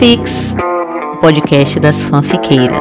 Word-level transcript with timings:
Fanfics, 0.00 0.54
o 1.12 1.16
podcast 1.18 1.78
das 1.78 2.04
fanfiqueiras. 2.04 2.80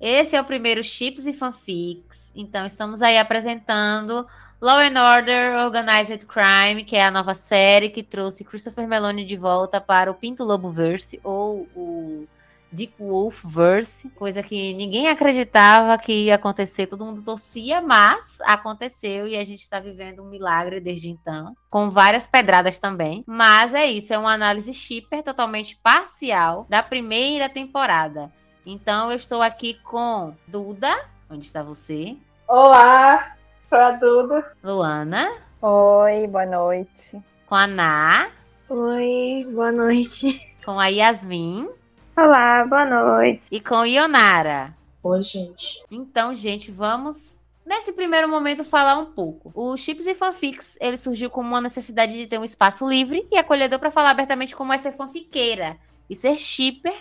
Esse 0.00 0.34
é 0.34 0.40
o 0.40 0.46
primeiro 0.46 0.82
Chips 0.82 1.26
e 1.26 1.34
Fanfics. 1.34 2.32
Então, 2.34 2.64
estamos 2.64 3.02
aí 3.02 3.18
apresentando 3.18 4.26
Law 4.62 4.78
and 4.78 4.98
Order 4.98 5.58
Organized 5.62 6.24
Crime, 6.24 6.84
que 6.84 6.96
é 6.96 7.04
a 7.04 7.10
nova 7.10 7.34
série 7.34 7.90
que 7.90 8.02
trouxe 8.02 8.44
Christopher 8.44 8.88
Meloni 8.88 9.26
de 9.26 9.36
volta 9.36 9.78
para 9.78 10.10
o 10.10 10.14
Pinto 10.14 10.42
Lobo 10.42 10.70
Verse, 10.70 11.20
ou 11.22 11.68
o 11.76 12.26
Dick 12.74 12.94
Wolf 12.98 13.44
Verse, 13.44 14.10
coisa 14.10 14.42
que 14.42 14.74
ninguém 14.74 15.06
acreditava 15.06 15.96
que 15.96 16.24
ia 16.24 16.34
acontecer, 16.34 16.88
todo 16.88 17.04
mundo 17.04 17.22
torcia, 17.22 17.80
mas 17.80 18.38
aconteceu 18.42 19.28
e 19.28 19.36
a 19.36 19.44
gente 19.44 19.62
está 19.62 19.78
vivendo 19.78 20.24
um 20.24 20.28
milagre 20.28 20.80
desde 20.80 21.08
então, 21.08 21.54
com 21.70 21.88
várias 21.88 22.26
pedradas 22.26 22.80
também. 22.80 23.22
Mas 23.28 23.72
é 23.74 23.86
isso, 23.86 24.12
é 24.12 24.18
uma 24.18 24.32
análise 24.32 24.72
shipper 24.72 25.22
totalmente 25.22 25.78
parcial 25.82 26.66
da 26.68 26.82
primeira 26.82 27.48
temporada. 27.48 28.32
Então 28.66 29.10
eu 29.10 29.16
estou 29.16 29.40
aqui 29.40 29.74
com 29.84 30.34
Duda, 30.48 30.92
onde 31.30 31.46
está 31.46 31.62
você? 31.62 32.16
Olá, 32.48 33.36
sou 33.68 33.78
a 33.78 33.92
Duda. 33.92 34.52
Luana. 34.64 35.32
Oi, 35.62 36.26
boa 36.26 36.44
noite. 36.44 37.22
Com 37.46 37.54
a 37.54 37.68
Ná. 37.68 38.30
Oi, 38.68 39.46
boa 39.48 39.70
noite. 39.70 40.40
Com 40.64 40.80
a 40.80 40.88
Yasmin. 40.88 41.68
Olá, 42.16 42.64
boa 42.64 42.86
noite. 42.86 43.42
E 43.50 43.58
com 43.60 43.84
Ionara. 43.84 44.72
Oi, 45.02 45.20
gente. 45.24 45.82
Então, 45.90 46.32
gente, 46.32 46.70
vamos 46.70 47.36
nesse 47.66 47.92
primeiro 47.92 48.28
momento 48.28 48.62
falar 48.62 48.96
um 48.96 49.06
pouco. 49.06 49.50
O 49.52 49.76
Chips 49.76 50.06
e 50.06 50.14
Fanfics, 50.14 50.78
ele 50.80 50.96
surgiu 50.96 51.28
como 51.28 51.48
uma 51.48 51.60
necessidade 51.60 52.12
de 52.12 52.28
ter 52.28 52.38
um 52.38 52.44
espaço 52.44 52.88
livre 52.88 53.26
e 53.32 53.36
acolhedor 53.36 53.80
para 53.80 53.90
falar 53.90 54.10
abertamente 54.10 54.54
como 54.54 54.72
é 54.72 54.78
ser 54.78 54.92
fanfiqueira 54.92 55.76
e 56.08 56.14
ser 56.14 56.36
shipper 56.38 56.94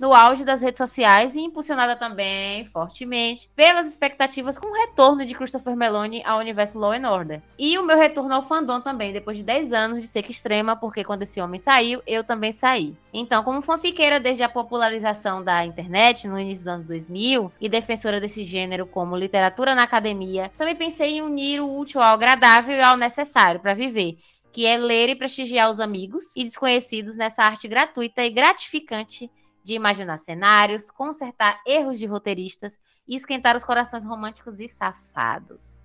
no 0.00 0.14
auge 0.14 0.46
das 0.46 0.62
redes 0.62 0.78
sociais 0.78 1.36
e 1.36 1.40
impulsionada 1.40 1.94
também 1.94 2.64
fortemente 2.64 3.50
pelas 3.54 3.86
expectativas 3.86 4.58
com 4.58 4.68
o 4.68 4.72
retorno 4.72 5.26
de 5.26 5.34
Christopher 5.34 5.76
Meloni 5.76 6.22
ao 6.24 6.38
universo 6.38 6.78
Law 6.78 6.92
and 6.92 7.06
Order. 7.06 7.42
E 7.58 7.76
o 7.76 7.84
meu 7.84 7.98
retorno 7.98 8.32
ao 8.32 8.42
fandom 8.42 8.80
também, 8.80 9.12
depois 9.12 9.36
de 9.36 9.44
10 9.44 9.74
anos 9.74 10.00
de 10.00 10.06
seca 10.06 10.30
extrema, 10.30 10.74
porque 10.74 11.04
quando 11.04 11.24
esse 11.24 11.38
homem 11.38 11.60
saiu, 11.60 12.00
eu 12.06 12.24
também 12.24 12.50
saí. 12.50 12.96
Então, 13.12 13.44
como 13.44 13.60
fanfiqueira 13.60 14.18
desde 14.18 14.42
a 14.42 14.48
popularização 14.48 15.44
da 15.44 15.66
internet 15.66 16.26
no 16.26 16.38
início 16.38 16.64
dos 16.64 16.68
anos 16.68 16.86
2000 16.86 17.52
e 17.60 17.68
defensora 17.68 18.18
desse 18.18 18.42
gênero 18.42 18.86
como 18.86 19.14
literatura 19.14 19.74
na 19.74 19.82
academia, 19.82 20.50
também 20.56 20.74
pensei 20.74 21.18
em 21.18 21.22
unir 21.22 21.60
o 21.60 21.78
útil 21.78 22.00
ao 22.00 22.14
agradável 22.14 22.74
e 22.74 22.80
ao 22.80 22.96
necessário 22.96 23.60
para 23.60 23.74
viver 23.74 24.16
que 24.52 24.66
é 24.66 24.76
ler 24.76 25.08
e 25.08 25.14
prestigiar 25.14 25.70
os 25.70 25.78
amigos 25.78 26.34
e 26.34 26.42
desconhecidos 26.42 27.16
nessa 27.16 27.44
arte 27.44 27.68
gratuita 27.68 28.24
e 28.24 28.30
gratificante 28.30 29.30
de 29.62 29.74
imaginar 29.74 30.18
cenários, 30.18 30.90
consertar 30.90 31.60
erros 31.66 31.98
de 31.98 32.06
roteiristas 32.06 32.78
e 33.06 33.14
esquentar 33.14 33.56
os 33.56 33.64
corações 33.64 34.04
românticos 34.04 34.60
e 34.60 34.68
safados. 34.68 35.84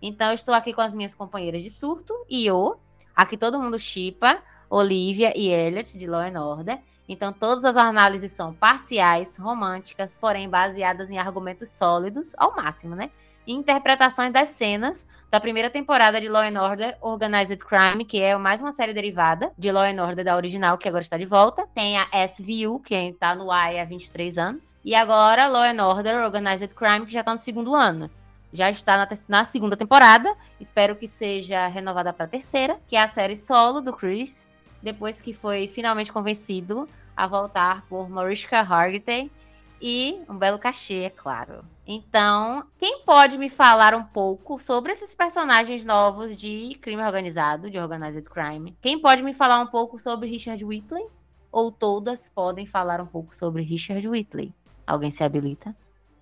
Então, 0.00 0.28
eu 0.28 0.34
estou 0.34 0.54
aqui 0.54 0.72
com 0.72 0.80
as 0.80 0.94
minhas 0.94 1.14
companheiras 1.14 1.62
de 1.62 1.70
surto, 1.70 2.14
Io, 2.28 2.76
aqui 3.14 3.36
todo 3.36 3.58
mundo 3.58 3.78
chipa, 3.78 4.42
Olivia 4.68 5.32
e 5.36 5.48
Elliot, 5.48 5.96
de 5.96 6.06
Law 6.06 6.22
and 6.22 6.40
Order. 6.40 6.80
Então, 7.08 7.32
todas 7.32 7.64
as 7.64 7.76
análises 7.76 8.32
são 8.32 8.52
parciais, 8.52 9.36
românticas, 9.36 10.16
porém 10.16 10.48
baseadas 10.48 11.10
em 11.10 11.18
argumentos 11.18 11.70
sólidos, 11.70 12.34
ao 12.36 12.56
máximo, 12.56 12.94
né? 12.94 13.10
Interpretações 13.46 14.32
das 14.32 14.50
cenas 14.50 15.06
da 15.30 15.40
primeira 15.40 15.68
temporada 15.68 16.20
de 16.20 16.28
Law 16.28 16.42
and 16.42 16.62
Order 16.62 16.96
Organized 17.00 17.58
Crime, 17.58 18.04
que 18.04 18.20
é 18.20 18.36
mais 18.36 18.60
uma 18.60 18.70
série 18.70 18.94
derivada 18.94 19.50
de 19.58 19.72
Law 19.72 19.82
and 19.82 20.00
Order 20.00 20.24
da 20.24 20.36
original, 20.36 20.78
que 20.78 20.88
agora 20.88 21.02
está 21.02 21.18
de 21.18 21.26
volta. 21.26 21.66
Tem 21.74 21.98
a 21.98 22.06
SVU, 22.28 22.78
que 22.78 22.94
está 22.94 23.34
no 23.34 23.50
ar 23.50 23.74
há 23.76 23.84
23 23.84 24.38
anos. 24.38 24.76
E 24.84 24.94
agora 24.94 25.48
Law 25.48 25.64
and 25.64 25.84
Order 25.84 26.24
Organized 26.24 26.72
Crime, 26.74 27.04
que 27.04 27.12
já 27.12 27.20
está 27.20 27.32
no 27.32 27.38
segundo 27.38 27.74
ano. 27.74 28.08
Já 28.52 28.70
está 28.70 28.96
na, 28.96 29.08
na 29.28 29.44
segunda 29.44 29.76
temporada. 29.76 30.32
Espero 30.60 30.94
que 30.94 31.08
seja 31.08 31.66
renovada 31.66 32.12
para 32.12 32.26
a 32.26 32.28
terceira, 32.28 32.78
que 32.86 32.94
é 32.94 33.02
a 33.02 33.08
série 33.08 33.34
solo 33.34 33.80
do 33.80 33.92
Chris, 33.92 34.46
depois 34.80 35.20
que 35.20 35.32
foi 35.32 35.66
finalmente 35.66 36.12
convencido 36.12 36.86
a 37.16 37.26
voltar 37.26 37.84
por 37.88 38.08
Mariska 38.08 38.60
Hargitay 38.60 39.30
e 39.86 40.22
um 40.30 40.38
belo 40.38 40.58
cachê, 40.58 41.02
é 41.02 41.10
claro. 41.10 41.62
Então, 41.86 42.64
quem 42.78 43.04
pode 43.04 43.36
me 43.36 43.50
falar 43.50 43.94
um 43.94 44.02
pouco 44.02 44.58
sobre 44.58 44.92
esses 44.92 45.14
personagens 45.14 45.84
novos 45.84 46.38
de 46.38 46.74
crime 46.80 47.02
organizado, 47.02 47.70
de 47.70 47.78
organized 47.78 48.24
crime? 48.30 48.74
Quem 48.80 48.98
pode 48.98 49.22
me 49.22 49.34
falar 49.34 49.60
um 49.60 49.66
pouco 49.66 49.98
sobre 49.98 50.26
Richard 50.26 50.64
Whitley? 50.64 51.06
Ou 51.52 51.70
todas 51.70 52.30
podem 52.30 52.64
falar 52.64 52.98
um 52.98 53.04
pouco 53.04 53.34
sobre 53.34 53.62
Richard 53.62 54.08
Whitley? 54.08 54.54
Alguém 54.86 55.10
se 55.10 55.22
habilita? 55.22 55.76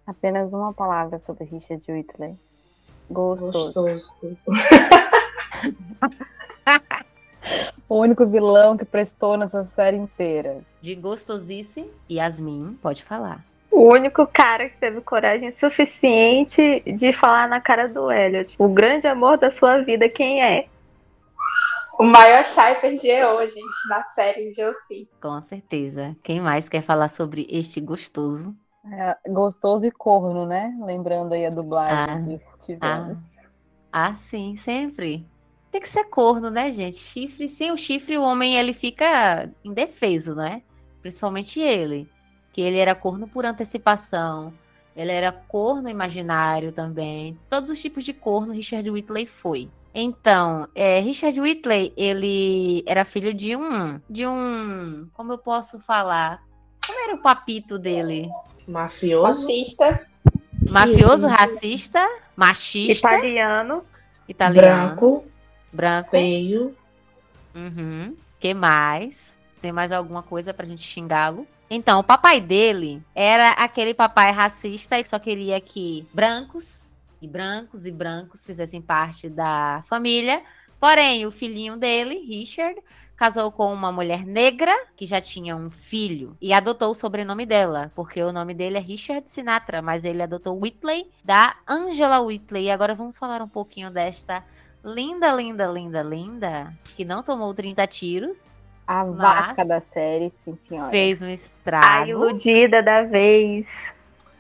Apenas 0.04 0.52
uma 0.52 0.72
palavra 0.72 1.20
sobre 1.20 1.44
Richard 1.44 1.84
Whitley. 1.88 2.36
Gostoso. 3.08 3.74
Gostoso. 3.74 4.38
o 7.88 7.94
único 7.94 8.26
vilão 8.26 8.76
que 8.76 8.84
prestou 8.84 9.36
nessa 9.36 9.64
série 9.64 9.98
inteira. 9.98 10.62
De 10.80 10.96
gostosice, 10.96 11.88
Yasmin, 12.10 12.76
pode 12.82 13.04
falar. 13.04 13.51
O 13.72 13.90
único 13.90 14.26
cara 14.26 14.68
que 14.68 14.76
teve 14.76 15.00
coragem 15.00 15.50
suficiente 15.52 16.82
de 16.86 17.10
falar 17.10 17.48
na 17.48 17.58
cara 17.58 17.88
do 17.88 18.12
Elliot. 18.12 18.54
O 18.58 18.68
grande 18.68 19.06
amor 19.06 19.38
da 19.38 19.50
sua 19.50 19.78
vida, 19.78 20.10
quem 20.10 20.44
é? 20.44 20.68
O 21.98 22.04
maior 22.04 22.44
Shyper 22.44 22.94
de 22.94 23.08
EO, 23.08 23.40
gente, 23.40 23.88
na 23.88 24.04
série 24.04 24.50
de 24.50 24.62
Ofi. 24.62 25.08
Com 25.22 25.40
certeza. 25.40 26.14
Quem 26.22 26.38
mais 26.38 26.68
quer 26.68 26.82
falar 26.82 27.08
sobre 27.08 27.46
este 27.48 27.80
gostoso? 27.80 28.54
É, 28.92 29.16
gostoso 29.30 29.86
e 29.86 29.90
corno, 29.90 30.44
né? 30.44 30.74
Lembrando 30.84 31.32
aí 31.32 31.46
a 31.46 31.50
dublagem 31.50 32.34
ah, 32.34 32.38
que 32.58 32.66
tivemos. 32.66 33.20
Ah, 33.90 34.08
ah, 34.08 34.14
sim, 34.14 34.54
sempre. 34.54 35.26
Tem 35.70 35.80
que 35.80 35.88
ser 35.88 36.04
corno, 36.04 36.50
né, 36.50 36.70
gente? 36.70 36.98
Chifre, 36.98 37.48
sem 37.48 37.72
o 37.72 37.76
chifre, 37.78 38.18
o 38.18 38.22
homem 38.22 38.54
ele 38.58 38.74
fica 38.74 39.48
indefeso, 39.64 40.34
né? 40.34 40.62
Principalmente 41.00 41.58
ele 41.58 42.06
que 42.52 42.60
ele 42.60 42.78
era 42.78 42.94
corno 42.94 43.26
por 43.26 43.46
antecipação, 43.46 44.52
ele 44.94 45.10
era 45.10 45.32
corno 45.32 45.88
imaginário 45.88 46.72
também. 46.72 47.38
Todos 47.48 47.70
os 47.70 47.80
tipos 47.80 48.04
de 48.04 48.12
corno 48.12 48.52
Richard 48.52 48.88
Whitley 48.90 49.26
foi. 49.26 49.68
Então, 49.94 50.68
é, 50.74 51.00
Richard 51.00 51.38
Whitley, 51.38 51.92
ele 51.96 52.82
era 52.86 53.04
filho 53.04 53.34
de 53.34 53.54
um, 53.54 54.00
de 54.08 54.26
um, 54.26 55.06
como 55.12 55.32
eu 55.32 55.38
posso 55.38 55.78
falar? 55.78 56.42
Como 56.86 56.98
era 57.04 57.14
o 57.14 57.22
papito 57.22 57.78
dele? 57.78 58.28
Mafioso. 58.66 59.42
Racista. 59.42 60.06
Mafioso, 60.70 61.26
racista, 61.26 62.08
machista. 62.36 63.08
Italiano. 63.08 63.84
Italiano. 64.28 64.86
Branco. 64.86 65.24
Branco. 65.72 66.10
Feio. 66.10 66.74
Uhum. 67.54 68.16
que 68.40 68.54
mais? 68.54 69.34
Tem 69.60 69.72
mais 69.72 69.92
alguma 69.92 70.22
coisa 70.22 70.54
pra 70.54 70.64
gente 70.64 70.82
xingá-lo? 70.82 71.46
Então, 71.74 72.00
o 72.00 72.04
papai 72.04 72.38
dele 72.38 73.02
era 73.14 73.52
aquele 73.52 73.94
papai 73.94 74.30
racista 74.30 75.00
e 75.00 75.06
só 75.06 75.18
queria 75.18 75.58
que 75.58 76.06
brancos 76.12 76.82
e 77.18 77.26
brancos 77.26 77.86
e 77.86 77.90
brancos 77.90 78.44
fizessem 78.44 78.82
parte 78.82 79.26
da 79.26 79.80
família. 79.84 80.42
Porém, 80.78 81.24
o 81.24 81.30
filhinho 81.30 81.78
dele, 81.78 82.26
Richard, 82.26 82.78
casou 83.16 83.50
com 83.50 83.72
uma 83.72 83.90
mulher 83.90 84.26
negra 84.26 84.70
que 84.94 85.06
já 85.06 85.18
tinha 85.18 85.56
um 85.56 85.70
filho 85.70 86.36
e 86.42 86.52
adotou 86.52 86.90
o 86.90 86.94
sobrenome 86.94 87.46
dela, 87.46 87.90
porque 87.94 88.22
o 88.22 88.32
nome 88.32 88.52
dele 88.52 88.76
é 88.76 88.80
Richard 88.80 89.30
Sinatra, 89.30 89.80
mas 89.80 90.04
ele 90.04 90.22
adotou 90.22 90.60
Whitley 90.60 91.10
da 91.24 91.56
Angela 91.66 92.20
Whitley. 92.20 92.64
E 92.64 92.70
agora 92.70 92.94
vamos 92.94 93.16
falar 93.16 93.40
um 93.40 93.48
pouquinho 93.48 93.90
desta 93.90 94.44
linda, 94.84 95.32
linda, 95.32 95.66
linda, 95.68 96.02
linda, 96.02 96.70
que 96.94 97.02
não 97.02 97.22
tomou 97.22 97.54
30 97.54 97.86
tiros 97.86 98.51
a 98.86 99.04
Mas 99.04 99.16
vaca 99.16 99.64
da 99.64 99.80
série, 99.80 100.30
sim, 100.30 100.56
senhora. 100.56 100.90
Fez 100.90 101.22
um 101.22 101.30
estrago. 101.30 101.86
A 101.86 102.08
iludida 102.08 102.82
da 102.82 103.02
vez. 103.02 103.66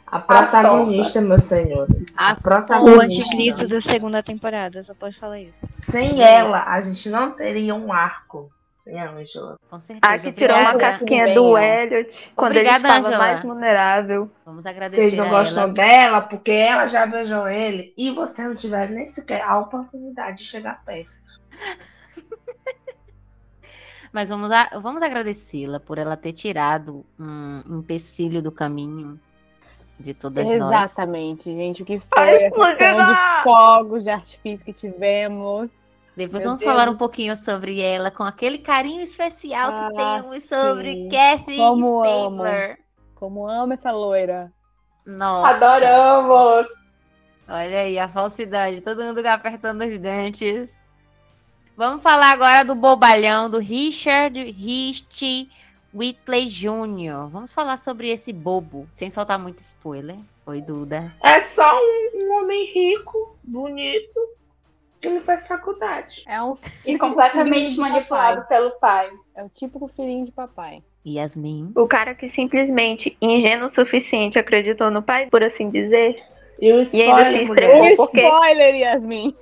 A 0.06 0.18
protagonista, 0.18 1.20
a 1.20 1.22
meus 1.22 1.44
senhores. 1.44 2.14
A, 2.16 2.32
a 2.32 2.36
protagonista. 2.36 2.98
O 2.98 3.00
anticristo 3.00 3.66
da 3.66 3.80
segunda 3.80 4.22
temporada, 4.22 4.84
só 4.84 4.92
pode 4.94 5.18
falar 5.18 5.40
isso. 5.40 5.54
Sem 5.78 6.22
ela, 6.22 6.64
a 6.64 6.80
gente 6.82 7.08
não 7.08 7.30
teria 7.30 7.74
um 7.74 7.92
arco. 7.92 8.50
Sem 8.84 9.00
a 9.00 9.10
Angela. 9.10 9.56
Com 9.70 9.78
certeza. 9.78 10.12
A 10.12 10.18
que 10.18 10.32
tirou 10.32 10.58
uma 10.58 10.76
casquinha 10.76 11.34
do 11.34 11.56
Elliot 11.56 12.32
quando 12.34 12.50
Obrigada, 12.50 12.76
ele 12.76 12.86
estava 12.88 13.06
Angela. 13.06 13.18
mais 13.18 13.40
vulnerável. 13.40 14.30
Vamos 14.44 14.66
agradecer. 14.66 15.02
Vocês 15.02 15.16
não 15.16 15.28
gostam 15.30 15.62
ela. 15.62 15.72
dela 15.72 16.20
porque 16.20 16.50
ela 16.50 16.86
já 16.88 17.06
beijou 17.06 17.48
ele 17.48 17.94
e 17.96 18.10
você 18.10 18.42
não 18.42 18.56
tiver 18.56 18.90
nem 18.90 19.06
sequer 19.06 19.42
a 19.42 19.58
oportunidade 19.60 20.38
de 20.38 20.44
chegar 20.44 20.82
perto. 20.84 21.12
Mas 24.12 24.28
vamos, 24.28 24.50
a, 24.50 24.78
vamos 24.78 25.02
agradecê-la 25.02 25.80
por 25.80 25.96
ela 25.96 26.16
ter 26.16 26.32
tirado 26.34 27.04
um 27.18 27.78
empecilho 27.78 28.42
do 28.42 28.52
caminho 28.52 29.18
de 29.98 30.12
todas 30.12 30.46
Exatamente, 30.46 30.60
nós. 30.70 30.84
Exatamente, 30.84 31.44
gente. 31.44 31.82
O 31.82 31.86
que 31.86 31.98
foi 31.98 32.08
Ai, 32.18 32.44
essa 32.44 32.76
sessão 32.76 33.06
de 33.06 33.42
fogos 33.42 34.04
de 34.04 34.10
artifício 34.10 34.66
que 34.66 34.72
tivemos? 34.72 35.96
Depois 36.14 36.42
Meu 36.42 36.50
vamos 36.50 36.60
Deus. 36.60 36.70
falar 36.70 36.90
um 36.90 36.96
pouquinho 36.96 37.34
sobre 37.36 37.80
ela, 37.80 38.10
com 38.10 38.22
aquele 38.22 38.58
carinho 38.58 39.00
especial 39.00 39.72
que 39.72 39.98
Ah, 39.98 40.20
temos 40.22 40.44
sobre 40.44 40.92
sim. 40.92 41.08
Kathy 41.08 41.56
Como 41.56 42.04
amo. 42.04 42.42
Como 43.14 43.48
amo 43.48 43.72
essa 43.72 43.90
loira. 43.90 44.52
Nossa. 45.06 45.54
Adoramos! 45.54 46.66
Olha 47.48 47.80
aí 47.80 47.98
a 47.98 48.08
falsidade, 48.08 48.80
todo 48.82 49.02
mundo 49.02 49.24
apertando 49.26 49.84
os 49.84 49.96
dentes. 49.96 50.76
Vamos 51.76 52.02
falar 52.02 52.32
agora 52.32 52.64
do 52.64 52.74
bobalhão 52.74 53.48
do 53.48 53.58
Richard 53.58 54.38
Rich 54.42 55.48
Whitley 55.94 56.46
Jr. 56.46 57.28
Vamos 57.30 57.52
falar 57.52 57.76
sobre 57.76 58.10
esse 58.10 58.32
bobo, 58.32 58.86
sem 58.92 59.10
soltar 59.10 59.38
muito 59.38 59.58
spoiler. 59.60 60.16
Oi, 60.46 60.60
Duda. 60.60 61.12
É 61.22 61.40
só 61.40 61.74
um, 61.74 62.24
um 62.24 62.32
homem 62.38 62.66
rico, 62.72 63.36
bonito, 63.42 64.20
que 65.00 65.08
não 65.08 65.20
faz 65.20 65.46
faculdade. 65.46 66.22
É 66.26 66.42
um 66.42 66.56
E 66.84 66.98
completamente 66.98 67.76
manipulado 67.76 68.46
pelo 68.48 68.70
pai. 68.72 69.10
É 69.34 69.42
o 69.42 69.48
típico 69.48 69.88
filhinho 69.88 70.26
de 70.26 70.32
papai. 70.32 70.82
Yasmin. 71.06 71.72
O 71.74 71.86
cara 71.86 72.14
que 72.14 72.28
simplesmente, 72.28 73.16
ingênuo 73.20 73.66
o 73.66 73.70
suficiente, 73.70 74.38
acreditou 74.38 74.90
no 74.90 75.02
pai, 75.02 75.26
por 75.30 75.42
assim 75.42 75.68
dizer. 75.70 76.22
E 76.60 76.72
o 76.72 76.82
E 76.92 77.02
ainda 77.02 77.24
se 77.30 77.42
spoiler, 77.42 77.42
estrepou. 77.42 77.76
mulher. 77.78 77.96
Por 77.96 78.10
quê? 78.10 78.22
spoiler, 78.22 78.74
Yasmin. 78.76 79.34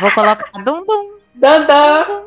Vou 0.00 0.10
colocar 0.12 0.50
dum 0.64 0.84
dum. 0.84 1.18
Dandan! 1.34 2.24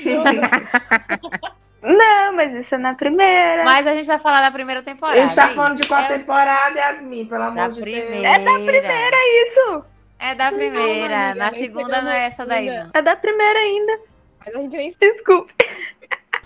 Não, 1.82 2.34
mas 2.36 2.52
isso 2.54 2.74
é 2.74 2.78
na 2.78 2.94
primeira. 2.94 3.64
Mas 3.64 3.86
a 3.86 3.94
gente 3.94 4.06
vai 4.06 4.18
falar 4.18 4.42
da 4.42 4.50
primeira 4.50 4.82
temporada. 4.82 5.18
A 5.18 5.22
gente 5.26 5.34
tá 5.34 5.50
é 5.50 5.54
falando 5.54 5.76
de 5.76 5.80
isso. 5.82 5.88
qual 5.88 6.00
é 6.00 6.18
temporada, 6.18 6.78
Yasmin? 6.78 7.24
Pelo 7.26 7.40
da 7.40 7.46
amor 7.64 7.72
de 7.72 7.80
primeira. 7.80 8.10
Deus. 8.10 8.24
É 8.24 8.38
da 8.38 8.52
primeira. 8.52 9.16
Isso! 9.16 9.84
É 10.18 10.34
da 10.34 10.52
primeira. 10.52 11.30
amiga, 11.30 11.34
Na 11.34 11.52
segunda 11.52 12.02
não 12.02 12.10
é 12.10 12.26
essa 12.26 12.44
daí, 12.44 12.66
não. 12.66 12.90
É 12.92 13.00
da 13.00 13.16
primeira 13.16 13.58
ainda. 13.58 13.98
Mas 14.44 14.54
a 14.54 14.58
gente 14.60 14.76
nem 14.76 14.90
Desculpa. 14.90 15.50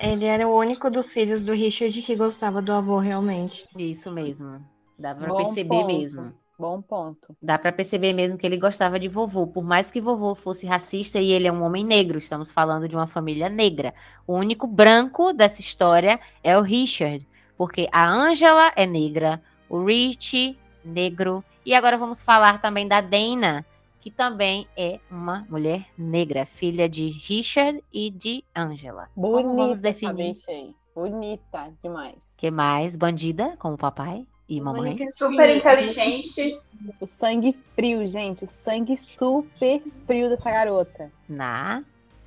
Ele 0.00 0.24
era 0.24 0.46
o 0.46 0.56
único 0.56 0.88
dos 0.90 1.12
filhos 1.12 1.42
do 1.42 1.52
Richard 1.52 2.00
que 2.02 2.14
gostava 2.16 2.62
do 2.62 2.72
avô 2.72 2.98
realmente. 2.98 3.64
Isso 3.76 4.12
mesmo. 4.12 4.64
Dá 4.96 5.14
pra 5.14 5.28
Bom 5.28 5.36
perceber 5.36 5.68
ponto. 5.68 5.86
mesmo. 5.86 6.32
Bom 6.58 6.80
ponto. 6.80 7.36
Dá 7.42 7.58
pra 7.58 7.72
perceber 7.72 8.12
mesmo 8.12 8.38
que 8.38 8.46
ele 8.46 8.56
gostava 8.56 8.98
de 8.98 9.08
vovô, 9.08 9.46
por 9.46 9.64
mais 9.64 9.90
que 9.90 10.00
vovô 10.00 10.34
fosse 10.34 10.66
racista 10.66 11.18
e 11.18 11.32
ele 11.32 11.48
é 11.48 11.52
um 11.52 11.62
homem 11.62 11.84
negro, 11.84 12.18
estamos 12.18 12.52
falando 12.52 12.88
de 12.88 12.94
uma 12.94 13.06
família 13.06 13.48
negra. 13.48 13.92
O 14.26 14.34
único 14.34 14.66
branco 14.66 15.32
dessa 15.32 15.60
história 15.60 16.20
é 16.42 16.56
o 16.56 16.62
Richard, 16.62 17.26
porque 17.56 17.88
a 17.92 18.08
Angela 18.08 18.72
é 18.76 18.86
negra, 18.86 19.42
o 19.68 19.84
Rich, 19.84 20.56
negro, 20.84 21.42
e 21.66 21.74
agora 21.74 21.98
vamos 21.98 22.22
falar 22.22 22.60
também 22.60 22.86
da 22.86 23.00
Dana, 23.00 23.64
que 24.00 24.10
também 24.10 24.68
é 24.76 25.00
uma 25.10 25.46
mulher 25.48 25.86
negra, 25.96 26.46
filha 26.46 26.88
de 26.88 27.08
Richard 27.08 27.82
e 27.92 28.10
de 28.10 28.44
Angela. 28.54 29.08
Bonita 29.16 29.42
Como 29.42 29.56
vamos 29.56 29.80
definir? 29.80 30.36
aí. 30.46 30.74
Bonita 30.94 31.72
demais. 31.82 32.36
que 32.38 32.50
mais? 32.50 32.94
Bandida, 32.94 33.56
como 33.58 33.76
papai 33.76 34.24
e 34.48 34.60
mamãe. 34.60 34.96
Super 35.12 35.56
inteligente. 35.56 36.58
O 37.00 37.06
sangue 37.06 37.54
frio, 37.74 38.06
gente. 38.06 38.44
O 38.44 38.48
sangue 38.48 38.96
super 38.96 39.82
frio 40.06 40.28
dessa 40.28 40.50
garota. 40.50 41.10
Na 41.28 41.82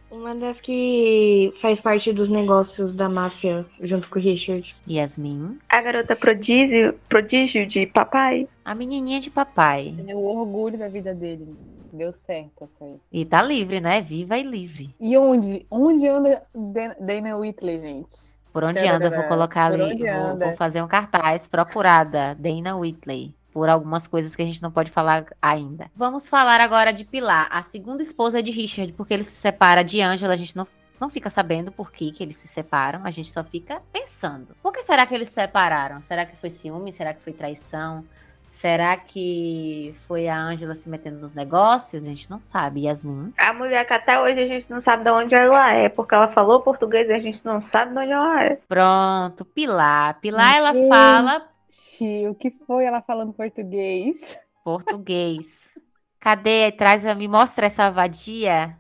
Uma 0.10 0.34
das 0.34 0.60
que 0.62 1.54
faz 1.62 1.80
parte 1.82 2.12
dos 2.14 2.30
negócios 2.30 2.94
da 2.94 3.10
máfia 3.10 3.66
junto 3.82 4.10
com 4.10 4.18
o 4.18 4.22
Richard. 4.22 4.76
Yasmin, 4.90 5.60
A 5.70 5.82
garota 5.82 6.16
prodígio, 6.16 6.94
prodígio 7.10 7.68
de 7.68 7.86
papai. 7.86 8.48
a 8.64 8.74
menininha 8.74 9.20
de 9.20 9.30
papai. 9.30 9.94
É 10.08 10.16
o 10.16 10.20
orgulho 10.24 10.78
da 10.78 10.88
vida 10.88 11.14
dele. 11.14 11.48
Deu 11.94 12.12
certo 12.14 12.64
essa 12.64 12.86
aí. 12.86 12.96
E 13.12 13.26
tá 13.26 13.42
livre, 13.42 13.80
né? 13.80 14.02
Viva 14.02 14.38
e 14.38 14.44
livre. 14.44 14.94
E 15.00 15.18
onde? 15.18 15.66
Onde 15.72 16.08
anda 16.08 16.44
Dan- 16.54 16.96
Dana 17.00 17.38
Whitley, 17.38 17.80
gente? 17.80 18.16
Por 18.58 18.64
onde 18.64 18.80
Tarará. 18.80 18.96
anda, 18.96 19.06
eu 19.06 19.12
vou 19.12 19.24
colocar 19.26 19.72
ali. 19.72 20.00
Vou, 20.00 20.40
vou 20.40 20.54
fazer 20.56 20.82
um 20.82 20.88
cartaz. 20.88 21.48
Procurada, 21.48 22.36
Dana 22.40 22.76
Whitley. 22.76 23.36
Por 23.54 23.70
algumas 23.70 24.08
coisas 24.08 24.36
que 24.36 24.42
a 24.42 24.46
gente 24.46 24.64
não 24.64 24.72
pode 24.72 24.90
falar 24.90 25.28
ainda. 25.40 25.92
Vamos 25.96 26.28
falar 26.28 26.60
agora 26.60 26.92
de 26.92 27.06
Pilar, 27.06 27.48
a 27.52 27.62
segunda 27.62 28.02
esposa 28.02 28.42
de 28.42 28.50
Richard, 28.50 28.94
porque 28.94 29.14
ele 29.14 29.24
se 29.24 29.36
separa 29.36 29.84
de 29.84 30.02
Angela. 30.02 30.34
A 30.34 30.36
gente 30.36 30.58
não, 30.58 30.66
não 31.00 31.08
fica 31.08 31.30
sabendo 31.30 31.72
por 31.72 31.92
que, 31.92 32.12
que 32.12 32.24
eles 32.24 32.36
se 32.36 32.48
separam. 32.48 33.02
A 33.04 33.12
gente 33.12 33.32
só 33.32 33.44
fica 33.44 33.80
pensando. 33.94 34.56
Por 34.64 34.74
que 34.74 34.82
será 34.82 35.06
que 35.06 35.14
eles 35.14 35.28
se 35.28 35.36
separaram? 35.36 36.02
Será 36.02 36.26
que 36.26 36.36
foi 36.36 36.50
ciúme? 36.50 36.92
Será 36.92 37.14
que 37.14 37.22
foi 37.22 37.34
traição? 37.34 38.04
Será 38.50 38.98
que 38.98 39.94
foi 40.08 40.28
a 40.28 40.36
Angela 40.40 40.74
se 40.74 40.90
metendo 40.90 41.20
nos 41.20 41.36
negócios? 41.36 42.04
A 42.04 42.08
gente 42.08 42.30
não 42.30 42.40
sabe. 42.40 42.86
Yasmin. 42.86 43.32
A 43.38 43.54
mulher 43.54 43.86
que 43.86 43.94
até 43.94 44.20
hoje 44.20 44.40
a 44.42 44.48
gente 44.48 44.66
não 44.70 44.82
sabe 44.82 45.04
de 45.04 45.12
onde 45.12 45.36
ela 45.36 45.74
é, 45.74 45.90
porque 45.90 46.16
ela 46.16 46.30
falou 46.30 46.62
português 46.62 47.08
e 47.08 47.14
a 47.14 47.20
gente 47.20 47.40
não 47.46 47.62
sabe 47.70 47.94
de 47.94 48.00
onde 48.00 48.12
ela 48.12 48.44
é. 48.46 48.60
Pronto, 48.68 49.46
Pilar. 49.46 50.20
Pilar, 50.20 50.56
ela 50.56 50.74
Gente. 50.74 50.88
fala 50.90 51.48
Tio, 51.68 52.32
o 52.32 52.36
que 52.36 52.50
foi 52.50 52.86
ela 52.86 53.02
falando 53.02 53.32
português? 53.34 54.40
português. 54.64 55.72
Cadê? 56.20 56.72
Traz, 56.72 57.06
me 57.16 57.28
mostra 57.28 57.68
essa 57.68 57.90
vadia. 57.92 58.76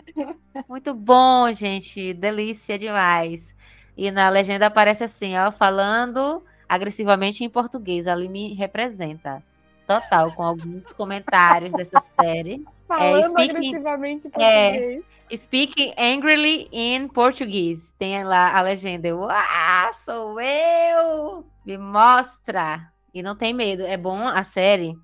Muito 0.67 0.93
bom, 0.93 1.51
gente. 1.53 2.13
Delícia 2.13 2.77
demais. 2.77 3.55
E 3.95 4.09
na 4.11 4.27
legenda 4.29 4.65
aparece 4.67 5.03
assim, 5.03 5.37
ó, 5.37 5.51
falando 5.51 6.43
agressivamente 6.67 7.43
em 7.43 7.49
português. 7.49 8.07
Ali 8.07 8.27
me 8.27 8.53
representa. 8.53 9.43
Total, 9.87 10.29
com 10.33 10.43
alguns 10.43 10.91
comentários 10.91 11.71
dessa 11.71 12.01
série. 12.01 12.65
Falando 12.85 13.29
speaking- 13.29 13.57
agressivamente 13.57 14.27
é. 14.33 14.71
português. 14.71 15.05
Speaking 15.33 15.93
angrily 15.97 16.67
in 16.73 17.07
Portuguese. 17.07 17.93
Tem 17.97 18.21
lá 18.23 18.57
a 18.57 18.61
legenda. 18.61 19.07
Eu, 19.07 19.29
ah, 19.29 19.89
sou 19.93 20.39
eu! 20.41 21.45
Me 21.65 21.77
mostra! 21.77 22.91
E 23.13 23.23
não 23.23 23.35
tem 23.35 23.53
medo. 23.53 23.83
É 23.83 23.95
bom 23.95 24.27
a 24.27 24.43
série. 24.43 24.97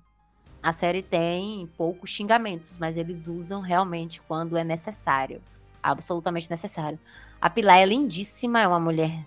A 0.62 0.72
série 0.72 1.02
tem 1.02 1.66
poucos 1.78 2.10
xingamentos, 2.10 2.76
mas 2.78 2.96
eles 2.96 3.26
usam 3.26 3.60
realmente 3.62 4.20
quando 4.22 4.56
é 4.56 4.64
necessário. 4.64 5.42
Absolutamente 5.82 6.50
necessário. 6.50 6.98
A 7.40 7.50
Pilar 7.50 7.78
é 7.78 7.86
lindíssima, 7.86 8.60
é 8.60 8.68
uma 8.68 8.80
mulher 8.80 9.26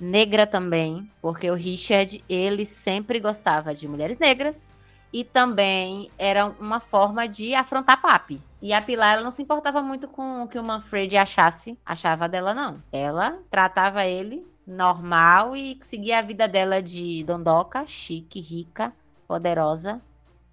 negra 0.00 0.46
também, 0.46 1.10
porque 1.20 1.50
o 1.50 1.54
Richard, 1.54 2.24
ele 2.28 2.64
sempre 2.64 3.18
gostava 3.18 3.74
de 3.74 3.88
mulheres 3.88 4.18
negras 4.18 4.72
e 5.12 5.24
também 5.24 6.10
era 6.18 6.46
uma 6.60 6.80
forma 6.80 7.26
de 7.26 7.54
afrontar 7.54 8.00
Papi. 8.00 8.40
E 8.62 8.72
a 8.72 8.82
Pilar, 8.82 9.14
ela 9.14 9.22
não 9.22 9.30
se 9.30 9.42
importava 9.42 9.82
muito 9.82 10.06
com 10.06 10.42
o 10.42 10.48
que 10.48 10.58
o 10.58 10.62
Manfred 10.62 11.16
achasse, 11.16 11.78
achava 11.84 12.28
dela, 12.28 12.52
não. 12.52 12.82
Ela 12.92 13.38
tratava 13.48 14.04
ele 14.04 14.46
normal 14.66 15.56
e 15.56 15.78
seguia 15.82 16.18
a 16.18 16.22
vida 16.22 16.46
dela 16.46 16.82
de 16.82 17.24
dondoca, 17.24 17.84
chique, 17.86 18.40
rica, 18.40 18.92
poderosa, 19.26 20.00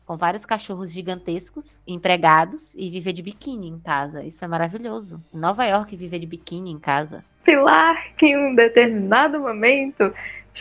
com 0.05 0.15
vários 0.15 0.45
cachorros 0.45 0.93
gigantescos, 0.93 1.77
empregados 1.85 2.73
e 2.75 2.89
viver 2.89 3.11
de 3.11 3.21
biquíni 3.21 3.67
em 3.67 3.77
casa. 3.77 4.23
Isso 4.23 4.43
é 4.43 4.47
maravilhoso. 4.47 5.21
Nova 5.33 5.65
York, 5.65 5.95
viver 5.95 6.19
de 6.19 6.25
biquíni 6.25 6.71
em 6.71 6.79
casa. 6.79 7.25
Pilar, 7.43 8.13
que 8.17 8.27
em 8.27 8.37
um 8.37 8.55
determinado 8.55 9.39
momento 9.39 10.13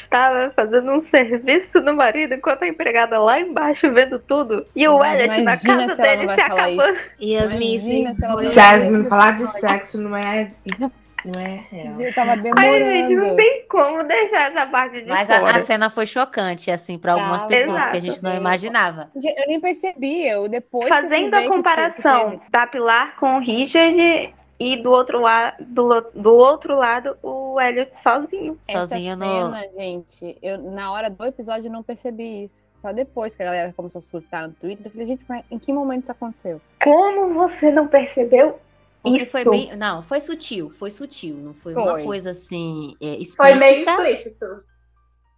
estava 0.03 0.53
fazendo 0.55 0.93
um 0.93 1.03
serviço 1.03 1.81
no 1.81 1.95
marido 1.95 2.35
enquanto 2.35 2.63
a 2.63 2.69
empregada 2.69 3.19
lá 3.19 3.41
embaixo 3.41 3.91
vendo 3.93 4.19
tudo. 4.19 4.65
E 4.75 4.87
o 4.89 5.05
Elliot 5.05 5.41
na 5.43 5.53
casa 5.57 5.57
se 5.57 5.67
dele 6.03 6.29
se 6.29 6.71
isso. 6.95 7.09
E 7.21 7.37
as 7.37 7.53
minhas 7.53 8.23
a 8.23 8.73
Yasmin 8.73 9.05
falar 9.09 9.37
de 9.37 9.47
sexo 9.61 10.01
não 10.01 10.17
é, 10.17 10.51
não 10.79 11.41
é 11.41 11.65
real. 11.71 12.01
Eu 12.01 12.15
tava 12.15 12.31
Ai, 12.33 12.37
gente, 12.39 12.51
não 12.55 13.09
demorando. 13.09 13.37
tem 13.37 13.65
como 13.69 14.05
deixar 14.05 14.51
essa 14.51 14.67
parte 14.67 15.01
de 15.03 15.09
Mas 15.09 15.29
a, 15.31 15.41
fora. 15.41 15.57
a 15.57 15.61
cena 15.61 15.91
foi 15.91 16.07
chocante, 16.07 16.71
assim, 16.71 16.99
para 16.99 17.15
algumas 17.15 17.43
Tá, 17.43 17.49
pessoas 17.49 17.83
que 17.87 17.91
a 17.91 17.97
exato. 17.97 18.01
gente 18.01 18.23
não 18.23 18.35
imaginava. 18.37 19.11
Eu 19.17 19.47
nem 19.49 19.61
percebi, 19.61 20.27
eu 20.29 20.49
depois. 20.49 20.87
que 20.87 20.95
Fazendo 20.95 21.35
a 21.35 21.43
que 21.43 21.49
comparação 21.49 22.31
teve- 22.31 22.43
da 22.51 22.67
Pilar 22.67 23.17
com 23.17 23.37
o 23.37 23.41
Richard 23.41 24.35
e 24.59 24.77
do 24.77 24.91
outro, 24.91 25.21
la 25.21 25.55
do, 25.61 26.01
do 26.15 26.35
outro 26.35 26.77
lado 26.77 27.17
o 27.23 27.61
Elliot 27.61 27.95
sozinho. 27.95 28.59
Sozinho 28.63 29.13
Essa 29.13 29.17
no. 29.17 29.51
cena, 29.53 29.71
gente, 29.71 30.39
eu 30.43 30.59
na 30.59 30.93
hora 30.93 31.11
do 31.11 31.25
episódio 31.25 31.67
eu 31.69 31.73
não 31.73 31.83
percebi 31.83 32.45
isso. 32.45 32.65
Só 32.81 32.93
depois 32.93 33.35
que 33.35 33.43
a 33.43 33.47
galera 33.47 33.73
começou 33.73 33.99
a 33.99 34.03
surtar 34.03 34.47
no 34.49 34.55
Twitter, 34.55 34.87
eu 34.87 34.91
falei, 34.91 35.07
gente, 35.07 35.25
mas 35.29 35.45
em 35.51 35.59
que 35.59 35.73
momento 35.73 36.05
isso 36.05 36.13
aconteceu? 36.13 36.61
Como 36.83 37.35
você 37.35 37.71
não 37.71 37.89
percebeu? 37.89 38.59
Porque 39.03 39.23
Isso. 39.23 39.31
foi 39.31 39.45
bem. 39.45 39.77
Não, 39.77 40.03
foi 40.03 40.21
sutil, 40.21 40.69
foi 40.71 40.91
sutil. 40.91 41.37
Não 41.37 41.55
foi, 41.55 41.75
uma 41.75 41.93
Foi. 41.93 42.05
coisa 42.05 42.31
assim. 42.31 42.97
é, 43.01 43.19
Foi 43.37 43.55
meio 43.55 43.89
explícito. 43.89 44.47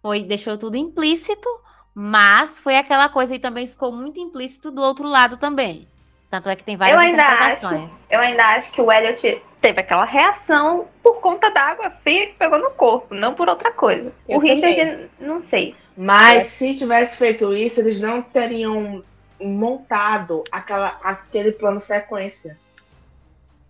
foi, 0.01 0.23
deixou 0.23 0.57
tudo 0.57 0.75
implícito, 0.75 1.47
mas 1.93 2.59
foi 2.59 2.77
aquela 2.77 3.09
coisa 3.09 3.35
e 3.35 3.39
também 3.39 3.67
ficou 3.67 3.91
muito 3.91 4.19
implícito 4.19 4.71
do 4.71 4.81
outro 4.81 5.07
lado 5.07 5.37
também. 5.37 5.87
Tanto 6.29 6.49
é 6.49 6.55
que 6.55 6.63
tem 6.63 6.75
várias 6.75 6.95
Eu 6.95 7.01
ainda 7.07 7.23
interpretações. 7.23 7.91
Eu 8.09 8.19
ainda 8.19 8.45
acho 8.55 8.71
que 8.71 8.81
o 8.81 8.91
Elliot 8.91 9.41
teve 9.59 9.79
aquela 9.81 10.05
reação 10.05 10.87
por 11.01 11.19
conta 11.19 11.49
da 11.49 11.61
água 11.61 11.89
fria 12.03 12.27
que 12.27 12.33
pegou 12.33 12.59
no 12.59 12.71
corpo, 12.71 13.13
não 13.13 13.33
por 13.33 13.49
outra 13.49 13.71
coisa. 13.71 14.13
Eu 14.27 14.37
o 14.37 14.41
Richard, 14.41 15.09
não 15.19 15.39
sei. 15.39 15.75
Mas 15.97 16.47
se 16.49 16.75
tivesse 16.75 17.17
feito 17.17 17.53
isso, 17.53 17.79
eles 17.79 17.99
não 17.99 18.21
teriam 18.21 19.01
montado 19.41 20.43
aquela, 20.51 20.97
aquele 21.03 21.51
plano 21.51 21.79
sequência. 21.79 22.57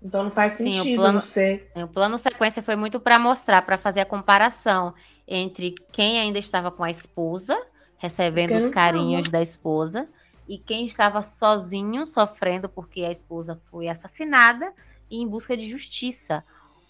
Então 0.01 0.23
não 0.23 0.31
faz 0.31 0.53
Sim, 0.53 0.79
o 0.79 0.83
sentido 0.83 1.01
plano- 1.01 1.21
você. 1.21 1.67
O 1.75 1.87
plano 1.87 2.17
sequência 2.17 2.61
foi 2.61 2.75
muito 2.75 2.99
para 2.99 3.19
mostrar, 3.19 3.61
para 3.63 3.77
fazer 3.77 4.01
a 4.01 4.05
comparação 4.05 4.93
entre 5.27 5.75
quem 5.91 6.19
ainda 6.19 6.39
estava 6.39 6.71
com 6.71 6.83
a 6.83 6.89
esposa, 6.89 7.57
recebendo 7.97 8.49
Quem 8.49 8.57
os 8.57 8.63
não 8.65 8.71
carinhos 8.71 9.29
da 9.29 9.41
esposa, 9.41 10.07
e 10.49 10.57
quem 10.57 10.83
estava 10.87 11.21
sozinho, 11.21 12.07
sofrendo 12.07 12.67
porque 12.67 13.01
a 13.05 13.11
esposa 13.11 13.55
foi 13.69 13.87
assassinada 13.87 14.73
e 15.09 15.21
em 15.21 15.27
busca 15.27 15.55
de 15.55 15.69
justiça. 15.69 16.43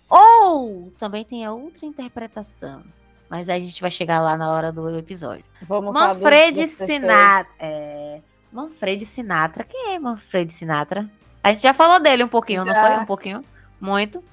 Ou 0.10 0.92
também 0.98 1.26
tem 1.26 1.46
a 1.46 1.52
outra 1.52 1.86
interpretação. 1.86 2.82
Mas 3.30 3.50
aí 3.50 3.62
a 3.62 3.66
gente 3.66 3.82
vai 3.82 3.92
chegar 3.92 4.22
lá 4.22 4.38
na 4.38 4.50
hora 4.52 4.72
do 4.72 4.98
episódio. 4.98 5.44
Vamos 5.64 5.94
falar 5.94 6.14
do- 6.14 6.22
Manfred. 6.22 6.68
Sinatra. 6.70 7.54
É... 7.60 8.22
Manfred 8.52 9.06
Sinatra. 9.06 9.64
Quem 9.66 9.94
é 9.94 10.00
Manfred 10.00 10.52
Sinatra? 10.52 11.08
A 11.44 11.52
gente 11.52 11.62
já 11.62 11.74
falou 11.74 12.00
dele 12.00 12.24
um 12.24 12.30
pouquinho, 12.30 12.64
não 12.66 12.74
Já. 12.74 12.88
foi? 12.88 13.04
Um 13.04 13.06
pouquinho. 13.06 13.42
Muito. 13.80 14.24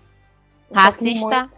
Um 0.70 0.74
Racista, 0.74 1.50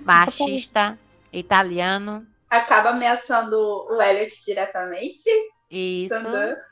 machista, 0.00 0.98
italiano. 1.32 2.26
Acaba 2.48 2.90
ameaçando 2.90 3.56
o 3.56 4.00
Elliot 4.00 4.44
diretamente. 4.46 5.28
Isso, 5.70 6.14
Sandra. 6.14 6.67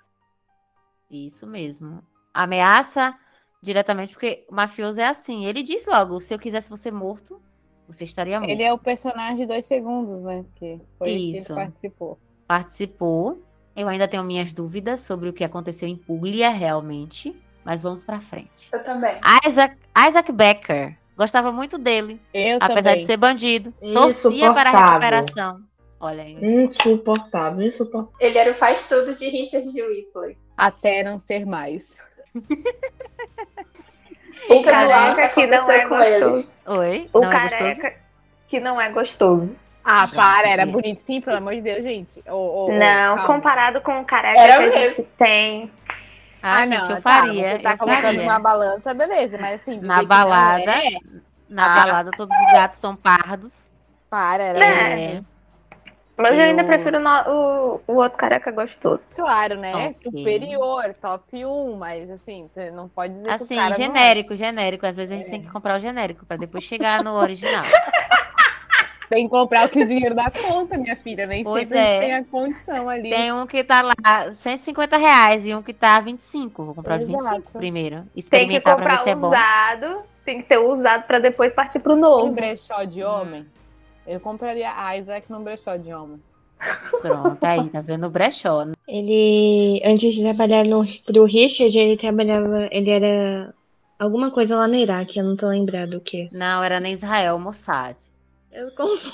Isso 1.10 1.46
mesmo. 1.46 2.02
Ameaça 2.32 3.14
diretamente, 3.62 4.12
porque 4.12 4.44
o 4.48 4.54
mafioso 4.54 5.00
é 5.00 5.06
assim. 5.06 5.46
Ele 5.46 5.62
disse 5.62 5.88
logo: 5.90 6.20
se 6.20 6.34
eu 6.34 6.38
quisesse 6.38 6.70
você 6.70 6.90
morto, 6.90 7.40
você 7.88 8.04
estaria 8.04 8.38
morto. 8.38 8.50
Ele 8.50 8.62
é 8.62 8.72
o 8.72 8.78
personagem 8.78 9.36
de 9.36 9.46
dois 9.46 9.64
segundos, 9.64 10.20
né? 10.22 10.44
Que 10.56 10.80
foi 10.98 11.08
que 11.08 11.38
Isso. 11.38 11.52
ele 11.52 11.60
participou. 11.60 12.18
Participou. 12.46 13.42
Eu 13.74 13.88
ainda 13.88 14.08
tenho 14.08 14.24
minhas 14.24 14.54
dúvidas 14.54 15.02
sobre 15.02 15.28
o 15.28 15.32
que 15.32 15.44
aconteceu 15.44 15.88
em 15.88 15.96
Puglia 15.96 16.48
realmente. 16.48 17.36
Mas 17.64 17.82
vamos 17.82 18.04
pra 18.04 18.20
frente. 18.20 18.70
Eu 18.72 18.82
também. 18.84 19.20
Isaac, 19.44 19.76
Isaac 20.08 20.32
Becker. 20.32 20.96
Gostava 21.16 21.50
muito 21.50 21.76
dele. 21.78 22.20
Eu 22.32 22.58
apesar 22.60 22.90
também. 22.90 23.00
de 23.00 23.06
ser 23.06 23.16
bandido. 23.16 23.72
Torcia 23.92 24.52
para 24.52 24.70
a 24.70 24.86
recuperação. 24.86 25.62
Olha 25.98 26.22
aí. 26.22 26.38
Insuportável, 26.40 27.66
insuportável. 27.66 28.12
Ele 28.20 28.38
era 28.38 28.52
o 28.52 28.54
faz 28.54 28.86
tudo 28.88 29.14
de 29.14 29.28
Richard 29.28 29.72
de 29.72 29.82
Whitley. 29.82 30.36
Até 30.56 31.02
não 31.02 31.18
ser 31.18 31.44
mais. 31.46 31.96
No 34.48 34.62
careca 34.62 35.22
ar 35.24 35.34
que 35.34 35.46
não 35.46 35.70
é 35.70 35.88
com 35.88 36.00
ele. 36.00 36.20
gostoso. 36.24 36.52
Oi? 36.66 37.10
O 37.12 37.20
não 37.20 37.32
é 37.32 37.48
careca 37.48 37.94
que 38.48 38.60
não 38.60 38.80
é 38.80 38.90
gostoso. 38.90 39.50
Ah, 39.82 40.06
para, 40.08 40.48
era 40.48 40.66
bonito 40.66 40.98
sim, 41.00 41.20
pelo 41.20 41.36
amor 41.38 41.54
de 41.54 41.62
Deus, 41.62 41.82
gente. 41.82 42.22
Ô, 42.28 42.66
ô, 42.66 42.72
não, 42.72 43.16
calma. 43.16 43.26
comparado 43.26 43.80
com 43.80 44.00
o 44.00 44.04
careca 44.04 44.38
Era 44.38 44.56
que 44.58 44.62
a 44.62 44.66
mesmo. 44.66 44.96
gente 44.96 45.02
tem. 45.16 45.70
Ah, 46.42 46.58
Ah, 46.60 46.66
gente, 46.66 46.78
não, 46.80 46.90
eu 46.90 46.96
tá, 46.96 47.00
faria. 47.02 47.50
Você 47.56 47.58
tá 47.60 47.72
eu 47.72 47.78
colocando 47.78 48.02
faria. 48.02 48.22
uma 48.22 48.38
balança, 48.38 48.94
beleza, 48.94 49.38
mas 49.38 49.60
assim. 49.62 49.80
Na 49.80 49.96
não 49.98 50.04
balada. 50.06 50.70
é, 50.70 50.90
Na 51.48 51.64
Ah. 51.72 51.80
balada, 51.80 52.10
todos 52.16 52.36
os 52.36 52.52
gatos 52.52 52.78
são 52.78 52.94
pardos. 52.94 53.72
para, 54.10 54.44
era 54.44 54.64
É. 54.64 55.22
Mas 56.16 56.34
eu, 56.34 56.40
ainda 56.40 56.62
Eu- 56.62 56.66
prefiro 56.66 56.98
no- 56.98 57.10
o, 57.28 57.80
o 57.86 57.96
outro 57.96 58.16
careca 58.16 58.50
gostoso. 58.50 59.00
Claro, 59.14 59.58
né? 59.60 59.74
Ok. 59.74 59.94
Superior, 59.94 60.94
top 61.00 61.44
1, 61.44 61.76
mas 61.76 62.10
assim, 62.10 62.48
você 62.52 62.70
não 62.70 62.88
pode 62.88 63.12
dizer 63.14 63.24
que 63.26 63.30
o 63.30 63.34
Assim, 63.34 63.54
cara 63.56 63.68
não 63.68 63.74
é. 63.74 63.78
genérico, 63.78 64.34
genérico. 64.36 64.86
Às 64.86 64.96
vezes 64.96 65.12
a 65.12 65.14
gente 65.16 65.30
tem 65.30 65.42
que 65.42 65.50
comprar 65.50 65.76
o 65.76 65.80
genérico 65.80 66.24
pra 66.24 66.36
depois 66.38 66.64
chegar 66.64 67.04
no 67.04 67.12
original. 67.14 67.64
Tem 69.08 69.22
que 69.22 69.30
comprar 69.30 69.66
o 69.66 69.68
que 69.68 69.80
o 69.80 69.86
dinheiro 69.86 70.16
dá 70.16 70.28
conta, 70.32 70.76
minha 70.76 70.96
filha. 70.96 71.26
Nem 71.28 71.44
Pois 71.44 71.60
sempre 71.68 71.78
a 71.78 71.80
é. 71.80 71.92
gente 71.92 72.00
tem 72.00 72.14
a 72.16 72.24
condição 72.24 72.88
ali. 72.88 73.08
Tem 73.10 73.32
um 73.32 73.46
que 73.46 73.62
tá 73.62 73.80
lá 73.80 73.94
150 74.32 74.96
reais 74.96 75.46
e 75.46 75.54
um 75.54 75.62
que 75.62 75.72
tá 75.72 76.00
25. 76.00 76.64
Vou 76.64 76.74
comprar 76.74 76.96
o 76.96 76.98
de 76.98 77.04
Exato. 77.04 77.22
25 77.36 77.52
primeiro. 77.56 77.96
Tem 77.98 78.04
que 78.14 78.18
Experimentar 78.18 78.74
pra 78.74 78.84
ver 78.84 78.90
comprar 78.90 79.04
se 79.04 79.10
é 79.10 79.14
bom. 79.14 79.28
usado. 79.28 80.02
Tem 80.24 80.38
que 80.42 80.48
ter 80.48 80.58
o 80.58 80.74
usado 80.74 81.04
pra 81.04 81.20
depois 81.20 81.52
partir 81.54 81.78
pro 81.78 81.92
Um 81.94 81.96
novo. 82.00 82.32
brechó 82.32 82.82
de 82.82 83.04
Hum. 83.04 83.44
Eu 84.06 84.20
compraria 84.20 84.70
Isaac 84.96 85.30
num 85.30 85.42
brechó 85.42 85.76
de 85.76 85.92
homem. 85.92 86.22
Pronto, 87.02 87.42
aí, 87.44 87.68
tá 87.68 87.80
vendo 87.80 88.06
o 88.06 88.10
brechó. 88.10 88.64
né? 88.64 88.74
Ele, 88.88 89.82
antes 89.84 90.14
de 90.14 90.22
trabalhar 90.22 90.64
no, 90.64 90.86
pro 91.04 91.24
Richard, 91.24 91.76
ele 91.76 91.96
trabalhava, 91.96 92.68
ele 92.70 92.88
era 92.90 93.52
alguma 93.98 94.30
coisa 94.30 94.56
lá 94.56 94.66
no 94.66 94.74
Iraque, 94.74 95.18
eu 95.18 95.24
não 95.24 95.36
tô 95.36 95.48
lembrado 95.48 95.94
o 95.94 96.00
que. 96.00 96.28
Não, 96.32 96.62
era 96.62 96.80
nem 96.80 96.92
Israel, 96.94 97.38
Mossad. 97.38 97.96
Eu 98.50 98.70
confundo. 98.74 99.12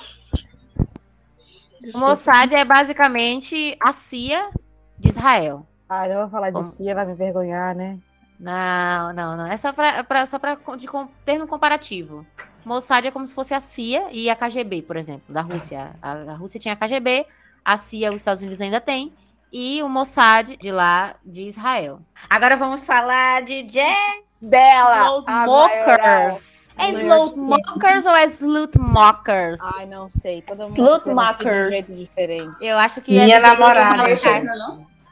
O 1.94 1.98
Mossad 1.98 2.52
é 2.54 2.64
basicamente 2.64 3.76
a 3.80 3.92
CIA 3.92 4.50
de 4.98 5.08
Israel. 5.08 5.66
Ah, 5.88 6.06
eu 6.08 6.20
vou 6.20 6.28
falar 6.30 6.50
de 6.50 6.54
Como- 6.56 6.70
si, 6.70 6.94
vai 6.94 7.04
me 7.04 7.12
envergonhar, 7.12 7.74
né? 7.74 7.98
Não, 8.38 9.12
não, 9.12 9.36
não. 9.36 9.46
É 9.46 9.56
só 9.56 9.72
pra, 9.72 10.04
pra- 10.04 10.26
só 10.26 10.38
pra 10.38 10.54
de 10.76 10.86
ter 11.24 11.38
no 11.38 11.46
comparativo. 11.48 12.24
Mossad 12.64 13.06
é 13.06 13.10
como 13.10 13.26
se 13.26 13.34
fosse 13.34 13.54
a 13.54 13.60
CIA 13.60 14.08
e 14.12 14.30
a 14.30 14.36
KGB, 14.36 14.82
por 14.82 14.96
exemplo, 14.96 15.24
da 15.28 15.40
Rússia. 15.42 15.92
A, 16.00 16.12
a 16.12 16.34
Rússia 16.34 16.60
tinha 16.60 16.74
a 16.74 16.76
KGB, 16.76 17.26
a 17.64 17.76
CIA 17.76 18.10
os 18.10 18.16
Estados 18.16 18.40
Unidos 18.40 18.60
ainda 18.60 18.80
tem, 18.80 19.12
e 19.52 19.82
o 19.82 19.88
Mossad 19.88 20.56
de 20.56 20.72
lá, 20.72 21.14
de 21.24 21.42
Israel. 21.42 22.00
Agora 22.30 22.56
vamos 22.56 22.86
falar 22.86 23.42
de 23.42 23.64
Jack 23.64 24.24
Dela! 24.40 25.22
a 25.26 25.46
maioral. 25.46 26.30
Slotmokers. 26.30 26.62
É 26.78 26.90
Slotmokers 26.90 28.06
ou 28.06 28.16
é 28.16 28.24
Slutmokers? 28.24 29.60
Ai, 29.76 29.86
não 29.86 30.08
sei. 30.08 30.42
Todo 30.42 30.68
mundo 30.68 30.74
Slut 30.74 31.02
pronuncia 31.02 31.34
de 31.36 31.66
um 31.66 31.68
jeito 31.68 31.94
diferente. 31.94 32.56
Eu 32.60 32.78
acho 32.78 33.00
que 33.02 33.12
Minha 33.12 33.36
é 33.36 33.40
namorada, 33.40 34.16
gente. 34.16 34.48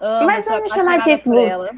Amo, 0.00 0.26
Mas 0.26 0.46
vamos 0.46 0.72
chamar 0.72 1.00
de 1.00 1.12
Slut. 1.12 1.76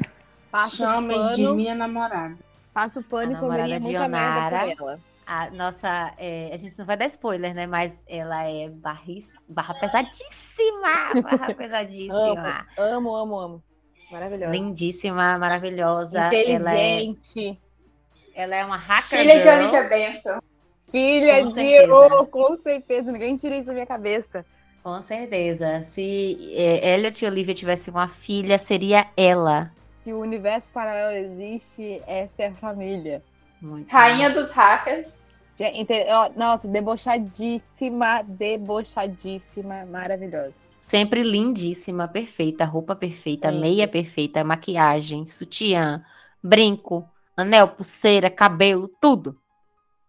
Passo 0.49 0.77
Chamem 0.77 1.33
de 1.33 1.47
minha 1.47 1.75
namorada. 1.75 2.37
passo 2.73 3.01
pano 3.03 3.33
A 3.33 3.35
e 3.35 3.39
comeria 3.39 3.79
namorada 3.79 4.65
de 4.67 4.77
muita 4.77 5.12
A 5.25 5.49
nossa, 5.51 6.13
é, 6.17 6.51
a 6.53 6.57
gente 6.57 6.77
não 6.77 6.85
vai 6.85 6.97
dar 6.97 7.05
spoiler, 7.07 7.53
né? 7.53 7.65
Mas 7.65 8.05
ela 8.09 8.43
é 8.43 8.69
barris, 8.69 9.27
barra 9.49 9.73
pesadíssima, 9.75 11.21
barra 11.21 11.53
pesadíssima. 11.55 12.65
Amo, 12.77 13.15
amo, 13.15 13.39
amo. 13.39 13.63
Maravilhosa. 14.11 14.51
Lindíssima, 14.51 15.37
maravilhosa. 15.37 16.19
Ela 16.19 16.75
é, 16.75 17.03
Inteligente. 17.03 17.59
ela 18.35 18.55
é 18.55 18.65
uma 18.65 18.77
hacker 18.77 19.19
Filha 19.19 19.37
de 19.37 19.43
girl. 19.43 19.55
Olivia 19.55 19.83
Benson. 19.89 20.39
Filha 20.91 21.39
Com 21.41 21.47
de 21.47 21.55
certeza. 21.55 21.93
ouro, 21.93 22.27
com 22.27 22.57
certeza. 22.57 23.11
Ninguém 23.11 23.35
tira 23.37 23.55
isso 23.55 23.65
da 23.67 23.73
minha 23.73 23.85
cabeça. 23.87 24.45
Com 24.83 25.01
certeza. 25.01 25.81
Se 25.83 26.37
é, 26.55 26.93
Elliot 26.93 27.23
e 27.23 27.27
Olivia 27.27 27.55
tivessem 27.55 27.91
uma 27.91 28.07
filha, 28.07 28.57
seria 28.59 29.07
ela. 29.17 29.71
Se 30.03 30.13
o 30.13 30.19
universo 30.19 30.69
paralelo 30.71 31.15
existe, 31.25 32.01
essa 32.05 32.43
é 32.43 32.47
a 32.47 32.53
família. 32.53 33.23
Muito 33.63 33.89
Rainha 33.89 34.29
dos 34.29 34.51
hackers. 34.51 35.23
Nossa, 36.35 36.67
debochadíssima, 36.67 38.21
debochadíssima, 38.23 39.85
maravilhosa. 39.85 40.53
Sempre 40.81 41.23
lindíssima, 41.23 42.07
perfeita, 42.07 42.65
roupa 42.65 42.93
perfeita, 42.93 43.49
Sim. 43.49 43.59
meia 43.61 43.87
perfeita, 43.87 44.43
maquiagem, 44.43 45.25
sutiã, 45.25 46.03
brinco, 46.43 47.07
anel, 47.37 47.69
pulseira, 47.69 48.29
cabelo, 48.29 48.89
tudo. 48.99 49.39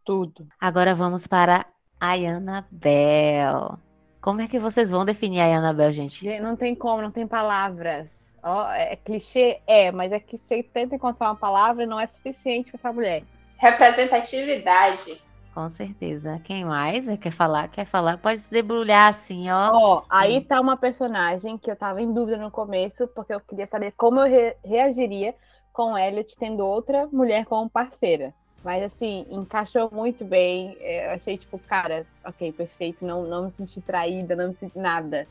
Tudo. 0.05 0.49
Agora 0.61 0.93
vamos 0.93 1.27
para 1.29 1.65
a 2.01 2.15
Annabelle. 2.15 3.79
Como 4.21 4.41
é 4.41 4.49
que 4.49 4.59
vocês 4.59 4.91
vão 4.91 5.05
definir 5.05 5.41
a 5.41 5.59
Annabelle, 5.59 5.93
gente? 5.93 6.25
Gente, 6.25 6.43
Não 6.43 6.57
tem 6.57 6.75
como, 6.75 7.03
não 7.03 7.11
tem 7.11 7.27
palavras. 7.27 8.37
Ó, 8.43 8.69
é 8.73 8.97
clichê? 8.97 9.61
É, 9.67 9.93
mas 9.93 10.11
é 10.11 10.19
que 10.19 10.37
você 10.37 10.63
tenta 10.63 10.97
encontrar 10.97 11.29
uma 11.29 11.37
palavra 11.37 11.85
e 11.85 11.87
não 11.87 12.01
é 12.01 12.07
suficiente 12.07 12.73
pra 12.73 12.79
essa 12.79 12.93
mulher. 12.93 13.23
Representatividade. 13.64 15.23
Com 15.54 15.68
certeza. 15.71 16.40
Quem 16.44 16.64
mais 16.64 17.06
quer 17.18 17.30
falar? 17.30 17.68
Quer 17.68 17.87
falar? 17.87 18.18
Pode 18.18 18.40
se 18.40 18.50
debrulhar 18.50 19.09
assim, 19.09 19.49
ó. 19.50 19.71
Ó, 19.73 20.04
aí 20.11 20.44
tá 20.44 20.61
uma 20.61 20.76
personagem 20.76 21.56
que 21.56 21.71
eu 21.71 21.76
tava 21.76 22.02
em 22.02 22.12
dúvida 22.12 22.37
no 22.37 22.50
começo, 22.50 23.06
porque 23.09 23.33
eu 23.33 23.40
queria 23.40 23.66
saber 23.66 23.92
como 23.97 24.21
eu 24.21 24.26
re- 24.28 24.56
reagiria 24.64 25.35
com 25.73 25.92
o 25.92 25.99
Elliot 25.99 26.37
tendo 26.38 26.64
outra 26.66 27.06
mulher 27.12 27.44
como 27.47 27.71
parceira. 27.71 28.35
Mas 28.64 28.83
assim, 28.83 29.26
encaixou 29.30 29.90
muito 29.92 30.25
bem. 30.25 30.76
É, 30.80 31.06
Eu 31.09 31.11
achei, 31.12 31.38
tipo, 31.38 31.59
cara, 31.59 32.04
ok, 32.25 32.52
perfeito. 32.52 33.04
Não, 33.06 33.23
não 33.25 33.44
me 33.44 33.50
senti 33.52 33.80
traída, 33.80 34.35
não 34.35 34.49
me 34.49 34.54
senti 34.54 34.78
nada. 34.78 35.26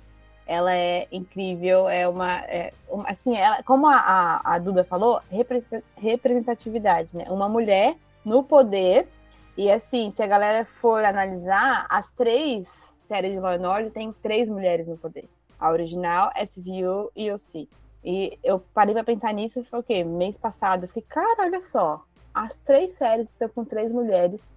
Ela 0.46 0.76
é 0.76 1.08
incrível, 1.12 1.90
é 1.90 2.08
uma. 2.08 2.40
é 2.46 2.72
uma- 2.90 3.10
assim, 3.10 3.36
ela, 3.38 3.64
como 3.64 3.88
a, 3.88 3.96
a, 3.98 4.56
a 4.56 4.60
Duda 4.60 4.84
falou, 4.84 5.22
representa- 5.32 5.84
representatividade, 5.98 7.16
né? 7.18 7.26
Uma 7.30 7.50
mulher 7.50 7.96
no 8.26 8.44
poder. 8.44 9.08
E 9.56 9.72
assim, 9.72 10.12
se 10.12 10.24
a 10.24 10.28
galera 10.28 10.66
for 10.66 11.04
analisar, 11.04 11.86
as 11.90 12.12
três 12.12 12.68
séries 13.08 13.32
de 13.32 13.40
Law 13.40 13.54
Order 13.54 13.92
tem 13.92 14.14
três 14.22 14.50
mulheres 14.50 14.88
no 14.88 14.98
poder. 14.98 15.30
A 15.60 15.72
original, 15.72 16.32
SVU 16.36 17.12
e 17.16 17.32
OC. 17.32 17.70
E 18.04 18.38
eu 18.44 18.60
parei 18.74 18.94
pra 18.94 19.04
pensar 19.04 19.34
nisso 19.34 19.60
e 19.60 19.64
foi 19.64 19.80
o 19.80 19.84
quê? 19.84 20.04
Mês 20.04 20.38
passado. 20.38 20.84
Eu 20.84 20.88
fiquei, 20.88 21.04
cara, 21.04 21.44
olha 21.44 21.62
só. 21.62 22.04
As 22.34 22.58
três 22.60 22.94
séries 22.94 23.30
estão 23.30 23.48
com 23.48 23.64
três 23.64 23.92
mulheres 23.92 24.54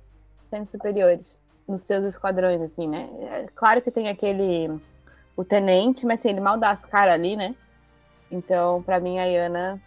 sendo 0.51 0.69
superiores 0.69 1.41
nos 1.69 1.83
seus 1.83 2.05
esquadrões, 2.05 2.61
assim, 2.61 2.89
né? 2.89 3.09
É 3.23 3.47
claro 3.55 3.83
que 3.83 3.91
tem 3.91 4.09
aquele. 4.09 4.81
O 5.37 5.45
tenente, 5.45 6.07
mas 6.07 6.21
assim, 6.21 6.31
ele 6.31 6.41
mal 6.41 6.57
dá 6.57 6.71
as 6.71 6.85
caras 6.85 7.15
ali, 7.15 7.37
né? 7.37 7.55
Então, 8.31 8.83
pra 8.83 8.99
mim, 8.99 9.19
a 9.19 9.25
Yana, 9.25 9.81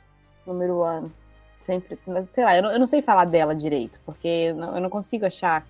número 0.46 0.78
one. 0.78 1.12
Sempre, 1.60 2.00
mas, 2.08 2.30
sei 2.30 2.44
lá, 2.44 2.56
eu 2.56 2.64
não, 2.64 2.72
eu 2.72 2.80
não 2.80 2.88
sei 2.88 3.02
falar 3.02 3.26
dela 3.26 3.54
direito, 3.54 4.00
porque 4.06 4.28
eu 4.28 4.56
não, 4.56 4.76
eu 4.76 4.82
não 4.82 4.90
consigo 4.90 5.26
achar. 5.26 5.66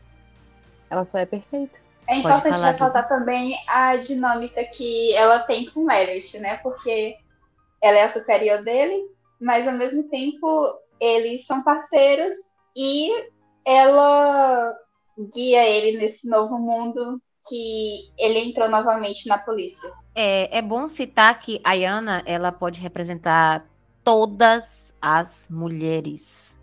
Ela 0.89 1.03
só 1.03 1.17
é 1.17 1.25
perfeita. 1.25 1.77
É 2.07 2.15
importante 2.15 2.55
falar, 2.55 2.71
ressaltar 2.71 3.07
também 3.07 3.55
a 3.67 3.95
dinâmica 3.95 4.63
que 4.65 5.13
ela 5.13 5.39
tem 5.39 5.69
com 5.69 5.85
o 5.85 5.91
Elliot, 5.91 6.39
né? 6.39 6.57
Porque 6.57 7.17
ela 7.81 7.97
é 7.97 8.03
a 8.03 8.09
superior 8.09 8.63
dele, 8.63 9.03
mas 9.39 9.67
ao 9.67 9.73
mesmo 9.73 10.03
tempo 10.09 10.75
eles 10.99 11.45
são 11.45 11.63
parceiros 11.63 12.37
e 12.75 13.09
ela 13.65 14.73
guia 15.33 15.67
ele 15.67 15.97
nesse 15.97 16.27
novo 16.27 16.57
mundo 16.57 17.21
que 17.47 18.11
ele 18.17 18.39
entrou 18.39 18.69
novamente 18.69 19.27
na 19.27 19.37
polícia. 19.37 19.91
É, 20.15 20.57
é 20.57 20.61
bom 20.61 20.87
citar 20.87 21.39
que 21.39 21.61
a 21.63 21.73
Yana, 21.73 22.23
ela 22.25 22.51
pode 22.51 22.79
representar 22.79 23.65
todas 24.03 24.93
as 25.01 25.47
mulheres. 25.49 26.55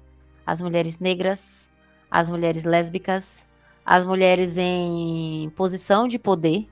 As 0.47 0.61
mulheres 0.61 0.99
negras, 0.99 1.69
as 2.11 2.31
mulheres 2.31 2.65
lésbicas, 2.65 3.47
as 3.85 4.05
mulheres 4.05 4.57
em 4.59 5.51
posição 5.57 6.09
de 6.09 6.19
poder. 6.19 6.69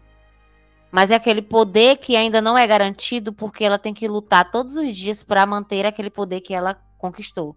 Mas 0.90 1.10
é 1.10 1.16
aquele 1.16 1.42
poder 1.42 1.96
que 1.98 2.14
ainda 2.14 2.40
não 2.40 2.56
é 2.56 2.66
garantido 2.66 3.32
porque 3.32 3.64
ela 3.64 3.78
tem 3.78 3.92
que 3.92 4.06
lutar 4.06 4.50
todos 4.50 4.76
os 4.76 4.96
dias 4.96 5.22
para 5.22 5.44
manter 5.44 5.84
aquele 5.84 6.10
poder 6.10 6.40
que 6.40 6.54
ela 6.54 6.80
conquistou. 6.96 7.56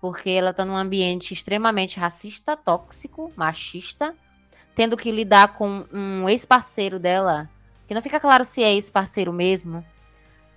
Porque 0.00 0.30
ela 0.30 0.50
está 0.50 0.64
num 0.64 0.76
ambiente 0.76 1.34
extremamente 1.34 1.98
racista, 1.98 2.56
tóxico, 2.56 3.32
machista, 3.36 4.14
tendo 4.76 4.96
que 4.96 5.10
lidar 5.10 5.54
com 5.54 5.84
um 5.92 6.28
ex-parceiro 6.28 7.00
dela, 7.00 7.50
que 7.88 7.94
não 7.94 8.00
fica 8.00 8.20
claro 8.20 8.44
se 8.44 8.62
é 8.62 8.72
ex-parceiro 8.72 9.32
mesmo, 9.32 9.84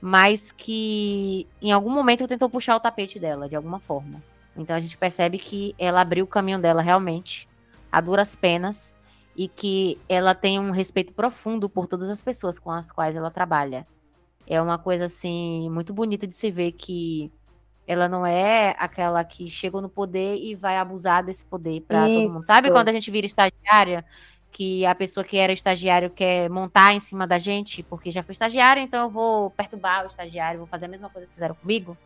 mas 0.02 0.52
que 0.52 1.48
em 1.62 1.72
algum 1.72 1.92
momento 1.92 2.28
tentou 2.28 2.50
puxar 2.50 2.76
o 2.76 2.80
tapete 2.80 3.20
dela, 3.20 3.48
de 3.48 3.56
alguma 3.56 3.80
forma. 3.80 4.22
Então 4.58 4.76
a 4.76 4.80
gente 4.80 4.98
percebe 4.98 5.38
que 5.38 5.76
ela 5.78 6.02
abriu 6.02 6.26
o 6.26 6.28
caminho 6.28 6.60
dela 6.60 6.82
realmente, 6.82 7.48
a 7.92 8.02
duras 8.02 8.36
penas, 8.36 8.96
e 9.36 9.48
que 9.48 9.98
ela 10.10 10.36
tem 10.36 10.60
um 10.60 10.72
respeito 10.72 11.14
profundo 11.14 11.70
por 11.70 11.88
todas 11.88 12.10
as 12.10 12.22
pessoas 12.22 12.60
com 12.60 12.72
as 12.72 12.92
quais 12.92 13.16
ela 13.16 13.30
trabalha. 13.30 13.88
É 14.48 14.62
uma 14.62 14.78
coisa 14.78 15.06
assim 15.06 15.70
muito 15.70 15.94
bonita 15.94 16.28
de 16.28 16.34
se 16.34 16.52
ver 16.52 16.74
que 16.74 17.32
ela 17.88 18.10
não 18.10 18.26
é 18.26 18.76
aquela 18.78 19.24
que 19.24 19.50
chegou 19.50 19.82
no 19.82 19.90
poder 19.90 20.38
e 20.38 20.56
vai 20.56 20.78
abusar 20.78 21.24
desse 21.24 21.46
poder 21.46 21.82
para 21.82 22.06
todo 22.06 22.32
mundo. 22.32 22.46
Sabe 22.46 22.72
quando 22.72 22.90
a 22.90 22.92
gente 22.92 23.10
vira 23.12 23.28
estagiária, 23.28 24.04
que 24.52 24.86
a 24.86 24.94
pessoa 24.94 25.24
que 25.24 25.38
era 25.38 25.54
estagiário 25.54 26.10
quer 26.10 26.50
montar 26.50 26.94
em 26.94 27.00
cima 27.00 27.26
da 27.26 27.38
gente 27.38 27.82
porque 27.84 28.12
já 28.12 28.22
foi 28.22 28.34
estagiária, 28.34 28.82
então 28.82 29.04
eu 29.04 29.10
vou 29.10 29.50
perturbar 29.52 30.04
o 30.04 30.08
estagiário, 30.08 30.60
vou 30.60 30.68
fazer 30.68 30.86
a 30.86 30.90
mesma 30.90 31.10
coisa 31.10 31.28
que 31.28 31.34
fizeram 31.34 31.56
comigo? 31.56 31.98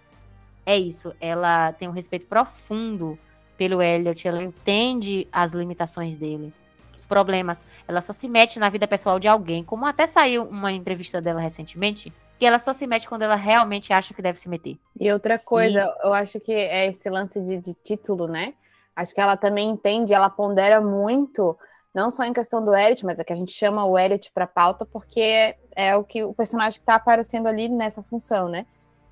É 0.66 0.78
isso. 0.78 1.14
Ela 1.20 1.74
tem 1.74 1.88
um 1.88 1.92
respeito 1.92 2.28
profundo 2.28 3.18
pelo 3.58 3.82
Elliot, 3.82 4.28
ela 4.28 4.44
entende 4.44 5.28
as 5.32 5.54
limitações 5.54 6.18
dele, 6.18 6.54
os 6.96 7.06
problemas. 7.06 7.64
Ela 7.88 8.02
só 8.02 8.14
se 8.14 8.28
mete 8.28 8.60
na 8.60 8.70
vida 8.70 8.88
pessoal 8.88 9.20
de 9.20 9.28
alguém, 9.28 9.64
como 9.64 9.86
até 9.86 10.05
saiu 10.05 10.44
uma 10.44 10.72
entrevista 10.72 11.22
dela 11.22 11.40
recentemente, 11.40 12.12
que 12.38 12.46
ela 12.46 12.60
só 12.60 12.74
se 12.74 12.86
mete 12.86 13.08
quando 13.08 13.22
ela 13.22 13.36
realmente 13.36 13.94
acha 13.94 14.14
que 14.14 14.22
deve 14.22 14.38
se 14.38 14.50
meter. 14.50 14.77
E 15.00 15.12
outra 15.12 15.40
coisa, 15.40 15.94
eu 16.03 16.14
acho 16.14 16.40
que 16.40 16.51
é 16.51 16.88
esse 16.88 17.10
lance 17.10 17.40
de, 17.40 17.60
de 17.60 17.74
título, 17.74 18.27
né? 18.27 18.53
Acho 18.96 19.14
que 19.14 19.22
ela 19.22 19.36
também 19.36 19.70
entende, 19.70 20.14
ela 20.14 20.29
pondera 20.29 20.79
muito, 20.81 21.58
não 21.96 22.12
só 22.12 22.25
em 22.25 22.34
questão 22.34 22.64
do 22.64 22.75
Elliot, 22.75 23.05
mas 23.05 23.18
é 23.18 23.24
que 23.24 23.31
a 23.31 23.36
gente 23.38 23.53
chama 23.53 23.86
o 23.86 23.98
Elliot 23.98 24.29
para 24.34 24.46
pauta 24.46 24.86
porque 24.86 25.22
é, 25.22 25.55
é 25.74 25.96
o 25.96 26.03
que 26.03 26.25
o 26.25 26.34
personagem 26.34 26.77
que 26.77 26.84
está 26.84 26.96
aparecendo 26.96 27.48
ali 27.48 27.70
nessa 27.70 28.03
função, 28.03 28.50
né? 28.50 28.66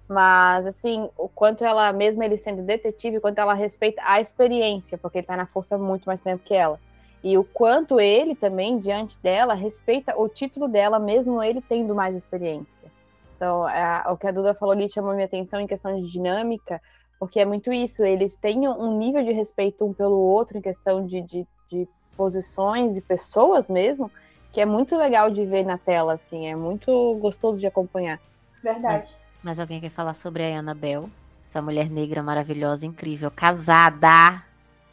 Mas 0.07 0.67
assim, 0.67 1.09
o 1.17 1.29
quanto 1.29 1.63
ela, 1.63 1.93
mesmo 1.93 2.21
ele 2.21 2.35
sendo 2.35 2.61
detetive, 2.61 3.17
o 3.17 3.21
quanto 3.21 3.39
ela 3.39 3.53
respeita 3.53 4.01
a 4.05 4.19
experiência, 4.19 4.97
porque 4.97 5.19
ele 5.19 5.25
tá 5.27 5.37
na 5.37 5.47
força 5.47 5.77
muito 5.77 6.05
mais 6.05 6.19
tempo 6.19 6.43
que 6.43 6.53
ela. 6.53 6.77
E 7.23 7.37
o 7.37 7.45
quanto 7.45 8.01
ele 8.01 8.35
também, 8.35 8.77
diante 8.77 9.17
dela, 9.23 9.53
respeita 9.53 10.19
o 10.19 10.27
título 10.27 10.67
dela, 10.67 10.99
mesmo 10.99 11.41
ele 11.41 11.61
tendo 11.61 11.95
mais 11.95 12.13
experiência. 12.13 12.91
Então, 13.37 13.63
a- 13.63 14.11
o 14.11 14.17
que 14.17 14.27
a 14.27 14.31
Duda 14.31 14.53
falou 14.53 14.73
ali 14.73 14.89
chamou 14.89 15.13
minha 15.13 15.25
atenção 15.25 15.61
em 15.61 15.67
questão 15.67 15.95
de 15.95 16.11
dinâmica, 16.11 16.81
porque 17.17 17.39
é 17.39 17.45
muito 17.45 17.71
isso, 17.71 18.03
eles 18.03 18.35
têm 18.35 18.67
um 18.67 18.97
nível 18.97 19.23
de 19.23 19.31
respeito 19.31 19.85
um 19.85 19.93
pelo 19.93 20.17
outro 20.17 20.57
em 20.57 20.61
questão 20.61 21.05
de, 21.05 21.21
de, 21.21 21.47
de 21.71 21.87
posições 22.15 22.97
e 22.97 23.01
pessoas 23.01 23.69
mesmo, 23.69 24.09
que 24.51 24.61
é 24.61 24.65
muito 24.65 24.95
legal 24.95 25.29
de 25.29 25.45
ver 25.45 25.65
na 25.65 25.77
tela, 25.77 26.13
assim, 26.13 26.47
é 26.47 26.55
muito 26.55 27.15
gostoso 27.19 27.59
de 27.59 27.67
acompanhar. 27.67 28.19
Verdade. 28.63 29.07
Mas 29.43 29.59
alguém 29.59 29.81
quer 29.81 29.89
falar 29.89 30.13
sobre 30.13 30.43
a 30.43 30.59
Annabelle? 30.59 31.07
Essa 31.49 31.61
mulher 31.61 31.89
negra 31.89 32.23
maravilhosa, 32.23 32.85
incrível, 32.85 33.29
casada, 33.29 34.41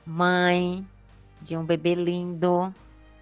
mãe 0.04 0.84
de 1.40 1.56
um 1.56 1.64
bebê 1.64 1.94
lindo. 1.94 2.74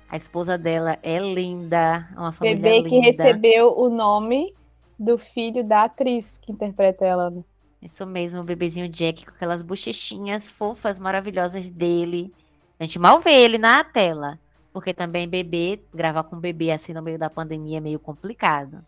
A 0.08 0.16
esposa 0.16 0.56
dela 0.56 0.98
é 1.02 1.18
linda, 1.18 2.08
uma 2.16 2.32
família 2.32 2.56
Bebê 2.56 2.88
que 2.88 2.94
linda. 2.94 3.24
recebeu 3.24 3.78
o 3.78 3.90
nome 3.90 4.54
do 4.98 5.18
filho 5.18 5.62
da 5.62 5.84
atriz 5.84 6.38
que 6.40 6.50
interpreta 6.50 7.04
ela. 7.04 7.30
né? 7.30 7.44
Isso 7.80 8.04
mesmo, 8.06 8.40
o 8.40 8.44
bebezinho 8.44 8.88
Jack 8.88 9.24
com 9.24 9.30
aquelas 9.32 9.62
bochechinhas 9.62 10.50
fofas, 10.50 10.98
maravilhosas 10.98 11.70
dele. 11.70 12.32
A 12.78 12.84
gente 12.84 12.98
mal 12.98 13.20
vê 13.20 13.32
ele 13.32 13.58
na 13.58 13.82
tela, 13.82 14.38
porque 14.72 14.94
também 14.94 15.28
bebê, 15.28 15.80
gravar 15.92 16.22
com 16.24 16.38
bebê 16.38 16.70
assim 16.70 16.92
no 16.92 17.02
meio 17.02 17.18
da 17.18 17.28
pandemia 17.28 17.78
é 17.78 17.80
meio 17.80 17.98
complicado. 17.98 18.84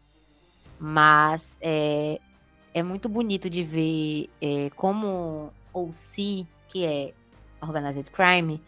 Mas 0.78 1.56
é, 1.60 2.20
é 2.72 2.82
muito 2.82 3.08
bonito 3.08 3.50
de 3.50 3.62
ver 3.64 4.30
é, 4.40 4.70
como 4.76 5.52
o 5.72 5.92
C, 5.92 6.46
que 6.68 6.84
é 6.84 7.12
Organized 7.60 8.10
Crime, 8.10 8.62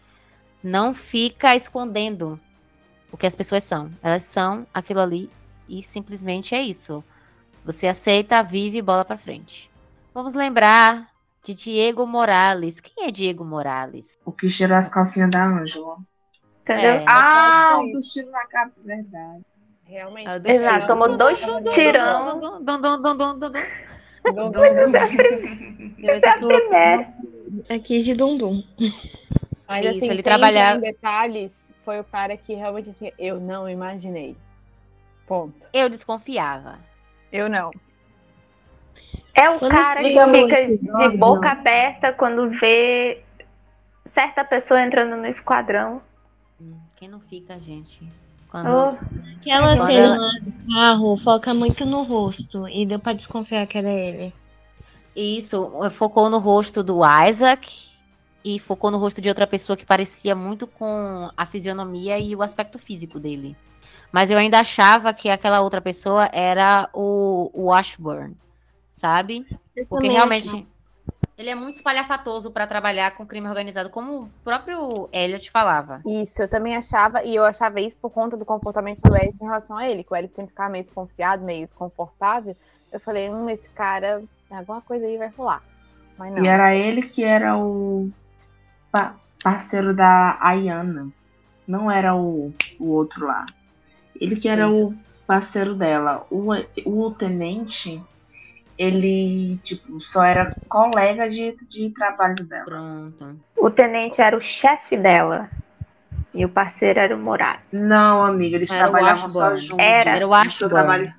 não 0.62 0.92
fica 0.92 1.54
escondendo 1.54 2.38
o 3.10 3.16
que 3.16 3.26
as 3.26 3.34
pessoas 3.34 3.62
são. 3.64 3.90
Elas 4.02 4.24
são 4.24 4.66
aquilo 4.74 5.00
ali 5.00 5.30
e 5.68 5.82
simplesmente 5.82 6.54
é 6.54 6.62
isso. 6.62 7.04
Você 7.64 7.86
aceita, 7.86 8.42
vive 8.42 8.78
e 8.78 8.82
bola 8.82 9.04
pra 9.04 9.16
frente. 9.16 9.70
Vamos 10.12 10.34
lembrar 10.34 11.11
de 11.42 11.54
Diego 11.54 12.06
Morales. 12.06 12.80
Quem 12.80 13.06
é 13.06 13.10
Diego 13.10 13.44
Morales? 13.44 14.18
O 14.24 14.32
que 14.32 14.50
cheirou 14.50 14.76
as 14.76 14.88
calcinhas 14.88 15.30
da 15.30 15.44
Ângela. 15.44 15.96
Entendeu? 16.62 16.90
É. 16.90 17.04
Ah, 17.08 17.80
o 17.80 17.92
do 17.92 18.00
tiro 18.00 18.30
na 18.30 18.46
cara, 18.46 18.70
verdade. 18.84 19.42
Realmente. 19.84 20.28
Exato, 20.48 20.74
Tirão. 20.74 20.86
tomou 20.86 21.16
dois 21.16 21.38
tirão. 21.74 22.40
Aqui 27.68 28.02
de 28.02 28.14
Dundum. 28.14 28.62
Mas 29.68 29.86
Isso, 29.86 29.96
assim, 29.98 30.10
ele 30.10 30.22
trabalhava- 30.22 30.80
detalhes, 30.80 31.72
foi 31.84 32.00
o 32.00 32.04
cara 32.04 32.36
que 32.36 32.54
realmente 32.54 32.90
assim, 32.90 33.10
eu 33.18 33.40
não 33.40 33.68
imaginei. 33.68 34.36
Ponto. 35.26 35.68
Eu 35.72 35.88
desconfiava. 35.88 36.78
Eu 37.30 37.48
não. 37.48 37.70
É 39.34 39.48
o 39.50 39.58
Quando 39.58 39.72
cara 39.72 40.00
que 40.00 40.08
fica 40.10 40.66
de 41.10 41.16
boca 41.16 41.50
aberta 41.50 42.12
quando 42.12 42.50
vê 42.58 43.22
certa 44.12 44.44
pessoa 44.44 44.82
entrando 44.82 45.16
no 45.16 45.26
esquadrão. 45.26 46.02
Hum, 46.60 46.74
Quem 46.96 47.08
não 47.08 47.20
fica, 47.20 47.58
gente? 47.58 48.06
Quando... 48.50 48.68
Oh, 48.68 48.96
Aquela 49.40 49.76
Quando 49.76 49.86
cena 49.86 50.14
ela- 50.16 50.32
do 50.40 50.72
carro 50.74 51.16
foca 51.16 51.54
muito 51.54 51.84
no 51.86 52.02
rosto 52.02 52.68
e 52.68 52.84
deu 52.86 52.98
pra 52.98 53.14
desconfiar 53.14 53.66
que 53.66 53.78
era 53.78 53.90
ele. 53.90 54.32
Isso, 55.16 55.70
focou 55.90 56.28
no 56.30 56.38
rosto 56.38 56.82
do 56.82 57.00
Isaac 57.28 57.90
e 58.44 58.58
focou 58.58 58.90
no 58.90 58.98
rosto 58.98 59.20
de 59.20 59.28
outra 59.28 59.46
pessoa 59.46 59.76
que 59.76 59.84
parecia 59.86 60.34
muito 60.34 60.66
com 60.66 61.30
a 61.36 61.46
fisionomia 61.46 62.18
e 62.18 62.34
o 62.36 62.42
aspecto 62.42 62.78
físico 62.78 63.18
dele. 63.18 63.56
Mas 64.10 64.30
eu 64.30 64.36
ainda 64.38 64.60
achava 64.60 65.12
que 65.14 65.28
aquela 65.30 65.60
outra 65.62 65.80
pessoa 65.80 66.28
era 66.32 66.88
o, 66.92 67.50
o 67.54 67.64
Washburn, 67.68 68.34
sabe? 68.92 69.46
Porque 69.88 70.08
realmente 70.08 70.66
ele 71.36 71.50
é 71.50 71.54
muito 71.54 71.76
espalhafatoso 71.76 72.50
para 72.50 72.66
trabalhar 72.66 73.16
com 73.16 73.26
crime 73.26 73.48
organizado, 73.48 73.90
como 73.90 74.22
o 74.22 74.30
próprio 74.44 75.08
Elliot 75.12 75.50
falava. 75.50 76.00
Isso, 76.06 76.42
eu 76.42 76.48
também 76.48 76.76
achava, 76.76 77.24
e 77.24 77.34
eu 77.34 77.44
achava 77.44 77.80
isso 77.80 77.96
por 77.96 78.10
conta 78.10 78.36
do 78.36 78.44
comportamento 78.44 79.00
do 79.00 79.16
Elliot 79.16 79.36
em 79.40 79.44
relação 79.44 79.76
a 79.76 79.88
ele, 79.88 80.04
que 80.04 80.12
o 80.12 80.16
Elliot 80.16 80.34
sempre 80.34 80.50
ficava 80.50 80.70
meio 80.70 80.84
desconfiado, 80.84 81.44
meio 81.44 81.66
desconfortável. 81.66 82.56
Eu 82.92 83.00
falei, 83.00 83.30
hum, 83.30 83.48
esse 83.48 83.68
cara, 83.70 84.22
alguma 84.50 84.82
coisa 84.82 85.06
aí 85.06 85.16
vai 85.16 85.28
rolar. 85.28 85.62
Mas 86.18 86.32
não. 86.32 86.44
E 86.44 86.46
era 86.46 86.74
ele 86.74 87.02
que 87.02 87.24
era 87.24 87.56
o 87.56 88.10
pa- 88.92 89.16
parceiro 89.42 89.94
da 89.94 90.36
Ayana. 90.40 91.08
Não 91.66 91.90
era 91.90 92.14
o, 92.14 92.52
o 92.78 92.88
outro 92.88 93.26
lá. 93.26 93.46
Ele 94.20 94.36
que 94.36 94.48
era 94.48 94.68
Isso. 94.68 94.88
o 94.88 94.94
parceiro 95.26 95.74
dela. 95.74 96.26
O, 96.30 96.50
o 96.84 97.10
tenente, 97.12 98.02
ele, 98.78 99.58
tipo, 99.62 100.00
só 100.00 100.22
era 100.24 100.54
colega 100.68 101.28
de, 101.30 101.56
de 101.68 101.90
trabalho 101.90 102.44
dela. 102.44 102.64
Pronto. 102.64 103.40
o 103.56 103.70
tenente 103.70 104.20
era 104.20 104.36
o 104.36 104.40
chefe 104.40 104.96
dela. 104.96 105.48
E 106.34 106.44
o 106.44 106.48
parceiro 106.48 106.98
era 106.98 107.14
o 107.14 107.18
Morato. 107.18 107.60
Não, 107.70 108.24
amiga, 108.24 108.56
eles 108.56 108.70
Era 108.70 108.80
trabalhavam 108.88 109.28
só 109.28 109.54
juntos. 109.54 109.84
Era. 109.84 110.16
Era 110.16 110.26
o 110.26 110.30
Washburn. 110.30 110.70
trabalha- 110.74 111.14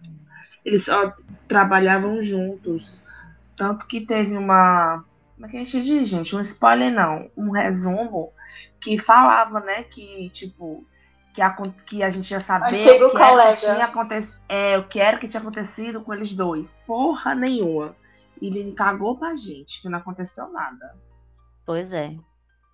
Eles 0.66 0.86
só 0.86 1.14
trabalhavam 1.48 2.20
juntos. 2.22 3.00
Tanto 3.56 3.86
que 3.86 4.02
teve 4.02 4.36
uma. 4.36 5.04
Como 5.36 5.46
é 5.46 5.50
que 5.50 5.58
a 5.58 5.60
gente 5.60 5.84
diz, 5.84 6.10
gente? 6.10 6.36
Um 6.36 6.42
spoiler 6.42 6.92
não. 6.92 7.30
Um 7.38 7.52
resumo 7.52 8.32
que 8.82 8.98
falava, 8.98 9.60
né, 9.60 9.84
que, 9.84 10.30
tipo, 10.30 10.84
que 11.34 11.42
a, 11.42 11.50
que 11.86 12.04
a 12.04 12.10
gente 12.10 12.40
sabia 12.42 12.68
Antigo 12.68 13.10
que, 13.10 13.18
colega. 13.18 13.56
que 13.56 13.62
tinha 13.62 13.86
acontecido. 13.86 14.38
É, 14.48 14.78
o 14.78 14.88
que 14.88 15.00
era 15.00 15.18
que 15.18 15.28
tinha 15.28 15.42
acontecido 15.42 16.02
com 16.02 16.14
eles 16.14 16.36
dois. 16.36 16.76
Porra 16.86 17.34
nenhuma. 17.34 17.96
E 18.40 18.48
ele 18.48 18.72
cagou 18.74 19.18
pra 19.18 19.36
gente, 19.36 19.82
que 19.82 19.90
não 19.90 19.98
aconteceu 19.98 20.52
nada. 20.52 20.96
Pois 21.66 21.92
é. 21.92 22.16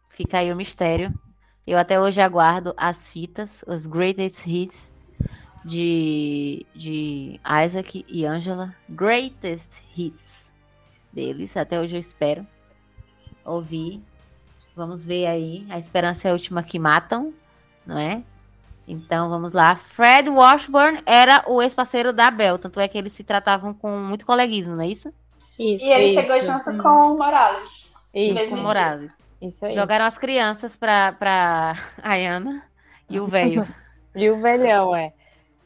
Fica 0.09 0.39
aí 0.39 0.51
o 0.51 0.55
mistério. 0.55 1.13
Eu 1.65 1.77
até 1.77 1.99
hoje 1.99 2.19
aguardo 2.19 2.73
as 2.75 3.11
fitas, 3.11 3.63
os 3.67 3.85
greatest 3.85 4.45
hits 4.45 4.91
de, 5.63 6.65
de 6.75 7.39
Isaac 7.65 8.05
e 8.07 8.25
Angela. 8.25 8.75
Greatest 8.89 9.81
hits 9.95 10.45
deles. 11.13 11.55
Até 11.55 11.79
hoje 11.79 11.95
eu 11.95 11.99
espero 11.99 12.45
ouvir. 13.45 14.01
Vamos 14.75 15.05
ver 15.05 15.27
aí. 15.27 15.65
A 15.69 15.77
esperança 15.77 16.27
é 16.27 16.31
a 16.31 16.33
última 16.33 16.63
que 16.63 16.79
matam, 16.79 17.33
não 17.85 17.97
é? 17.97 18.23
Então 18.91 19.29
vamos 19.29 19.53
lá. 19.53 19.75
Fred 19.75 20.29
Washburn 20.29 21.01
era 21.05 21.43
o 21.47 21.61
ex-parceiro 21.61 22.11
da 22.11 22.31
Bel. 22.31 22.57
Tanto 22.57 22.79
é 22.79 22.87
que 22.87 22.97
eles 22.97 23.13
se 23.13 23.23
tratavam 23.23 23.73
com 23.73 23.91
muito 23.97 24.25
coleguismo, 24.25 24.75
não 24.75 24.83
é 24.83 24.87
isso? 24.87 25.13
Isso. 25.59 25.83
E 25.85 25.89
ele 25.91 26.05
Isso, 26.05 26.21
chegou 26.21 26.41
junto 26.41 26.71
sim. 26.71 26.77
com 26.79 26.89
o 27.13 27.17
Morales. 27.17 27.91
Isso, 28.13 28.49
Com. 28.49 28.55
Morales. 28.57 29.13
isso 29.41 29.65
aí. 29.65 29.73
Jogaram 29.73 30.05
as 30.05 30.17
crianças 30.17 30.75
pra, 30.75 31.13
pra 31.13 31.73
Ayana 32.01 32.63
e 33.09 33.19
o 33.19 33.27
velho. 33.27 33.67
E 34.15 34.29
o 34.29 34.41
velhão, 34.41 34.95
é. 34.95 35.13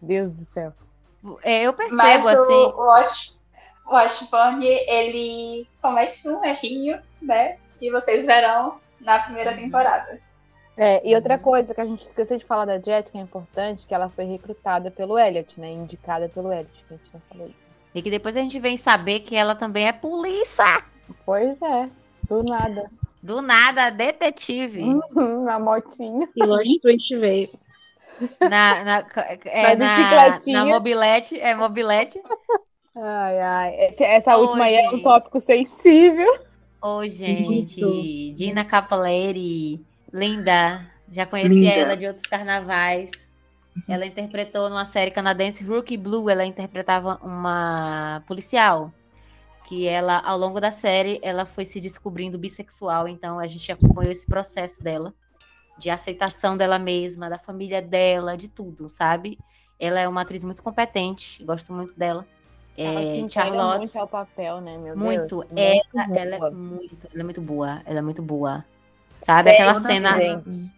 Deus 0.01 0.33
do 0.33 0.43
céu. 0.45 0.73
É, 1.43 1.63
eu 1.63 1.71
percebo, 1.73 1.95
Mas 1.95 2.25
assim. 2.39 2.53
o, 2.53 2.69
o 2.75 2.85
Wash- 2.87 3.37
Washburn, 3.85 4.65
ele 4.65 5.65
comete 5.81 6.27
um 6.27 6.43
errinho, 6.43 6.97
né? 7.21 7.57
Que 7.79 7.89
vocês 7.91 8.25
verão 8.25 8.79
na 8.99 9.19
primeira 9.19 9.51
Uhum. 9.51 9.57
temporada. 9.57 10.19
É, 10.75 11.07
e 11.07 11.15
outra 11.15 11.37
coisa 11.37 11.73
que 11.73 11.81
a 11.81 11.85
gente 11.85 12.03
esqueceu 12.03 12.37
de 12.37 12.45
falar 12.45 12.65
da 12.65 12.79
Jet, 12.79 13.11
que 13.11 13.17
é 13.17 13.21
importante, 13.21 13.85
que 13.85 13.93
ela 13.93 14.09
foi 14.09 14.25
recrutada 14.25 14.89
pelo 14.89 15.19
Elliot, 15.19 15.59
né? 15.59 15.71
Indicada 15.71 16.27
pelo 16.29 16.51
Elliot, 16.51 16.71
que 16.87 16.93
a 16.93 16.97
gente 16.97 17.09
não 17.13 17.21
falou. 17.29 17.51
E 17.93 18.01
que 18.01 18.09
depois 18.09 18.35
a 18.35 18.41
gente 18.41 18.59
vem 18.59 18.75
saber 18.75 19.19
que 19.19 19.35
ela 19.35 19.53
também 19.53 19.87
é 19.87 19.91
polícia. 19.91 20.83
Pois 21.25 21.61
é, 21.61 21.89
do 22.27 22.43
nada. 22.43 22.89
Do 23.21 23.41
nada, 23.41 23.89
detetive. 23.91 24.81
Uhum, 24.81 25.43
na 25.43 25.59
motinha. 25.59 26.27
E 26.35 26.43
longe 26.43 26.79
twist 26.81 27.15
veio. 27.17 27.49
Na, 28.41 28.83
na, 28.83 29.05
é, 29.45 29.75
Na 29.75 30.37
na, 30.47 30.65
mobilete. 30.65 31.39
É 31.39 31.53
mobilete. 31.55 32.21
Ai, 32.95 33.39
ai. 33.39 33.75
Esse- 33.89 34.03
essa 34.03 34.37
Ô, 34.37 34.41
última 34.41 34.65
aí 34.65 34.75
é 34.75 34.87
um 34.87 34.91
gente. 34.91 35.03
tópico 35.03 35.39
sensível. 35.39 36.27
Ô, 36.81 37.07
gente. 37.07 38.33
Dina 38.35 38.65
Capoleri. 38.65 39.81
Linda. 40.13 40.85
Já 41.11 41.25
conhecia 41.25 41.53
Linda. 41.53 41.71
ela 41.73 41.97
de 41.97 42.07
outros 42.07 42.25
carnavais. 42.27 43.11
Ela 43.87 44.05
interpretou 44.05 44.69
numa 44.69 44.85
série 44.85 45.09
canadense 45.11 45.63
Rookie 45.63 45.97
Blue. 45.97 46.29
Ela 46.29 46.45
interpretava 46.45 47.19
uma 47.23 48.23
policial. 48.27 48.91
Que 49.65 49.87
ela, 49.87 50.19
ao 50.19 50.37
longo 50.37 50.59
da 50.59 50.69
série, 50.71 51.19
ela 51.23 51.45
foi 51.45 51.65
se 51.65 51.79
descobrindo 51.81 52.37
bissexual. 52.37 53.07
Então 53.07 53.39
a 53.39 53.47
gente 53.47 53.71
acompanhou 53.71 54.11
esse 54.11 54.25
processo 54.27 54.83
dela. 54.83 55.13
De 55.79 55.89
aceitação 55.89 56.55
dela 56.55 56.77
mesma, 56.77 57.29
da 57.29 57.39
família 57.39 57.81
dela, 57.81 58.37
de 58.37 58.47
tudo, 58.47 58.89
sabe? 58.89 59.39
Ela 59.79 59.99
é 60.01 60.07
uma 60.07 60.21
atriz 60.21 60.43
muito 60.43 60.61
competente. 60.61 61.43
Gosto 61.43 61.73
muito 61.73 61.97
dela. 61.97 62.27
Ela 62.77 63.01
É, 63.01 63.29
Charlotte. 63.29 63.77
muito 63.79 63.99
ao 63.99 64.07
papel, 64.07 64.61
né, 64.61 64.77
meu 64.77 64.95
Muito. 64.95 65.43
Deus? 65.45 65.51
Ela, 65.55 66.07
Muito 66.07 66.19
ela 66.19 66.35
é 66.47 66.51
muito, 66.51 67.07
ela 67.11 67.21
é 67.21 67.23
muito 67.23 67.41
boa. 67.41 67.81
Ela 67.85 67.99
é 67.99 68.01
muito 68.01 68.21
boa. 68.21 68.65
Sabe? 69.23 69.49
Sério, 69.49 69.69
Aquela 69.71 69.81
cena. 69.81 70.17
gente. 70.17 70.71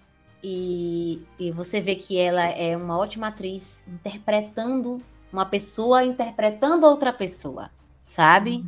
E, 0.44 1.22
e 1.40 1.52
você 1.52 1.82
vê 1.82 1.96
que 1.96 2.20
ela 2.20 2.44
é 2.44 2.78
uma 2.78 2.98
ótima 2.98 3.28
atriz 3.28 3.84
interpretando 3.88 5.00
uma 5.34 5.46
pessoa 5.46 6.04
interpretando 6.06 6.86
outra 6.86 7.12
pessoa. 7.12 7.70
Sabe? 8.06 8.64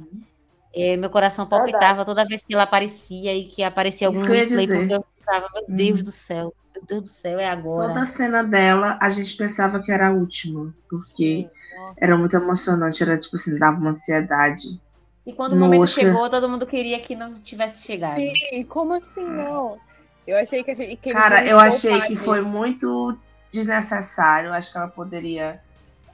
É, 0.74 0.98
meu 0.98 1.10
coração 1.10 1.48
palpitava 1.48 2.04
Verdade. 2.04 2.06
toda 2.06 2.26
vez 2.28 2.42
que 2.44 2.54
ela 2.54 2.64
aparecia 2.64 3.36
e 3.36 3.46
que 3.46 3.64
aparecia 3.64 4.08
algum 4.08 4.24
replay, 4.24 4.68
porque 4.68 4.94
eu 4.94 5.06
ficava, 5.18 5.48
meu 5.54 5.66
Deus 5.68 6.00
Uhum. 6.00 6.06
do 6.06 6.12
céu, 6.12 6.54
meu 6.76 6.84
Deus 6.86 7.02
do 7.04 7.08
céu, 7.08 7.40
é 7.40 7.48
agora. 7.48 7.88
Toda 7.90 8.04
a 8.04 8.08
cena 8.08 8.44
dela, 8.44 8.98
a 9.02 9.10
gente 9.10 9.36
pensava 9.38 9.82
que 9.82 9.92
era 9.92 10.08
a 10.08 10.12
última. 10.12 10.74
Porque 10.90 11.16
Sim, 11.16 11.50
era 11.98 12.18
muito 12.18 12.36
emocionante. 12.36 13.02
Era 13.04 13.20
tipo 13.20 13.36
assim, 13.36 13.58
dava 13.58 13.78
uma 13.78 13.92
ansiedade. 13.92 14.80
E 15.28 15.34
quando 15.34 15.54
o 15.54 15.60
momento 15.60 15.82
Oscar. 15.84 16.06
chegou, 16.06 16.30
todo 16.30 16.48
mundo 16.48 16.66
queria 16.66 17.02
que 17.02 17.14
não 17.14 17.42
tivesse 17.42 17.86
chegado. 17.86 18.18
Sim, 18.18 18.64
como 18.64 18.94
assim 18.94 19.26
não? 19.26 19.78
Eu 20.26 20.38
achei 20.38 20.64
que, 20.64 20.72
a 20.72 20.74
gente, 20.74 20.96
que 20.96 21.12
Cara, 21.12 21.46
eu 21.46 21.60
achei 21.60 22.00
que 22.04 22.16
foi 22.16 22.38
disso. 22.40 22.50
muito 22.50 23.18
desnecessário. 23.52 24.54
Acho 24.54 24.72
que 24.72 24.78
ela 24.78 24.88
poderia 24.88 25.62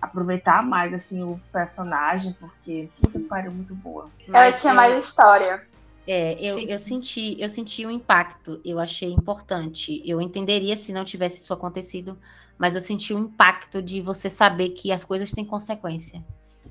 aproveitar 0.02 0.64
mais 0.64 0.96
assim 0.96 1.22
o 1.22 1.40
personagem, 1.52 2.36
porque 2.40 2.90
puta 3.00 3.20
que 3.20 3.26
pariu 3.26 3.52
muito 3.52 3.76
boa. 3.76 4.06
Ela 4.28 4.32
Mas 4.40 4.60
tinha 4.62 4.74
eu- 4.74 4.78
mais 4.78 5.06
história. 5.06 5.64
É, 6.08 6.34
eu, 6.44 6.58
eu 6.60 6.80
senti, 6.80 7.38
eu 7.40 7.48
senti 7.48 7.86
o 7.86 7.92
impacto, 7.92 8.60
eu 8.66 8.80
achei 8.80 9.14
importante. 9.14 10.02
Eu 10.04 10.20
entenderia 10.20 10.76
se 10.76 10.92
não 10.92 11.06
tivesse 11.06 11.44
isso 11.44 11.54
acontecido, 11.54 12.18
mas 12.58 12.74
eu 12.74 12.82
senti 12.82 13.14
o 13.14 13.20
impacto 13.20 13.80
de 13.82 14.02
você 14.02 14.28
saber 14.30 14.70
que 14.72 14.92
as 14.92 15.06
coisas 15.06 15.30
têm 15.32 15.46
consequência. 15.46 16.22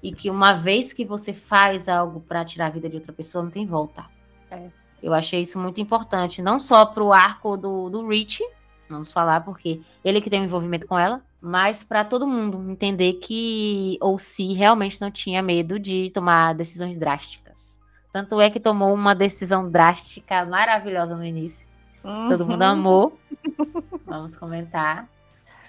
E 0.03 0.13
que 0.13 0.29
uma 0.31 0.53
vez 0.55 0.93
que 0.93 1.05
você 1.05 1.33
faz 1.33 1.89
algo 1.89 2.21
para 2.21 2.45
tirar 2.45 2.67
a 2.67 2.71
vida 2.71 2.89
de 2.89 2.97
outra 2.97 3.13
pessoa, 3.13 3.45
não 3.45 3.51
tem 3.51 3.67
volta. 3.67 4.05
É. 4.51 4.69
Eu 5.03 5.15
achei 5.15 5.41
isso 5.43 5.59
muito 5.59 5.81
importante, 5.81 6.41
não 6.43 6.59
só 6.59 6.87
pro 6.87 7.13
arco 7.13 7.57
do, 7.57 7.89
do 7.91 8.07
Rich, 8.07 8.41
vamos 8.89 9.13
falar, 9.13 9.41
porque 9.41 9.81
ele 10.05 10.21
que 10.21 10.31
tem 10.31 10.41
um 10.41 10.45
envolvimento 10.45 10.87
com 10.87 10.99
ela, 10.99 11.23
mas 11.41 11.83
para 11.83 12.05
todo 12.05 12.27
mundo 12.27 12.71
entender 12.71 13.15
que 13.15 13.99
ou 14.01 14.19
se 14.19 14.53
realmente 14.53 15.01
não 15.01 15.11
tinha 15.11 15.43
medo 15.43 15.79
de 15.79 16.11
tomar 16.11 16.55
decisões 16.55 16.97
drásticas. 16.97 17.79
Tanto 18.13 18.41
é 18.41 18.51
que 18.51 18.61
tomou 18.61 18.93
uma 18.95 19.15
decisão 19.15 19.69
drástica 19.69 20.45
maravilhosa 20.45 21.17
no 21.17 21.25
início. 21.25 21.67
Todo 22.03 22.47
mundo 22.47 22.63
Uhum. 22.63 22.69
amou. 22.69 23.19
Vamos 24.07 24.37
comentar 24.37 25.09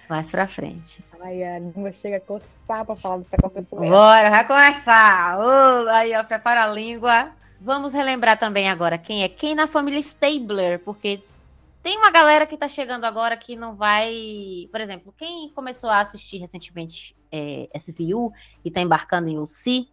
mais 0.08 0.30
pra 0.30 0.46
frente. 0.46 1.04
Ai, 1.20 1.42
a 1.42 1.58
língua 1.58 1.92
chega 1.92 2.18
a 2.18 2.20
coçar 2.20 2.84
pra 2.84 2.94
falar 2.96 3.18
desse 3.18 3.34
acontecimento. 3.34 3.90
Bora, 3.90 4.30
vai 4.30 4.46
começar. 4.46 5.38
Aí, 5.90 6.14
ó, 6.14 6.22
prepara 6.24 6.64
a 6.64 6.66
língua. 6.66 7.30
Vamos 7.60 7.94
relembrar 7.94 8.38
também 8.38 8.68
agora 8.68 8.98
quem 8.98 9.22
é 9.22 9.28
quem 9.28 9.54
na 9.54 9.66
família 9.66 9.98
Stabler, 9.98 10.78
porque 10.80 11.22
tem 11.82 11.96
uma 11.96 12.10
galera 12.10 12.46
que 12.46 12.56
tá 12.56 12.68
chegando 12.68 13.04
agora 13.04 13.36
que 13.36 13.56
não 13.56 13.74
vai. 13.74 14.68
Por 14.70 14.80
exemplo, 14.80 15.14
quem 15.16 15.48
começou 15.50 15.88
a 15.88 16.00
assistir 16.00 16.38
recentemente 16.38 17.16
é, 17.30 17.68
SVU 17.76 18.32
e 18.64 18.70
tá 18.70 18.80
embarcando 18.80 19.28
em 19.28 19.38
UC, 19.38 19.88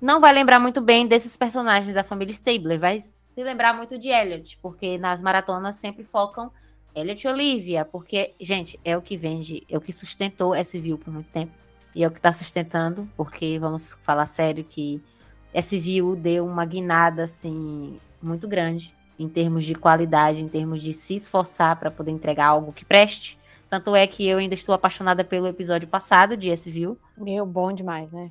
não 0.00 0.20
vai 0.20 0.32
lembrar 0.32 0.58
muito 0.58 0.80
bem 0.80 1.06
desses 1.06 1.36
personagens 1.36 1.94
da 1.94 2.02
família 2.02 2.32
Stabler. 2.32 2.78
Vai 2.78 3.00
se 3.00 3.42
lembrar 3.42 3.72
muito 3.74 3.98
de 3.98 4.08
Elliot, 4.08 4.58
porque 4.62 4.98
nas 4.98 5.20
maratonas 5.20 5.76
sempre 5.76 6.04
focam 6.04 6.50
Elliot 6.94 7.28
Olivia, 7.28 7.84
porque, 7.84 8.32
gente, 8.40 8.78
é 8.84 8.96
o 8.96 9.02
que 9.02 9.16
vende, 9.16 9.64
é 9.68 9.76
o 9.76 9.80
que 9.80 9.92
sustentou 9.92 10.54
SVU 10.56 10.98
por 10.98 11.12
muito 11.12 11.30
tempo. 11.30 11.52
E 11.94 12.04
é 12.04 12.06
o 12.06 12.10
que 12.10 12.20
tá 12.20 12.32
sustentando, 12.32 13.08
porque 13.16 13.58
vamos 13.58 13.94
falar 14.02 14.26
sério 14.26 14.64
que 14.64 15.02
SVU 15.54 16.14
deu 16.16 16.46
uma 16.46 16.64
guinada 16.64 17.24
assim 17.24 17.98
muito 18.22 18.46
grande 18.46 18.94
em 19.18 19.28
termos 19.28 19.64
de 19.64 19.74
qualidade, 19.74 20.40
em 20.40 20.48
termos 20.48 20.82
de 20.82 20.92
se 20.92 21.14
esforçar 21.14 21.76
para 21.78 21.90
poder 21.90 22.10
entregar 22.10 22.46
algo 22.46 22.72
que 22.72 22.84
preste. 22.84 23.38
Tanto 23.68 23.94
é 23.94 24.06
que 24.06 24.26
eu 24.26 24.38
ainda 24.38 24.54
estou 24.54 24.74
apaixonada 24.74 25.22
pelo 25.22 25.46
episódio 25.46 25.86
passado 25.86 26.36
de 26.36 26.50
SVU. 26.50 26.98
Meu, 27.16 27.44
bom 27.44 27.72
demais, 27.72 28.10
né? 28.10 28.30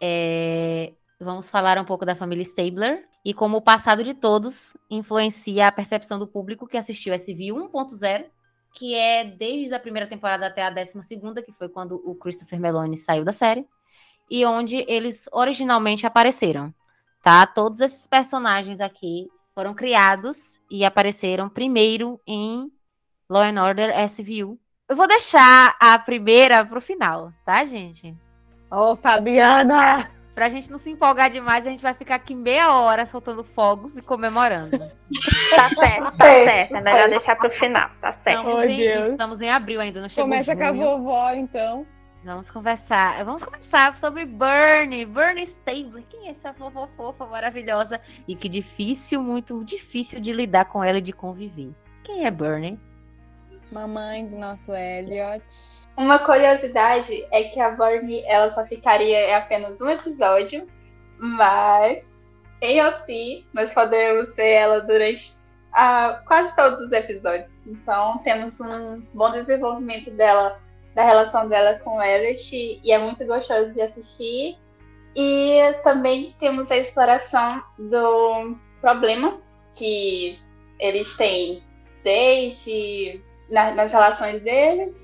É, 0.00 0.92
vamos 1.20 1.50
falar 1.50 1.78
um 1.78 1.84
pouco 1.84 2.06
da 2.06 2.14
família 2.14 2.42
Stabler 2.42 3.04
e 3.28 3.34
como 3.34 3.58
o 3.58 3.60
passado 3.60 4.02
de 4.02 4.14
todos 4.14 4.74
influencia 4.88 5.68
a 5.68 5.72
percepção 5.72 6.18
do 6.18 6.26
público 6.26 6.66
que 6.66 6.78
assistiu 6.78 7.14
SVU 7.14 7.68
1.0, 7.70 8.24
que 8.72 8.94
é 8.94 9.22
desde 9.22 9.74
a 9.74 9.78
primeira 9.78 10.08
temporada 10.08 10.46
até 10.46 10.62
a 10.62 10.70
décima 10.70 11.02
segunda, 11.02 11.42
que 11.42 11.52
foi 11.52 11.68
quando 11.68 12.00
o 12.06 12.14
Christopher 12.14 12.58
Meloni 12.58 12.96
saiu 12.96 13.26
da 13.26 13.32
série, 13.32 13.68
e 14.30 14.46
onde 14.46 14.82
eles 14.88 15.28
originalmente 15.30 16.06
apareceram, 16.06 16.72
tá? 17.22 17.46
Todos 17.46 17.80
esses 17.80 18.06
personagens 18.06 18.80
aqui 18.80 19.28
foram 19.54 19.74
criados 19.74 20.58
e 20.70 20.82
apareceram 20.82 21.50
primeiro 21.50 22.18
em 22.26 22.72
Law 23.28 23.42
and 23.42 23.62
Order 23.62 24.08
SVU. 24.08 24.58
Eu 24.88 24.96
vou 24.96 25.06
deixar 25.06 25.76
a 25.78 25.98
primeira 25.98 26.64
pro 26.64 26.80
final, 26.80 27.30
tá, 27.44 27.62
gente? 27.66 28.16
Ô, 28.70 28.96
Fabiana! 28.96 30.16
Pra 30.38 30.48
gente 30.48 30.70
não 30.70 30.78
se 30.78 30.88
empolgar 30.88 31.28
demais, 31.32 31.66
a 31.66 31.70
gente 31.70 31.82
vai 31.82 31.92
ficar 31.92 32.14
aqui 32.14 32.32
meia 32.32 32.72
hora 32.72 33.04
soltando 33.04 33.42
fogos 33.42 33.96
e 33.96 34.00
comemorando. 34.02 34.70
Tá 35.50 35.68
certo, 35.70 36.04
tá 36.04 36.10
Certo, 36.12 36.44
certo. 36.44 36.74
É 36.76 36.80
melhor 36.80 36.94
certo. 36.94 37.10
deixar 37.10 37.36
pro 37.36 37.50
final, 37.50 37.90
tá 38.00 38.10
certo. 38.12 38.28
Estamos, 38.38 38.54
Oh, 38.54 38.62
em, 38.62 38.76
Deus. 38.76 39.06
estamos 39.06 39.40
em 39.42 39.50
abril 39.50 39.80
ainda, 39.80 40.00
não 40.00 40.08
chegou 40.08 40.24
Começa 40.30 40.54
com 40.54 40.62
a 40.62 40.66
junho. 40.72 40.80
vovó, 40.98 41.32
então. 41.32 41.86
Vamos 42.24 42.50
conversar. 42.52 43.24
Vamos 43.24 43.42
conversar 43.42 43.96
sobre 43.96 44.24
Bernie. 44.26 45.04
Bernie 45.06 45.42
Stabler. 45.44 46.04
Quem 46.08 46.28
é 46.28 46.30
essa 46.30 46.52
fofa 46.52 46.86
fofa 46.96 47.26
maravilhosa? 47.26 48.00
E 48.28 48.36
que 48.36 48.48
difícil, 48.48 49.20
muito 49.22 49.64
difícil 49.64 50.20
de 50.20 50.32
lidar 50.32 50.66
com 50.66 50.84
ela 50.84 50.98
e 50.98 51.02
de 51.02 51.12
conviver. 51.12 51.70
Quem 52.04 52.24
é 52.26 52.30
Bernie? 52.30 52.78
Mamãe 53.70 54.26
do 54.26 54.36
nosso 54.36 54.72
Elliot. 54.74 55.44
Uma 55.96 56.18
curiosidade 56.20 57.26
é 57.32 57.44
que 57.44 57.60
a 57.60 57.70
Bernie 57.70 58.24
ela 58.26 58.50
só 58.50 58.64
ficaria 58.64 59.28
em 59.28 59.34
apenas 59.34 59.80
um 59.80 59.88
episódio, 59.88 60.66
mas 61.18 62.04
em 62.62 62.82
OC 62.82 63.46
nós 63.52 63.72
podemos 63.72 64.34
ver 64.34 64.52
ela 64.52 64.80
durante 64.80 65.36
ah, 65.72 66.22
quase 66.26 66.54
todos 66.56 66.86
os 66.86 66.92
episódios. 66.92 67.50
Então 67.66 68.18
temos 68.18 68.60
um 68.60 69.02
bom 69.12 69.30
desenvolvimento 69.32 70.10
dela, 70.12 70.60
da 70.94 71.04
relação 71.04 71.48
dela 71.48 71.78
com 71.80 71.98
o 71.98 72.02
Elliot, 72.02 72.80
e 72.82 72.92
é 72.92 72.98
muito 72.98 73.24
gostoso 73.26 73.74
de 73.74 73.82
assistir. 73.82 74.56
E 75.16 75.74
também 75.82 76.34
temos 76.38 76.70
a 76.70 76.76
exploração 76.76 77.62
do 77.78 78.56
problema 78.80 79.40
que 79.74 80.38
eles 80.78 81.16
têm 81.16 81.62
desde 82.04 83.20
na, 83.50 83.74
nas 83.74 83.92
relações 83.92 84.42
deles 84.42 84.94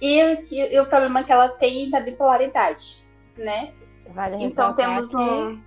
e, 0.00 0.74
e, 0.74 0.80
o 0.80 0.86
problema 0.86 1.22
que 1.22 1.32
ela 1.32 1.48
tem 1.48 1.90
da 1.90 2.00
bipolaridade, 2.00 3.04
né? 3.36 3.72
Vale 4.08 4.36
então 4.42 4.74
temos 4.74 5.14
um 5.14 5.60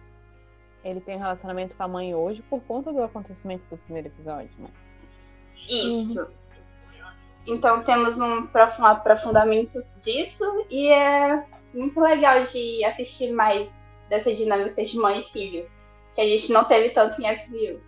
ele 0.83 1.01
tem 1.01 1.15
um 1.15 1.19
relacionamento 1.19 1.75
com 1.75 1.81
a 1.81 1.87
mãe 1.87 2.13
hoje 2.13 2.43
por 2.43 2.61
conta 2.61 2.93
do 2.93 3.01
acontecimento 3.01 3.67
do 3.67 3.77
primeiro 3.77 4.07
episódio, 4.09 4.51
né? 4.59 4.69
Isso. 5.67 6.21
Uhum. 6.21 6.27
Então 7.47 7.83
temos 7.83 8.19
um 8.19 8.47
aprofundamento 8.85 9.79
disso 10.03 10.65
e 10.69 10.87
é 10.87 11.43
muito 11.73 11.99
legal 11.99 12.43
de 12.43 12.83
assistir 12.85 13.31
mais 13.31 13.71
dessa 14.09 14.33
dinâmica 14.33 14.83
de 14.83 14.97
mãe 14.97 15.21
e 15.21 15.31
filho, 15.31 15.69
que 16.13 16.21
a 16.21 16.25
gente 16.25 16.51
não 16.51 16.63
teve 16.63 16.89
tanto 16.89 17.21
em 17.21 17.35
SVU. 17.35 17.81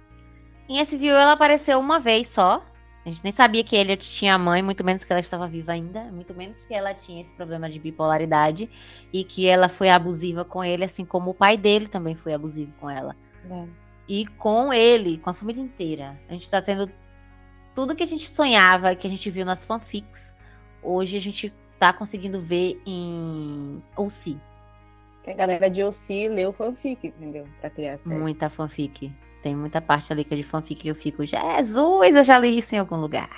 Em 0.69 0.84
SVU 0.84 1.08
ela 1.08 1.34
apareceu 1.34 1.80
uma 1.80 2.00
vez 2.00 2.28
só, 2.28 2.63
a 3.08 3.10
gente 3.10 3.24
nem 3.24 3.32
sabia 3.32 3.63
que 3.63 3.74
ele 3.74 3.96
tinha 3.96 4.38
mãe, 4.38 4.62
muito 4.62 4.84
menos 4.84 5.06
que 5.06 5.13
ela 5.13 5.22
estava 5.22 5.48
viva 5.48 5.72
ainda, 5.72 6.04
muito 6.12 6.34
menos 6.34 6.65
que 6.65 6.74
ela 6.74 6.93
tinha 6.93 7.22
esse 7.22 7.34
problema 7.34 7.70
de 7.70 7.80
bipolaridade 7.80 8.70
e 9.13 9.24
que 9.24 9.48
ela 9.48 9.70
foi 9.70 9.89
abusiva 9.89 10.43
com 10.43 10.62
ele, 10.62 10.84
assim 10.84 11.06
como 11.06 11.32
o 11.32 11.34
pai 11.34 11.56
dele 11.56 11.88
também 11.88 12.15
foi 12.15 12.34
abusivo 12.34 12.74
com 12.82 12.89
ela. 12.89 13.15
É. 13.50 13.65
E 14.10 14.28
com 14.28 14.74
ele, 14.74 15.20
com 15.20 15.30
a 15.30 15.34
família 15.34 15.62
inteira. 15.62 16.20
A 16.28 16.34
gente 16.34 16.43
está 16.43 16.62
tendo 16.62 16.91
tudo 17.74 17.96
que 17.96 18.04
a 18.04 18.08
gente 18.08 18.28
sonhava, 18.28 18.93
que 18.93 19.08
a 19.08 19.10
gente 19.10 19.30
viu 19.30 19.46
nas 19.46 19.65
fanfics. 19.65 20.36
Hoje 20.84 21.15
a 21.15 21.22
gente 21.22 21.54
está 21.76 21.93
conseguindo 21.93 22.41
ver 22.41 22.82
em 22.86 23.82
OC. 23.96 24.38
Que 25.24 25.32
a 25.32 25.34
galera 25.34 25.70
de 25.70 25.82
OC 25.82 26.28
leu 26.28 26.52
fanfic, 26.52 27.08
entendeu? 27.08 27.48
Pra 27.62 27.70
criar 27.70 27.98
série. 27.98 28.20
Muita 28.20 28.50
fanfic. 28.50 29.13
Tem 29.41 29.56
muita 29.56 29.80
parte 29.80 30.12
ali 30.12 30.23
que 30.23 30.34
é 30.34 30.38
de 30.38 30.43
fanfic 30.43 30.82
que 30.82 30.88
eu 30.88 30.95
fico, 30.95 31.26
Jesus, 31.26 32.15
eu 32.15 32.23
já 32.23 32.38
li 32.38 32.58
isso 32.58 32.76
em 32.76 32.80
algum 32.80 32.97
lugar. 32.97 33.30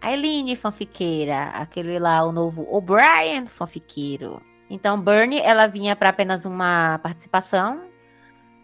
A 0.00 0.12
Eline, 0.12 0.54
fanfiqueira. 0.54 1.44
Aquele 1.54 1.98
lá, 1.98 2.24
o 2.24 2.32
novo 2.32 2.66
O'Brien, 2.70 3.46
fanfiqueiro. 3.46 4.40
Então, 4.68 5.00
Bernie, 5.00 5.40
ela 5.40 5.66
vinha 5.66 5.96
para 5.96 6.10
apenas 6.10 6.44
uma 6.44 6.98
participação. 6.98 7.82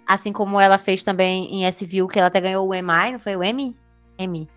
Assim 0.07 0.33
como 0.33 0.61
ela 0.61 0.77
fez 0.77 1.03
também 1.03 1.53
em 1.55 1.69
SVU, 1.71 2.09
que 2.09 2.19
ela 2.19 2.29
até 2.29 2.41
ganhou 2.41 2.69
o 2.69 2.75
EMI, 2.75 3.13
não 3.13 3.19
foi 3.19 3.37
o 3.37 3.45
Emmy? 3.45 3.77
Emmy. 4.19 4.49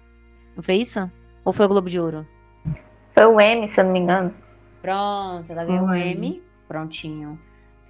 Não 0.56 0.64
foi 0.64 0.76
isso? 0.76 1.10
Ou 1.46 1.54
foi 1.54 1.66
o 1.66 1.70
Globo 1.70 1.90
de 1.90 2.00
Ouro? 2.00 2.28
Foi 3.14 3.26
o 3.26 3.40
Emmy, 3.40 3.68
se 3.68 3.80
eu 3.80 3.86
não 3.86 3.92
me 3.92 4.00
engano. 4.00 4.34
Pronto, 4.82 5.50
ela 5.50 5.66
ganhou 5.66 5.88
o 5.88 5.96
Emmy. 5.96 6.44
Prontinho 6.68 7.40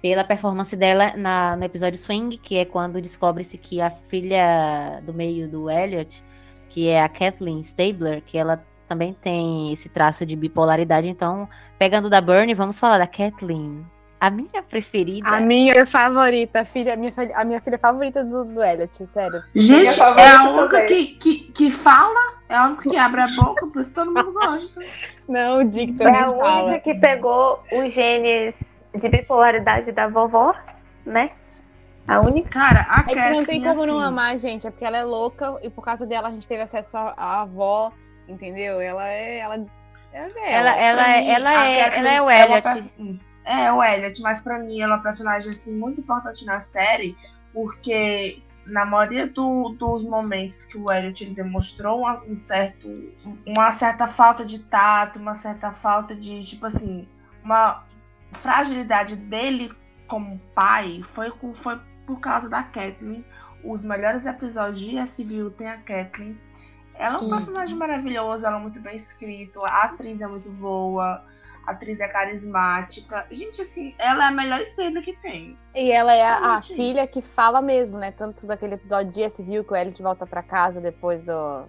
pela 0.04 0.22
performance 0.22 0.76
dela 0.76 1.14
na, 1.16 1.56
no 1.56 1.64
episódio 1.64 1.96
Swing, 1.96 2.36
que 2.36 2.58
é 2.58 2.66
quando 2.66 3.00
descobre-se 3.00 3.56
que 3.56 3.80
a 3.80 3.88
filha 3.88 5.00
do 5.02 5.14
meio 5.14 5.48
do 5.48 5.70
Elliot, 5.70 6.22
que 6.68 6.90
é 6.90 7.00
a 7.00 7.08
Kathleen 7.08 7.60
Stabler, 7.62 8.22
que 8.22 8.36
ela 8.36 8.62
também 8.86 9.14
tem 9.14 9.72
esse 9.72 9.88
traço 9.88 10.26
de 10.26 10.36
bipolaridade. 10.36 11.08
Então, 11.08 11.48
pegando 11.78 12.10
da 12.10 12.20
Bernie, 12.20 12.52
vamos 12.52 12.78
falar 12.78 12.98
da 12.98 13.06
Kathleen. 13.06 13.82
A 14.20 14.28
minha 14.28 14.62
preferida. 14.62 15.26
A 15.26 15.40
minha 15.40 15.86
favorita, 15.86 16.60
a, 16.60 16.64
filha, 16.66 16.92
a, 16.92 16.96
minha, 16.98 17.14
a 17.34 17.42
minha 17.42 17.62
filha 17.62 17.78
favorita 17.78 18.22
do, 18.22 18.44
do 18.44 18.62
Elliot, 18.62 19.06
sério. 19.06 19.42
Gente, 19.56 19.98
é 19.98 20.28
a 20.28 20.50
única 20.50 20.84
que, 20.84 21.06
que, 21.14 21.34
que 21.50 21.70
fala, 21.70 22.34
é 22.50 22.54
a 22.54 22.66
única 22.66 22.90
que 22.90 22.96
abre 22.98 23.22
a 23.22 23.28
boca, 23.28 23.66
por 23.68 23.80
isso 23.80 23.90
todo 23.92 24.12
mundo 24.12 24.34
gosta. 24.34 24.82
Não, 25.26 25.60
o 25.60 25.64
Dick 25.64 25.94
também 25.94 26.14
É 26.14 26.24
a 26.24 26.30
única 26.30 26.44
fala. 26.44 26.78
que 26.80 26.94
pegou 26.94 27.62
os 27.72 27.94
genes 27.94 28.54
de 28.94 29.08
bipolaridade 29.08 29.90
da 29.92 30.08
vovó, 30.08 30.54
né? 31.04 31.30
A 32.06 32.20
única. 32.20 32.50
Cara, 32.50 32.86
a 32.88 33.00
é 33.00 33.14
que 33.14 33.30
não 33.30 33.44
tem 33.44 33.62
como 33.62 33.82
assim... 33.82 33.86
não 33.86 33.98
amar, 33.98 34.38
gente. 34.38 34.66
É 34.66 34.70
porque 34.70 34.84
ela 34.84 34.98
é 34.98 35.04
louca 35.04 35.58
e 35.62 35.70
por 35.70 35.82
causa 35.82 36.06
dela 36.06 36.28
a 36.28 36.30
gente 36.30 36.46
teve 36.46 36.62
acesso 36.62 36.96
à, 36.96 37.14
à 37.16 37.40
avó, 37.42 37.92
entendeu? 38.28 38.80
Ela 38.80 39.08
é. 39.08 39.38
Ela, 39.38 39.54
é 39.54 39.60
ela, 40.12 40.30
ela, 40.52 41.16
é, 41.16 41.30
ela, 41.30 41.66
é, 41.66 41.98
ela 41.98 42.12
é 42.12 42.22
o 42.22 42.30
Elliot. 42.30 43.20
É, 43.44 43.72
o 43.72 43.82
Elliot, 43.82 44.22
mas 44.22 44.40
pra 44.40 44.58
mim 44.58 44.80
ela 44.80 44.94
é 44.94 44.96
uma 44.96 45.02
personagem 45.02 45.50
assim, 45.50 45.74
muito 45.74 46.00
importante 46.00 46.44
na 46.44 46.60
série, 46.60 47.16
porque 47.52 48.42
na 48.66 48.84
maioria 48.84 49.26
do, 49.26 49.70
dos 49.70 50.04
momentos 50.04 50.64
que 50.64 50.78
o 50.78 50.90
Elliot 50.90 51.24
demonstrou 51.26 52.06
um 52.28 52.36
certo, 52.36 52.88
uma 53.46 53.72
certa 53.72 54.06
falta 54.06 54.44
de 54.44 54.60
tato, 54.60 55.18
uma 55.18 55.36
certa 55.36 55.72
falta 55.72 56.14
de, 56.14 56.44
tipo 56.44 56.66
assim, 56.66 57.06
uma, 57.42 57.84
fragilidade 58.34 59.16
dele 59.16 59.72
como 60.08 60.38
pai 60.54 61.02
foi, 61.08 61.32
foi 61.54 61.80
por 62.06 62.20
causa 62.20 62.48
da 62.48 62.62
Kathleen. 62.62 63.24
Os 63.64 63.82
melhores 63.82 64.26
episódios 64.26 64.80
de 64.80 64.98
SVU 64.98 65.50
tem 65.50 65.68
a 65.68 65.78
Kathleen. 65.78 66.38
Ela 66.94 67.18
Sim. 67.18 67.24
é 67.24 67.26
um 67.26 67.30
personagem 67.30 67.76
maravilhoso, 67.76 68.46
ela 68.46 68.58
é 68.58 68.60
muito 68.60 68.80
bem 68.80 68.94
escrito, 68.94 69.64
a 69.64 69.84
atriz 69.84 70.20
é 70.20 70.26
muito 70.26 70.50
boa, 70.50 71.24
a 71.66 71.72
atriz 71.72 71.98
é 71.98 72.06
carismática. 72.06 73.26
Gente, 73.30 73.62
assim, 73.62 73.94
ela 73.98 74.26
é 74.26 74.28
a 74.28 74.30
melhor 74.30 74.60
estrela 74.60 75.00
que 75.02 75.14
tem. 75.16 75.58
E 75.74 75.90
ela 75.90 76.14
é 76.14 76.24
a, 76.24 76.56
a 76.56 76.62
filha 76.62 77.06
que 77.06 77.20
fala 77.20 77.60
mesmo, 77.60 77.98
né? 77.98 78.12
Tanto 78.12 78.46
daquele 78.46 78.74
episódio 78.74 79.10
de 79.10 79.28
SVU 79.28 79.64
que 79.64 79.72
o 79.72 79.76
Elliot 79.76 80.00
volta 80.02 80.26
para 80.26 80.42
casa 80.42 80.80
depois 80.80 81.22
do 81.24 81.64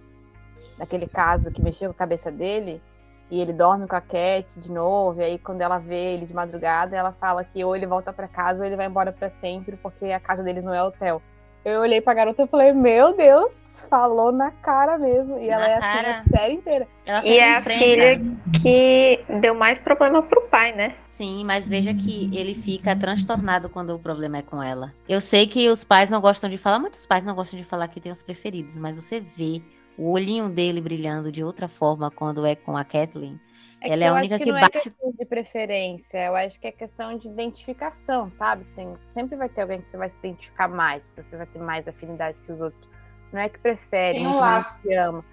daquele 0.78 1.08
caso 1.08 1.50
que 1.50 1.62
mexeu 1.62 1.88
com 1.88 1.94
a 1.94 1.98
cabeça 1.98 2.30
dele 2.30 2.82
e 3.30 3.40
ele 3.40 3.52
dorme 3.52 3.86
com 3.86 3.96
a 3.96 4.00
Cat 4.00 4.60
de 4.60 4.70
novo, 4.70 5.20
e 5.20 5.24
aí 5.24 5.38
quando 5.38 5.60
ela 5.60 5.78
vê 5.78 6.14
ele 6.14 6.26
de 6.26 6.34
madrugada, 6.34 6.96
ela 6.96 7.12
fala 7.12 7.44
que 7.44 7.64
ou 7.64 7.74
ele 7.74 7.86
volta 7.86 8.12
para 8.12 8.28
casa 8.28 8.60
ou 8.60 8.64
ele 8.64 8.76
vai 8.76 8.86
embora 8.86 9.12
para 9.12 9.30
sempre, 9.30 9.76
porque 9.76 10.06
a 10.06 10.20
casa 10.20 10.42
deles 10.42 10.64
não 10.64 10.72
é 10.72 10.82
hotel. 10.82 11.20
Eu 11.66 11.80
olhei 11.80 12.00
pra 12.00 12.14
garota 12.14 12.44
e 12.44 12.46
falei, 12.46 12.72
meu 12.72 13.16
Deus, 13.16 13.84
falou 13.90 14.30
na 14.30 14.52
cara 14.52 14.96
mesmo. 14.96 15.36
E 15.36 15.48
na 15.48 15.54
ela 15.54 15.68
é 15.68 15.74
assim 15.74 16.06
a 16.06 16.38
série 16.38 16.54
inteira. 16.54 16.86
e 17.24 17.38
é 17.38 17.56
a 17.56 17.60
filha 17.60 18.20
que 18.62 19.24
deu 19.40 19.52
mais 19.52 19.76
problema 19.76 20.22
pro 20.22 20.42
pai, 20.42 20.70
né? 20.70 20.94
Sim, 21.10 21.42
mas 21.44 21.68
veja 21.68 21.92
que 21.92 22.30
ele 22.32 22.54
fica 22.54 22.94
transtornado 22.94 23.68
quando 23.68 23.92
o 23.92 23.98
problema 23.98 24.36
é 24.38 24.42
com 24.42 24.62
ela. 24.62 24.94
Eu 25.08 25.20
sei 25.20 25.48
que 25.48 25.68
os 25.68 25.82
pais 25.82 26.08
não 26.08 26.20
gostam 26.20 26.48
de 26.48 26.56
falar, 26.56 26.78
muitos 26.78 27.04
pais 27.04 27.24
não 27.24 27.34
gostam 27.34 27.58
de 27.58 27.64
falar 27.64 27.88
que 27.88 28.00
tem 28.00 28.12
os 28.12 28.22
preferidos, 28.22 28.76
mas 28.78 28.94
você 28.94 29.18
vê 29.18 29.60
o 29.98 30.10
olhinho 30.10 30.48
dele 30.48 30.80
brilhando 30.80 31.32
de 31.32 31.42
outra 31.42 31.68
forma 31.68 32.10
quando 32.10 32.44
é 32.44 32.54
com 32.54 32.76
a 32.76 32.84
Kathleen. 32.84 33.40
É 33.80 33.90
ela 33.90 34.04
é 34.04 34.08
a 34.08 34.14
única 34.14 34.38
que, 34.38 34.44
que 34.44 34.52
não 34.52 34.60
bate. 34.60 34.78
É 34.78 34.80
questão 34.80 35.12
de 35.12 35.24
preferência, 35.24 36.24
eu 36.24 36.36
acho 36.36 36.60
que 36.60 36.66
é 36.66 36.72
questão 36.72 37.16
de 37.16 37.28
identificação, 37.28 38.28
sabe? 38.30 38.64
Tem, 38.74 38.94
sempre 39.10 39.36
vai 39.36 39.48
ter 39.48 39.62
alguém 39.62 39.80
que 39.80 39.90
você 39.90 39.96
vai 39.96 40.10
se 40.10 40.18
identificar 40.18 40.68
mais, 40.68 41.02
que 41.14 41.22
você 41.22 41.36
vai 41.36 41.46
ter 41.46 41.58
mais 41.58 41.86
afinidade 41.86 42.36
que 42.44 42.52
os 42.52 42.60
outros. 42.60 42.88
Não 43.32 43.40
é 43.40 43.48
que 43.48 43.58
prefere, 43.58 44.18
Tem 44.18 44.26
um 44.26 44.36
laço. 44.36 44.82
que 44.82 44.94
ama. 44.94 45.24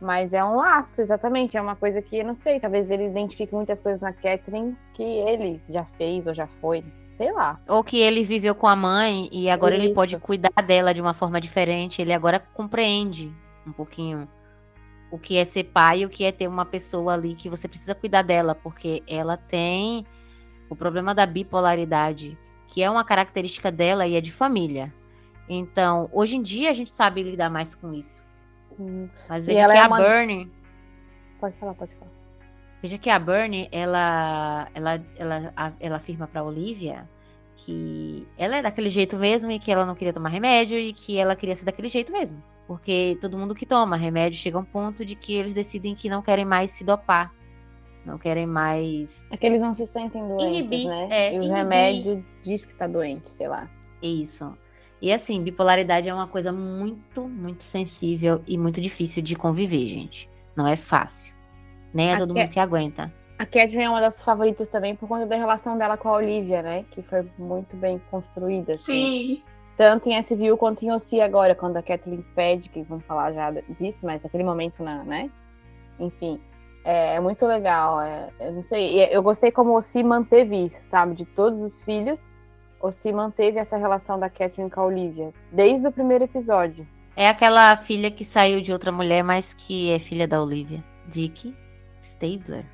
Mas 0.00 0.32
é 0.32 0.44
um 0.44 0.56
laço, 0.56 1.00
exatamente. 1.00 1.56
É 1.56 1.62
uma 1.62 1.76
coisa 1.76 2.02
que 2.02 2.18
eu 2.18 2.24
não 2.24 2.34
sei. 2.34 2.58
Talvez 2.60 2.90
ele 2.90 3.06
identifique 3.06 3.54
muitas 3.54 3.80
coisas 3.80 4.02
na 4.02 4.12
Catherine 4.12 4.76
que 4.92 5.02
ele 5.02 5.62
já 5.68 5.84
fez 5.84 6.26
ou 6.26 6.34
já 6.34 6.46
foi. 6.46 6.84
Sei 7.10 7.32
lá. 7.32 7.60
Ou 7.68 7.82
que 7.84 8.00
ele 8.00 8.24
viveu 8.24 8.54
com 8.54 8.66
a 8.66 8.74
mãe 8.74 9.28
e 9.30 9.48
agora 9.48 9.76
Isso. 9.76 9.84
ele 9.84 9.94
pode 9.94 10.18
cuidar 10.18 10.62
dela 10.66 10.92
de 10.92 11.00
uma 11.00 11.14
forma 11.14 11.40
diferente. 11.40 12.02
Ele 12.02 12.12
agora 12.12 12.40
compreende 12.40 13.32
um 13.66 13.72
pouquinho 13.72 14.28
o 15.10 15.18
que 15.18 15.36
é 15.36 15.44
ser 15.44 15.64
pai 15.64 16.00
e 16.00 16.06
o 16.06 16.08
que 16.08 16.24
é 16.24 16.32
ter 16.32 16.48
uma 16.48 16.64
pessoa 16.64 17.14
ali 17.14 17.34
que 17.34 17.48
você 17.48 17.68
precisa 17.68 17.94
cuidar 17.94 18.22
dela, 18.22 18.54
porque 18.54 19.02
ela 19.06 19.36
tem 19.36 20.06
o 20.68 20.74
problema 20.74 21.14
da 21.14 21.24
bipolaridade, 21.24 22.36
que 22.66 22.82
é 22.82 22.90
uma 22.90 23.04
característica 23.04 23.70
dela 23.70 24.06
e 24.06 24.16
é 24.16 24.20
de 24.20 24.32
família. 24.32 24.92
Então, 25.48 26.08
hoje 26.12 26.36
em 26.36 26.42
dia 26.42 26.70
a 26.70 26.72
gente 26.72 26.90
sabe 26.90 27.22
lidar 27.22 27.50
mais 27.50 27.74
com 27.74 27.92
isso. 27.92 28.24
Hum. 28.78 29.08
Mas 29.28 29.46
veja 29.46 29.68
que 29.68 29.76
é 29.76 29.80
a 29.80 29.86
uma... 29.86 29.98
Bernie. 29.98 30.50
Pode 31.38 31.56
falar, 31.58 31.74
pode 31.74 31.94
falar. 31.94 32.10
Veja 32.82 32.98
que 32.98 33.08
a 33.08 33.18
Bernie, 33.18 33.68
ela, 33.70 34.68
ela, 34.74 35.00
ela, 35.16 35.74
ela 35.78 35.96
afirma 35.96 36.26
para 36.26 36.42
Olivia 36.42 37.08
que 37.56 38.26
ela 38.36 38.56
é 38.56 38.62
daquele 38.62 38.90
jeito 38.90 39.16
mesmo 39.16 39.50
e 39.50 39.58
que 39.58 39.70
ela 39.70 39.86
não 39.86 39.94
queria 39.94 40.12
tomar 40.12 40.28
remédio 40.28 40.78
e 40.78 40.92
que 40.92 41.18
ela 41.18 41.36
queria 41.36 41.54
ser 41.54 41.64
daquele 41.64 41.88
jeito 41.88 42.12
mesmo. 42.12 42.42
Porque 42.66 43.18
todo 43.20 43.36
mundo 43.36 43.54
que 43.54 43.66
toma 43.66 43.96
remédio 43.96 44.38
chega 44.38 44.56
a 44.56 44.60
um 44.60 44.64
ponto 44.64 45.04
de 45.04 45.14
que 45.14 45.34
eles 45.34 45.52
decidem 45.52 45.94
que 45.94 46.08
não 46.08 46.22
querem 46.22 46.44
mais 46.44 46.70
se 46.70 46.82
dopar. 46.84 47.32
Não 48.04 48.18
querem 48.18 48.46
mais. 48.46 49.24
É 49.30 49.36
que 49.36 49.46
eles 49.46 49.60
não 49.60 49.74
se 49.74 49.86
sentem 49.86 50.26
doentes, 50.26 50.46
Inibir, 50.58 50.88
né? 50.88 51.08
é, 51.10 51.28
e 51.28 51.38
o 51.38 51.42
inibir. 51.42 51.54
remédio 51.56 52.26
diz 52.42 52.64
que 52.64 52.74
tá 52.74 52.86
doente, 52.86 53.30
sei 53.32 53.48
lá. 53.48 53.68
Isso. 54.02 54.56
E 55.00 55.12
assim, 55.12 55.42
bipolaridade 55.42 56.08
é 56.08 56.14
uma 56.14 56.26
coisa 56.26 56.52
muito, 56.52 57.28
muito 57.28 57.62
sensível 57.62 58.42
e 58.46 58.56
muito 58.56 58.80
difícil 58.80 59.22
de 59.22 59.34
conviver, 59.36 59.86
gente. 59.86 60.30
Não 60.56 60.66
é 60.66 60.76
fácil. 60.76 61.34
Nem 61.92 62.12
é 62.12 62.18
todo 62.18 62.30
Até- 62.32 62.40
mundo 62.44 62.52
que 62.52 62.60
aguenta. 62.60 63.12
A 63.38 63.44
Catherine 63.44 63.82
é 63.84 63.90
uma 63.90 64.00
das 64.00 64.22
favoritas 64.22 64.68
também 64.68 64.94
por 64.94 65.08
conta 65.08 65.26
da 65.26 65.36
relação 65.36 65.76
dela 65.76 65.96
com 65.96 66.08
a 66.08 66.12
Olivia, 66.12 66.62
né? 66.62 66.84
Que 66.90 67.02
foi 67.02 67.28
muito 67.38 67.76
bem 67.76 68.00
construída, 68.10 68.74
assim. 68.74 68.84
Sim. 68.92 69.42
Tanto 69.76 70.08
em 70.08 70.16
SVU 70.22 70.56
quanto 70.56 70.84
em 70.84 70.92
OC 70.92 71.20
agora, 71.20 71.54
quando 71.54 71.76
a 71.76 71.82
Kathleen 71.82 72.24
pede, 72.34 72.68
que 72.68 72.82
vamos 72.82 73.04
falar 73.04 73.32
já 73.32 73.50
disso, 73.80 74.06
mas 74.06 74.22
naquele 74.22 74.44
momento, 74.44 74.82
na, 74.84 75.02
né? 75.02 75.28
Enfim, 75.98 76.40
é, 76.84 77.16
é 77.16 77.20
muito 77.20 77.44
legal. 77.46 78.00
é- 78.00 78.30
eu 78.38 78.52
não 78.52 78.62
sei, 78.62 79.04
eu 79.12 79.22
gostei 79.22 79.50
como 79.50 79.70
o 79.70 79.78
OC 79.78 80.02
manteve 80.04 80.66
isso, 80.66 80.84
sabe? 80.84 81.14
De 81.14 81.24
todos 81.24 81.62
os 81.62 81.82
filhos, 81.82 82.36
o 82.80 82.86
OC 82.88 83.12
manteve 83.12 83.58
essa 83.58 83.76
relação 83.76 84.18
da 84.18 84.30
Kathleen 84.30 84.68
com 84.68 84.80
a 84.80 84.84
Olivia, 84.84 85.32
desde 85.50 85.86
o 85.88 85.92
primeiro 85.92 86.22
episódio. 86.24 86.86
É 87.16 87.28
aquela 87.28 87.74
filha 87.76 88.10
que 88.10 88.24
saiu 88.24 88.60
de 88.60 88.72
outra 88.72 88.90
mulher, 88.92 89.22
mas 89.24 89.54
que 89.54 89.90
é 89.90 89.98
filha 89.98 90.26
da 90.28 90.40
Olivia. 90.42 90.82
Dick 91.08 91.54
Stabler. 92.02 92.64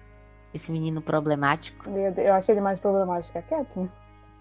Esse 0.52 0.72
menino 0.72 1.00
problemático, 1.00 1.88
Eu, 1.88 2.12
eu 2.24 2.34
achei 2.34 2.54
ele 2.54 2.60
mais 2.60 2.78
problemático 2.80 3.32
que 3.32 3.38
a 3.38 3.42
Kathleen. 3.42 3.90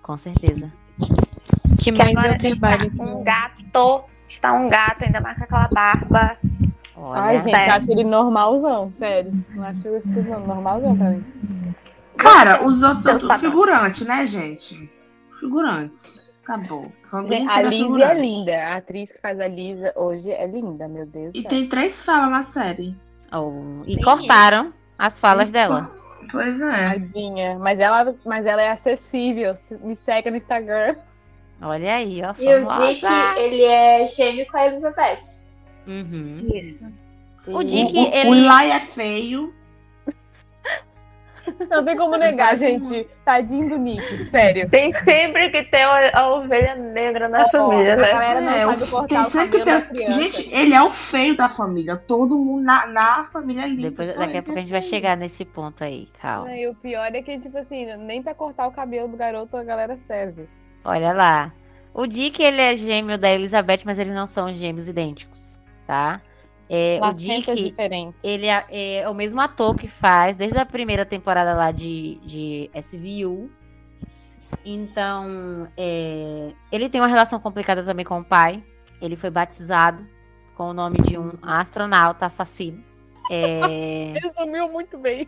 com 0.01 0.17
certeza. 0.17 0.71
Que 1.79 1.91
Que 1.91 1.91
mais 1.91 2.15
agora 2.15 2.33
eu 2.33 2.59
trabalho 2.59 2.91
um 2.99 3.23
gato. 3.23 4.03
Está 4.29 4.53
um 4.53 4.67
gato, 4.67 5.03
ainda 5.03 5.19
mais 5.21 5.37
com 5.37 5.43
aquela 5.43 5.67
barba. 5.73 6.37
Olha, 6.95 7.21
Ai, 7.21 7.41
gente, 7.41 7.55
sério. 7.55 7.73
acho 7.73 7.91
ele 7.91 8.03
normalzão, 8.03 8.91
sério. 8.91 9.31
Não 9.55 9.63
acho 9.63 9.87
isso 9.95 10.11
não, 10.11 10.45
normalzão 10.45 10.97
pra 10.97 11.09
mim. 11.11 11.25
Cara, 12.17 12.65
os 12.65 12.83
outros 12.83 13.03
são 13.03 13.27
padrão. 13.27 13.49
figurantes, 13.49 14.07
né, 14.07 14.25
gente? 14.25 14.91
Figurantes. 15.39 16.29
Acabou. 16.43 16.91
Gente, 17.27 17.49
a 17.49 17.61
Lizzie 17.61 18.01
é 18.03 18.13
linda. 18.13 18.55
A 18.55 18.75
atriz 18.77 19.11
que 19.11 19.21
faz 19.21 19.39
a 19.39 19.47
Lisa 19.47 19.93
hoje 19.95 20.31
é 20.31 20.45
linda, 20.45 20.87
meu 20.87 21.05
Deus. 21.05 21.31
E 21.33 21.41
céu. 21.41 21.49
tem 21.49 21.69
três 21.69 22.01
falas 22.01 22.29
na 22.29 22.43
série. 22.43 22.95
Oh, 23.31 23.81
e 23.87 24.01
cortaram 24.03 24.73
as 24.97 25.19
falas 25.19 25.51
dela. 25.51 25.91
Pois 26.31 26.59
é. 26.59 26.89
Tadinha. 26.89 27.57
Mas 27.59 27.79
ela, 27.79 28.13
mas 28.25 28.45
ela 28.45 28.61
é 28.61 28.71
acessível. 28.71 29.53
Me 29.81 29.95
segue 29.95 30.29
no 30.29 30.37
Instagram. 30.37 30.95
Olha 31.61 31.95
aí, 31.95 32.21
ó. 32.23 32.33
E 32.37 32.55
o. 32.55 32.67
Dick, 32.67 33.05
ele 33.37 33.63
é 33.63 34.05
gêmeo 34.05 34.45
com 34.47 34.57
a 34.57 34.65
Elizabeth. 34.67 35.45
Uhum. 35.87 36.47
Isso. 36.53 36.85
O 37.47 37.63
Dick, 37.63 37.95
o, 37.97 38.01
o 38.01 38.13
ele. 38.13 38.45
Eli 38.47 38.71
é 38.71 38.79
feio. 38.79 39.53
Não 41.69 41.83
tem 41.83 41.97
como 41.97 42.15
negar, 42.15 42.55
gente. 42.55 43.07
Tadinho 43.25 43.69
do 43.69 43.77
Nick, 43.77 44.19
sério. 44.25 44.69
Tem 44.69 44.93
sempre 44.93 45.49
que 45.49 45.63
ter 45.63 45.81
a, 45.81 46.19
a 46.19 46.29
ovelha 46.35 46.75
negra 46.75 47.27
na 47.27 47.41
Ó, 47.41 47.49
família, 47.49 47.93
a 47.93 47.97
né? 47.97 48.11
galera 48.11 48.41
não 48.41 48.51
É, 48.51 48.65
sabe 48.65 48.83
o- 48.83 48.87
cortar 48.87 49.07
tem 49.07 49.19
o 49.19 49.31
cabelo 49.31 49.65
da 49.65 49.81
criança. 49.81 50.13
Gente, 50.21 50.53
ele 50.55 50.73
é 50.75 50.81
o 50.83 50.91
feio 50.91 51.35
da 51.35 51.49
família. 51.49 51.97
Todo 51.97 52.37
mundo 52.37 52.61
na, 52.63 52.85
na 52.85 53.23
família 53.33 53.63
é 53.63 53.67
lindo. 53.67 53.81
Depois, 53.89 54.15
daqui 54.15 54.37
a 54.37 54.43
pouco 54.43 54.59
a 54.59 54.61
gente 54.61 54.71
vai 54.71 54.81
chegar 54.83 55.17
nesse 55.17 55.43
ponto 55.43 55.83
aí, 55.83 56.07
calma. 56.21 56.55
E 56.55 56.67
o 56.67 56.75
pior 56.75 57.09
é 57.13 57.21
que, 57.23 57.39
tipo 57.39 57.57
assim, 57.57 57.85
nem 57.97 58.21
pra 58.21 58.35
cortar 58.35 58.67
o 58.67 58.71
cabelo 58.71 59.07
do 59.07 59.17
garoto 59.17 59.57
a 59.57 59.63
galera 59.63 59.97
serve. 60.05 60.47
Olha 60.83 61.13
lá. 61.13 61.53
O 61.93 62.05
Dick, 62.05 62.41
ele 62.41 62.61
é 62.61 62.77
gêmeo 62.77 63.17
da 63.17 63.29
Elizabeth, 63.29 63.79
mas 63.85 63.99
eles 63.99 64.13
não 64.13 64.25
são 64.25 64.53
gêmeos 64.53 64.87
idênticos, 64.87 65.59
tá? 65.85 66.21
É, 66.69 66.99
o 67.01 67.11
Dick, 67.13 67.53
diferentes. 67.55 68.23
ele 68.23 68.45
é, 68.45 68.65
é 68.69 69.09
o 69.09 69.13
mesmo 69.13 69.41
ator 69.41 69.75
que 69.75 69.87
faz 69.87 70.37
desde 70.37 70.57
a 70.59 70.65
primeira 70.65 71.03
temporada 71.03 71.53
lá 71.53 71.71
de, 71.71 72.09
de 72.23 72.69
SVU. 72.75 73.49
Então, 74.63 75.67
é, 75.75 76.51
ele 76.71 76.89
tem 76.89 77.01
uma 77.01 77.07
relação 77.07 77.39
complicada 77.39 77.83
também 77.83 78.05
com 78.05 78.19
o 78.19 78.23
pai. 78.23 78.63
Ele 79.01 79.15
foi 79.15 79.29
batizado 79.31 80.05
com 80.55 80.69
o 80.69 80.73
nome 80.73 80.97
de 81.01 81.17
um 81.17 81.31
astronauta 81.41 82.27
assassino. 82.27 82.83
É, 83.31 84.13
Resumiu 84.21 84.69
muito 84.69 84.97
bem. 84.97 85.27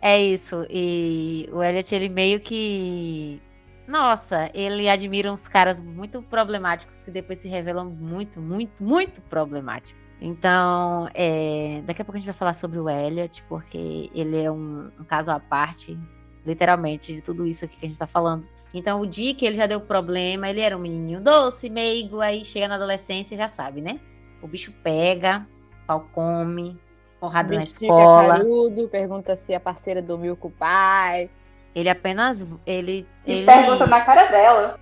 é 0.00 0.20
isso. 0.22 0.66
E 0.70 1.48
o 1.52 1.62
Elliot, 1.62 1.94
ele 1.94 2.08
meio 2.08 2.40
que. 2.40 3.40
Nossa, 3.86 4.50
ele 4.52 4.88
admira 4.88 5.32
uns 5.32 5.46
caras 5.46 5.78
muito 5.78 6.20
problemáticos 6.22 7.04
que 7.04 7.10
depois 7.10 7.38
se 7.38 7.48
revelam 7.48 7.88
muito, 7.88 8.40
muito, 8.40 8.82
muito 8.82 9.20
problemáticos. 9.22 10.06
Então, 10.20 11.08
é, 11.14 11.82
daqui 11.84 12.02
a 12.02 12.04
pouco 12.04 12.16
a 12.16 12.20
gente 12.20 12.26
vai 12.26 12.34
falar 12.34 12.54
sobre 12.54 12.78
o 12.78 12.88
Elliot, 12.88 13.42
porque 13.48 14.10
ele 14.14 14.42
é 14.42 14.50
um, 14.50 14.90
um 14.98 15.04
caso 15.04 15.30
à 15.30 15.38
parte, 15.38 15.96
literalmente, 16.44 17.14
de 17.14 17.22
tudo 17.22 17.46
isso 17.46 17.64
aqui 17.64 17.76
que 17.76 17.86
a 17.86 17.88
gente 17.88 17.98
tá 17.98 18.06
falando. 18.06 18.46
Então, 18.72 19.00
o 19.00 19.06
Dick, 19.06 19.44
ele 19.44 19.56
já 19.56 19.66
deu 19.66 19.80
problema, 19.80 20.48
ele 20.48 20.60
era 20.60 20.76
um 20.76 20.80
menininho 20.80 21.20
doce, 21.20 21.70
meigo, 21.70 22.20
aí 22.20 22.44
chega 22.44 22.68
na 22.68 22.74
adolescência, 22.74 23.36
já 23.36 23.48
sabe, 23.48 23.80
né? 23.80 24.00
O 24.42 24.48
bicho 24.48 24.72
pega, 24.82 25.46
pau 25.86 26.08
come, 26.12 26.78
porrada 27.20 27.54
na 27.54 27.62
escola. 27.62 28.38
carudo, 28.38 28.88
pergunta 28.88 29.36
se 29.36 29.54
a 29.54 29.60
parceira 29.60 30.02
dormiu 30.02 30.36
com 30.36 30.48
o 30.48 30.50
pai. 30.50 31.30
Ele 31.76 31.90
apenas. 31.90 32.44
Ele, 32.66 33.06
E 33.26 33.32
ele 33.32 33.44
pergunta 33.46 33.86
na 33.86 34.00
cara 34.00 34.24
dela. 34.28 34.80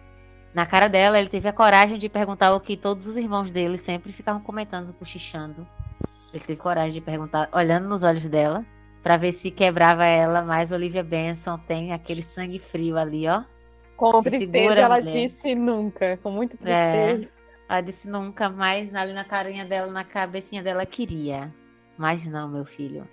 na 0.54 0.64
cara 0.64 0.88
dela, 0.88 1.18
ele 1.18 1.28
teve 1.28 1.48
a 1.48 1.52
coragem 1.52 1.98
de 1.98 2.08
perguntar 2.08 2.54
o 2.54 2.60
que 2.60 2.76
todos 2.76 3.06
os 3.08 3.16
irmãos 3.16 3.50
dele 3.50 3.76
sempre 3.76 4.12
ficavam 4.12 4.40
comentando, 4.40 4.92
cochichando. 4.94 5.66
Ele 6.32 6.42
teve 6.44 6.56
coragem 6.60 6.92
de 6.92 7.00
perguntar, 7.00 7.48
olhando 7.52 7.88
nos 7.88 8.04
olhos 8.04 8.24
dela, 8.26 8.64
pra 9.02 9.16
ver 9.16 9.32
se 9.32 9.50
quebrava 9.50 10.04
ela. 10.04 10.42
Mas 10.42 10.70
Olivia 10.70 11.02
Benson 11.02 11.58
tem 11.58 11.92
aquele 11.92 12.22
sangue 12.22 12.60
frio 12.60 12.96
ali, 12.96 13.26
ó. 13.28 13.42
Com 13.96 14.22
Se 14.22 14.30
tristeza, 14.30 14.52
segura, 14.52 14.80
ela 14.80 14.98
mulher. 15.00 15.12
disse 15.12 15.54
nunca. 15.54 16.16
Com 16.22 16.30
muita 16.30 16.56
É. 16.68 17.10
tristeza. 17.10 17.28
Ela 17.68 17.80
disse 17.80 18.08
nunca 18.08 18.48
mais, 18.48 18.94
ali 18.94 19.12
na 19.12 19.24
carinha 19.24 19.64
dela, 19.64 19.90
na 19.90 20.04
cabecinha 20.04 20.62
dela, 20.62 20.84
queria. 20.86 21.52
Mas 21.98 22.26
não, 22.26 22.48
meu 22.48 22.64
filho. 22.64 23.08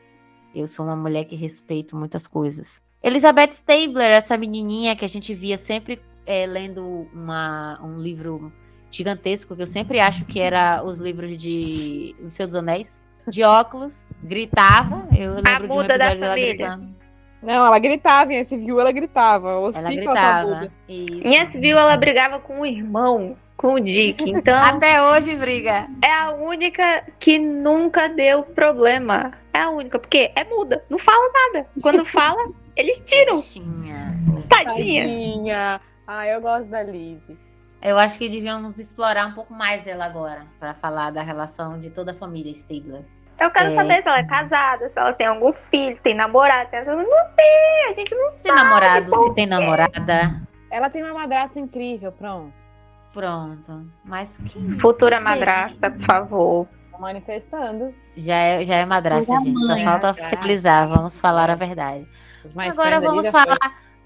Eu 0.54 0.68
sou 0.68 0.86
uma 0.86 0.96
mulher 0.96 1.24
que 1.26 1.36
respeito 1.36 1.96
muitas 1.96 2.28
coisas. 2.28 2.82
Elizabeth 3.04 3.54
Stabler, 3.54 4.12
essa 4.12 4.38
menininha 4.38 4.96
que 4.96 5.04
a 5.04 5.10
gente 5.10 5.34
via 5.34 5.58
sempre 5.58 6.00
é, 6.26 6.46
lendo 6.46 7.08
uma, 7.14 7.80
um 7.84 8.00
livro 8.00 8.52
gigantesco, 8.92 9.56
que 9.56 9.62
eu 9.62 9.68
sempre 9.68 10.00
acho 10.00 10.26
que 10.26 10.40
era 10.40 10.84
os 10.84 11.00
livros 11.00 11.38
de 11.38 12.16
O 12.20 12.30
Senhor 12.30 12.48
dos 12.48 12.56
Anéis. 12.56 13.02
De 13.28 13.44
óculos, 13.44 14.06
gritava. 14.24 15.08
Eu 15.16 15.36
lembro 15.36 15.68
de 15.68 15.74
um 15.74 15.82
episódio 15.82 16.20
dela 16.20 16.36
gritando. 16.36 17.02
Não, 17.42 17.66
ela 17.66 17.80
gritava, 17.80 18.34
em 18.34 18.38
esse 18.38 18.56
viu, 18.56 18.80
ela 18.80 18.92
gritava. 18.92 19.60
O 19.60 19.72
Ela 19.72 19.90
gritava. 19.90 20.72
Em 20.88 21.44
SVU 21.46 21.78
ela 21.78 21.98
brigava 21.98 22.40
com 22.40 22.62
o 22.62 22.66
irmão, 22.66 23.36
com 23.58 23.76
o 23.76 23.80
Dick. 23.80 24.24
Então 24.30 24.56
Até 24.56 25.02
hoje 25.02 25.36
briga. 25.36 25.88
é 26.04 26.12
a 26.12 26.32
única 26.34 27.04
que 27.20 27.40
nunca 27.40 28.08
deu 28.08 28.44
problema. 28.44 29.32
É 29.54 29.62
a 29.62 29.70
única, 29.70 30.00
porque 30.00 30.32
é 30.36 30.44
muda, 30.44 30.84
não 30.90 30.98
fala 30.98 31.30
nada. 31.34 31.68
Quando 31.82 32.04
fala, 32.06 32.52
eles 32.76 33.00
tiram. 33.02 33.36
Bichinha. 33.36 34.18
Tadinha. 34.50 35.02
Tadinha. 35.04 35.82
Ah, 36.08 36.28
eu 36.28 36.42
gosto 36.42 36.68
da 36.70 36.84
Lizzie. 36.84 37.38
Eu 37.82 37.98
acho 37.98 38.18
que 38.20 38.30
devíamos 38.30 38.78
explorar 38.78 39.26
um 39.28 39.34
pouco 39.34 39.54
mais 39.54 39.88
ela 39.88 40.06
agora, 40.06 40.46
para 40.60 40.74
falar 40.74 41.12
da 41.12 41.24
relação 41.24 41.80
de 41.80 41.90
toda 41.90 42.12
a 42.12 42.16
família 42.16 42.52
Stabler. 42.52 43.04
Eu 43.40 43.50
quero 43.50 43.72
É. 43.72 43.76
saber 43.76 44.04
se 44.04 44.08
ela 44.08 44.20
é 44.20 44.24
casada, 44.24 44.88
se 44.90 45.00
ela 45.00 45.14
tem 45.14 45.26
algum 45.26 45.52
filho, 45.72 45.98
tem 46.04 46.14
namorado. 46.14 46.70
Tem... 46.70 46.86
Não 46.86 46.96
tem, 47.36 47.90
a 47.90 47.94
gente 47.96 48.14
não 48.14 48.36
Se 48.36 48.44
tem 48.44 48.54
namorado, 48.54 49.16
se 49.16 49.34
tem 49.34 49.48
namorada, 49.48 50.42
Ela 50.70 50.90
tem 50.92 51.02
uma 51.04 51.14
madrasta 51.14 51.60
incrível, 51.60 52.12
pronto. 52.12 52.54
pronto. 53.12 53.88
Mas 54.06 54.38
que 54.38 54.80
Futura 54.80 55.20
madrasta, 55.20 55.90
por 55.90 56.06
favor. 56.06 56.68
Manifestando. 57.02 57.94
Já 58.16 58.36
é, 58.36 58.64
já 58.64 58.76
é 58.76 58.86
madrasta, 58.86 59.34
a 59.34 59.40
gente. 59.40 59.60
Só 59.60 59.74
mãe, 59.74 59.84
falta 59.84 60.08
já. 60.08 60.12
oficializar. 60.12 60.88
Vamos 60.88 61.20
falar 61.20 61.50
a 61.50 61.56
verdade. 61.56 62.08
Agora 62.56 63.02
vamos 63.02 63.28
falar 63.30 63.58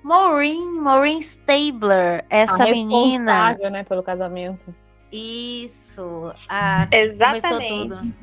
Maureen, 0.02 0.80
Maureen 0.80 1.20
Stabler, 1.20 2.24
foi 2.30 2.38
essa 2.38 2.64
a 2.64 2.72
menina. 2.72 3.50
responsável, 3.50 3.72
né, 3.72 3.84
pelo 3.84 4.02
casamento. 4.02 4.74
Isso. 5.12 6.34
A 6.48 6.88
começou 6.88 7.36
Exatamente. 7.36 7.90
tudo. 7.90 8.14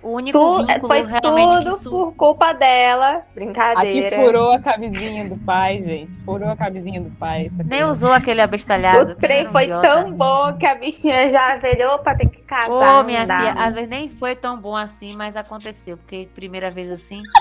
O 0.00 0.10
único 0.12 0.38
Tu- 0.38 0.66
vínculo 0.66 0.86
foi 0.88 1.02
realmente 1.04 1.64
tudo 1.64 1.82
su- 1.82 1.90
por 1.90 2.12
culpa 2.14 2.52
dela. 2.52 3.16
Aqui 3.16 3.24
Brincadeira. 3.34 4.16
furou 4.16 4.52
a 4.52 4.58
camisinha 4.60 5.28
do 5.28 5.36
pai, 5.38 5.82
gente. 5.82 6.12
Furou 6.24 6.48
a 6.50 6.56
camisinha 6.56 7.00
do 7.00 7.10
pai. 7.16 7.50
nem 7.64 7.82
usou 7.84 8.12
aquele 8.12 8.40
abestalhado. 8.40 9.12
O 9.12 9.14
trem 9.16 9.50
foi 9.50 9.64
idiota. 9.64 9.88
tão 9.88 10.12
bom 10.12 10.56
que 10.56 10.64
a 10.66 10.74
bichinha 10.76 11.30
já 11.30 11.56
velhou 11.56 11.98
pra 11.98 12.14
ter 12.14 12.28
que 12.28 12.42
casar. 12.42 13.00
Ô, 13.00 13.02
minha 13.02 13.26
dá, 13.26 13.38
filha, 13.38 13.54
né? 13.54 13.60
às 13.60 13.74
vezes 13.74 13.88
nem 13.90 14.06
foi 14.08 14.36
tão 14.36 14.60
bom 14.60 14.76
assim, 14.76 15.16
mas 15.16 15.34
aconteceu, 15.36 15.96
porque 15.96 16.28
primeira 16.34 16.70
vez 16.70 16.90
assim. 16.92 17.22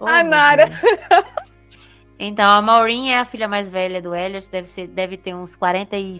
Oh, 0.00 0.06
A 0.06 0.22
meu 0.22 0.30
Nara. 0.30 0.64
Então, 2.18 2.48
a 2.50 2.62
Maureen 2.62 3.10
é 3.12 3.18
a 3.18 3.24
filha 3.24 3.48
mais 3.48 3.68
velha 3.68 4.00
do 4.00 4.14
Elliot, 4.14 4.48
deve, 4.50 4.68
ser, 4.68 4.86
deve 4.86 5.16
ter 5.16 5.34
uns 5.34 5.56
40 5.56 5.96
e- 5.96 6.16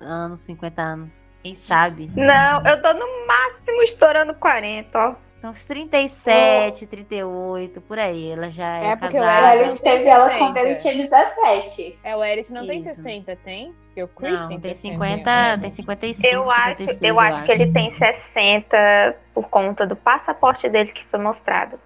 anos, 0.00 0.40
50 0.40 0.82
anos. 0.82 1.14
Quem 1.42 1.54
sabe? 1.54 2.10
Não, 2.14 2.64
eu 2.66 2.80
tô 2.80 2.92
no 2.92 3.26
máximo 3.26 3.82
estourando 3.82 4.34
40, 4.34 4.98
ó. 4.98 5.14
Então, 5.38 5.50
uns 5.50 5.64
37, 5.64 6.86
38, 6.86 7.80
por 7.80 7.98
aí. 7.98 8.30
Ela 8.30 8.48
já 8.48 8.76
é, 8.78 8.86
É 8.90 8.96
porque 8.96 9.18
o 9.18 9.20
O 9.20 9.24
casada. 9.24 9.56
Elliot 9.56 9.64
Elliot 9.70 9.82
teve 9.82 10.04
ela 10.08 10.24
60. 10.28 10.38
quando 10.38 10.56
ele 10.58 10.74
tinha 10.76 10.94
17. 10.94 11.98
É, 12.04 12.16
o 12.16 12.22
Eric 12.24 12.52
não 12.52 12.64
tem 12.64 12.78
Isso. 12.78 12.94
60, 12.94 13.36
tem? 13.44 13.74
O 13.96 14.06
Chris 14.06 14.40
Não, 14.40 14.48
tem 14.48 14.60
tem 14.60 14.74
60. 14.74 14.94
50, 14.94 15.58
tem 15.60 15.70
55, 15.70 16.26
Eu 16.34 16.50
acho, 16.50 16.68
56, 16.78 17.02
eu 17.02 17.20
acho 17.20 17.44
que 17.44 17.52
ele 17.52 17.72
tem 17.72 17.92
60 17.98 19.16
por 19.34 19.48
conta 19.48 19.84
do 19.84 19.96
passaporte 19.96 20.68
dele 20.68 20.92
que 20.92 21.04
foi 21.06 21.18
mostrado. 21.20 21.78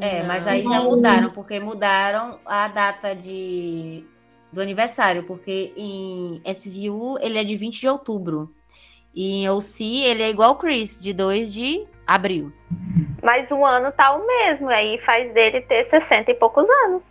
É, 0.00 0.22
mas 0.22 0.46
aí 0.46 0.62
já 0.62 0.80
mudaram, 0.80 1.30
porque 1.30 1.60
mudaram 1.60 2.38
a 2.46 2.68
data 2.68 3.14
de 3.14 4.04
do 4.50 4.60
aniversário, 4.62 5.24
porque 5.24 5.72
em 5.76 6.40
SVU 6.54 7.18
ele 7.20 7.38
é 7.38 7.44
de 7.44 7.56
20 7.56 7.80
de 7.80 7.88
outubro. 7.88 8.54
E 9.14 9.42
em 9.42 9.48
OC 9.48 10.04
ele 10.04 10.22
é 10.22 10.30
igual 10.30 10.52
o 10.52 10.56
Chris, 10.56 11.00
de 11.00 11.12
2 11.12 11.52
de 11.52 11.86
abril. 12.06 12.52
Mas 13.22 13.50
o 13.50 13.64
ano 13.64 13.90
tá 13.92 14.14
o 14.14 14.26
mesmo, 14.26 14.68
aí 14.68 14.98
faz 14.98 15.32
dele 15.32 15.60
ter 15.62 15.88
60 15.88 16.30
e 16.30 16.34
poucos 16.34 16.66
anos. 16.84 17.02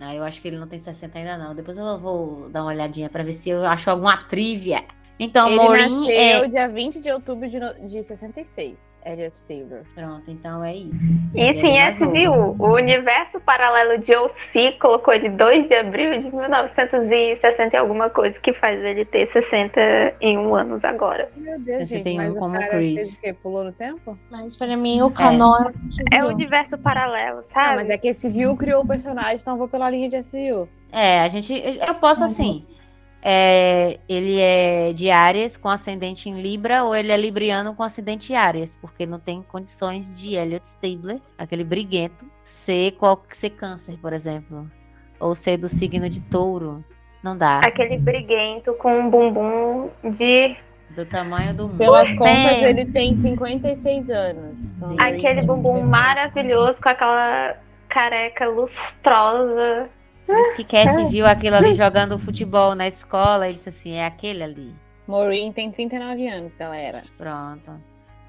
Ah, 0.00 0.14
eu 0.14 0.22
acho 0.22 0.40
que 0.40 0.48
ele 0.48 0.58
não 0.58 0.68
tem 0.68 0.78
60 0.78 1.18
ainda 1.18 1.36
não. 1.36 1.54
Depois 1.54 1.76
eu 1.76 1.98
vou 1.98 2.48
dar 2.50 2.62
uma 2.62 2.70
olhadinha 2.70 3.10
pra 3.10 3.24
ver 3.24 3.32
se 3.32 3.50
eu 3.50 3.66
acho 3.66 3.90
alguma 3.90 4.16
trivia. 4.24 4.84
Então, 5.20 5.48
Ele 5.48 5.56
Maureen 5.56 5.90
nasceu 6.00 6.44
é... 6.44 6.46
dia 6.48 6.68
20 6.68 7.00
de 7.00 7.10
outubro 7.10 7.48
de, 7.48 7.58
no- 7.58 7.74
de 7.88 8.02
66, 8.04 8.96
Elliot 9.04 9.42
Taylor. 9.44 9.80
Pronto, 9.94 10.30
então 10.30 10.62
é 10.62 10.76
isso. 10.76 11.08
Isso 11.34 11.66
é 11.66 11.88
em. 11.90 11.90
SVU. 11.92 12.54
O 12.58 12.74
universo 12.74 13.40
paralelo 13.40 13.98
de 14.00 14.14
OC 14.14 14.78
colocou 14.80 15.12
ele 15.12 15.28
2 15.30 15.66
de 15.66 15.74
abril 15.74 16.20
de 16.22 16.30
1960 16.34 17.74
e 17.74 17.76
alguma 17.76 18.08
coisa, 18.10 18.38
que 18.38 18.52
faz 18.52 18.80
ele 18.84 19.04
ter 19.04 19.26
61 19.26 20.54
anos 20.54 20.84
agora. 20.84 21.28
Meu 21.36 21.58
Deus, 21.58 21.88
61 21.88 22.04
gente, 22.04 22.16
mas 22.16 22.32
o 22.32 22.38
como 22.38 22.52
cara 22.58 22.68
Chris. 22.68 22.94
fez 22.94 23.14
o 23.16 23.20
quê? 23.20 23.32
Pulou 23.32 23.64
no 23.64 23.72
tempo? 23.72 24.16
Mas 24.30 24.56
para 24.56 24.76
mim 24.76 25.02
o 25.02 25.10
canal 25.10 25.70
É 26.12 26.22
o 26.24 26.28
universo 26.28 26.78
paralelo, 26.78 27.42
sabe? 27.52 27.68
Não, 27.70 27.74
mas 27.76 27.90
é 27.90 27.98
que 27.98 28.08
esse 28.08 28.28
View 28.28 28.56
criou 28.56 28.82
o 28.82 28.86
personagem, 28.86 29.38
então 29.40 29.54
eu 29.54 29.58
vou 29.58 29.68
pela 29.68 29.90
linha 29.90 30.08
de 30.08 30.16
SVU. 30.22 30.68
É, 30.92 31.20
a 31.20 31.28
gente. 31.28 31.52
Eu 31.52 31.94
posso 31.96 32.22
assim. 32.24 32.64
É, 33.22 33.98
ele 34.08 34.38
é 34.38 34.92
de 34.92 35.10
Áries 35.10 35.56
com 35.56 35.68
ascendente 35.68 36.28
em 36.28 36.40
Libra 36.40 36.84
ou 36.84 36.94
ele 36.94 37.10
é 37.10 37.16
libriano 37.16 37.74
com 37.74 37.82
ascendente 37.82 38.32
em 38.32 38.36
Áries, 38.36 38.76
porque 38.76 39.04
não 39.06 39.18
tem 39.18 39.42
condições 39.42 40.18
de 40.18 40.36
Elliot 40.36 40.66
Stabler, 40.66 41.20
aquele 41.36 41.64
briguento, 41.64 42.26
ser, 42.42 42.92
qual, 42.92 43.22
ser 43.30 43.50
câncer, 43.50 43.98
por 43.98 44.12
exemplo. 44.12 44.70
Ou 45.18 45.34
ser 45.34 45.56
do 45.56 45.68
signo 45.68 46.08
de 46.08 46.22
touro. 46.22 46.84
Não 47.22 47.36
dá. 47.36 47.58
Aquele 47.58 47.98
briguento 47.98 48.72
com 48.74 49.00
um 49.00 49.10
bumbum 49.10 49.90
de. 50.16 50.56
Do 50.90 51.04
tamanho 51.04 51.52
do 51.52 51.68
mundo. 51.68 51.78
Pelas 51.78 52.14
contas, 52.14 52.34
Bem, 52.34 52.64
ele 52.64 52.84
tem 52.86 53.14
56 53.16 54.10
anos. 54.10 54.72
Então, 54.74 54.94
Aquele 54.98 55.42
bumbum 55.42 55.82
maravilhoso 55.82 56.76
com 56.80 56.88
aquela 56.88 57.56
careca 57.88 58.48
lustrosa. 58.48 59.90
Isso 60.28 60.56
que 60.56 60.64
Cat 60.64 61.04
viu 61.08 61.26
aquilo 61.26 61.56
ali 61.56 61.74
jogando 61.74 62.18
futebol 62.18 62.74
na 62.74 62.86
escola 62.88 63.48
e 63.48 63.54
disse 63.54 63.68
assim: 63.68 63.94
é 63.94 64.06
aquele 64.06 64.42
ali. 64.42 64.74
Maureen 65.06 65.52
tem 65.52 65.70
39 65.70 66.28
anos, 66.28 66.52
galera. 66.54 67.02
Pronto. 67.16 67.72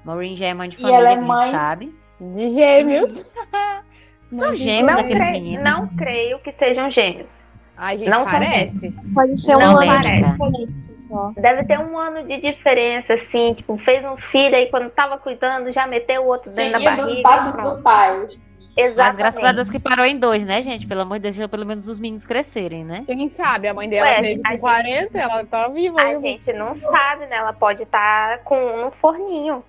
Maureen 0.04 0.34
já 0.36 0.46
é 0.46 0.54
mãe 0.54 0.68
de 0.70 0.76
E 0.76 0.80
família, 0.80 0.98
ela 0.98 1.08
é 1.08 1.12
que 1.12 1.16
a 1.16 1.20
gente 1.20 1.28
mãe- 1.28 1.50
sabe. 1.50 1.94
De 2.20 2.48
gêmeos. 2.50 3.24
São 4.30 4.38
Mãe 4.38 4.52
de 4.52 4.62
gêmeos 4.62 4.96
Não, 4.96 5.04
aqueles 5.04 5.22
cre- 5.22 5.32
meninos. 5.32 5.64
não 5.64 5.86
creio 5.88 6.38
que 6.38 6.52
sejam 6.52 6.90
gêmeos. 6.90 7.42
Ai, 7.76 7.98
gente, 7.98 8.08
Não 8.10 8.22
são 8.24 8.32
parece. 8.32 8.92
pode 9.14 9.40
ser 9.40 9.56
Não 9.56 9.74
um 9.74 9.80
ano. 9.80 11.32
Deve 11.36 11.64
ter 11.64 11.78
um 11.80 11.98
ano 11.98 12.22
de 12.28 12.40
diferença, 12.40 13.14
assim, 13.14 13.54
tipo, 13.54 13.76
fez 13.78 14.04
um 14.04 14.16
filho 14.16 14.54
aí 14.54 14.66
quando 14.70 14.88
tava 14.90 15.18
cuidando, 15.18 15.72
já 15.72 15.86
meteu 15.86 16.22
o 16.22 16.26
outro 16.28 16.54
dentro 16.54 16.72
da 16.72 16.78
Seguindo 16.78 17.00
os 17.00 17.06
barriga. 17.06 17.22
passos 17.28 17.62
do 17.76 17.82
pai. 17.82 18.28
Mas 18.76 18.92
Exatamente. 18.92 19.16
graças 19.18 19.44
a 19.44 19.52
Deus 19.52 19.68
que 19.70 19.78
parou 19.78 20.04
em 20.06 20.18
dois, 20.18 20.44
né, 20.44 20.62
gente? 20.62 20.86
Pelo 20.86 21.02
amor 21.02 21.18
de 21.18 21.30
Deus, 21.30 21.48
pelo 21.50 21.66
menos 21.66 21.86
os 21.88 21.98
meninos 21.98 22.24
crescerem, 22.24 22.84
né? 22.84 23.02
Quem 23.06 23.28
sabe? 23.28 23.68
A 23.68 23.74
mãe 23.74 23.88
dela 23.88 24.08
Ué, 24.08 24.22
teve 24.22 24.42
com 24.42 24.50
gente- 24.50 24.60
40, 24.60 25.18
ela 25.18 25.44
tá 25.44 25.68
viva 25.68 25.96
A 26.00 26.18
gente 26.20 26.52
não 26.52 26.80
sabe, 26.80 27.26
né? 27.26 27.36
Ela 27.36 27.52
pode 27.52 27.82
estar 27.82 28.38
com 28.44 28.56
um 28.56 28.84
no 28.86 28.90
forninho. 28.92 29.62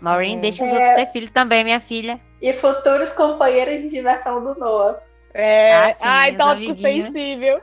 Maureen, 0.00 0.38
É. 0.38 0.40
deixa 0.40 0.62
os 0.64 0.70
É. 0.70 0.72
outros 0.72 0.94
ter 0.94 1.06
filho 1.12 1.30
também, 1.30 1.64
minha 1.64 1.80
filha. 1.80 2.20
E 2.40 2.52
futuros 2.54 3.12
companheiros 3.12 3.82
de 3.82 3.90
diversão 3.90 4.42
do 4.42 4.54
Noah. 4.58 4.98
É. 5.34 5.74
Ah, 5.74 5.92
sim, 5.92 5.98
Ai, 6.04 6.32
tópico 6.36 6.70
amiguinhos. 6.72 7.06
sensível. 7.12 7.60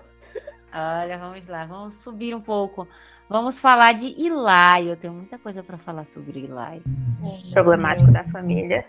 Olha, 0.74 1.18
vamos 1.18 1.48
lá, 1.48 1.66
vamos 1.66 1.94
subir 1.96 2.36
um 2.36 2.42
pouco. 2.42 2.88
Vamos 3.30 3.60
falar 3.60 3.94
de 3.94 4.08
Eli. 4.08 4.90
Eu 4.90 4.98
tenho 4.98 5.14
muita 5.14 5.40
coisa 5.40 5.64
pra 5.64 5.78
falar 5.78 6.06
sobre 6.06 6.40
Eli. 6.42 6.84
Problemático 7.54 8.12
da 8.12 8.24
família. 8.26 8.86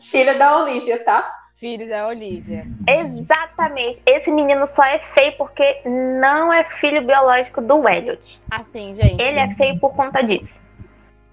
Filho 0.00 0.38
da 0.38 0.62
Olivia, 0.62 1.04
tá? 1.04 1.44
Filho 1.56 1.88
da 1.88 2.08
Olivia. 2.08 2.66
Exatamente. 2.86 4.02
Esse 4.06 4.30
menino 4.30 4.66
só 4.66 4.84
é 4.84 4.98
feio 5.16 5.36
porque 5.36 5.80
não 5.86 6.52
é 6.52 6.64
filho 6.80 7.02
biológico 7.02 7.60
do 7.60 7.88
Elliot. 7.88 8.40
Assim, 8.50 8.94
gente. 8.94 9.20
Ele 9.20 9.38
é 9.38 9.54
feio 9.54 9.78
por 9.78 9.94
conta 9.94 10.22
disso. 10.22 10.52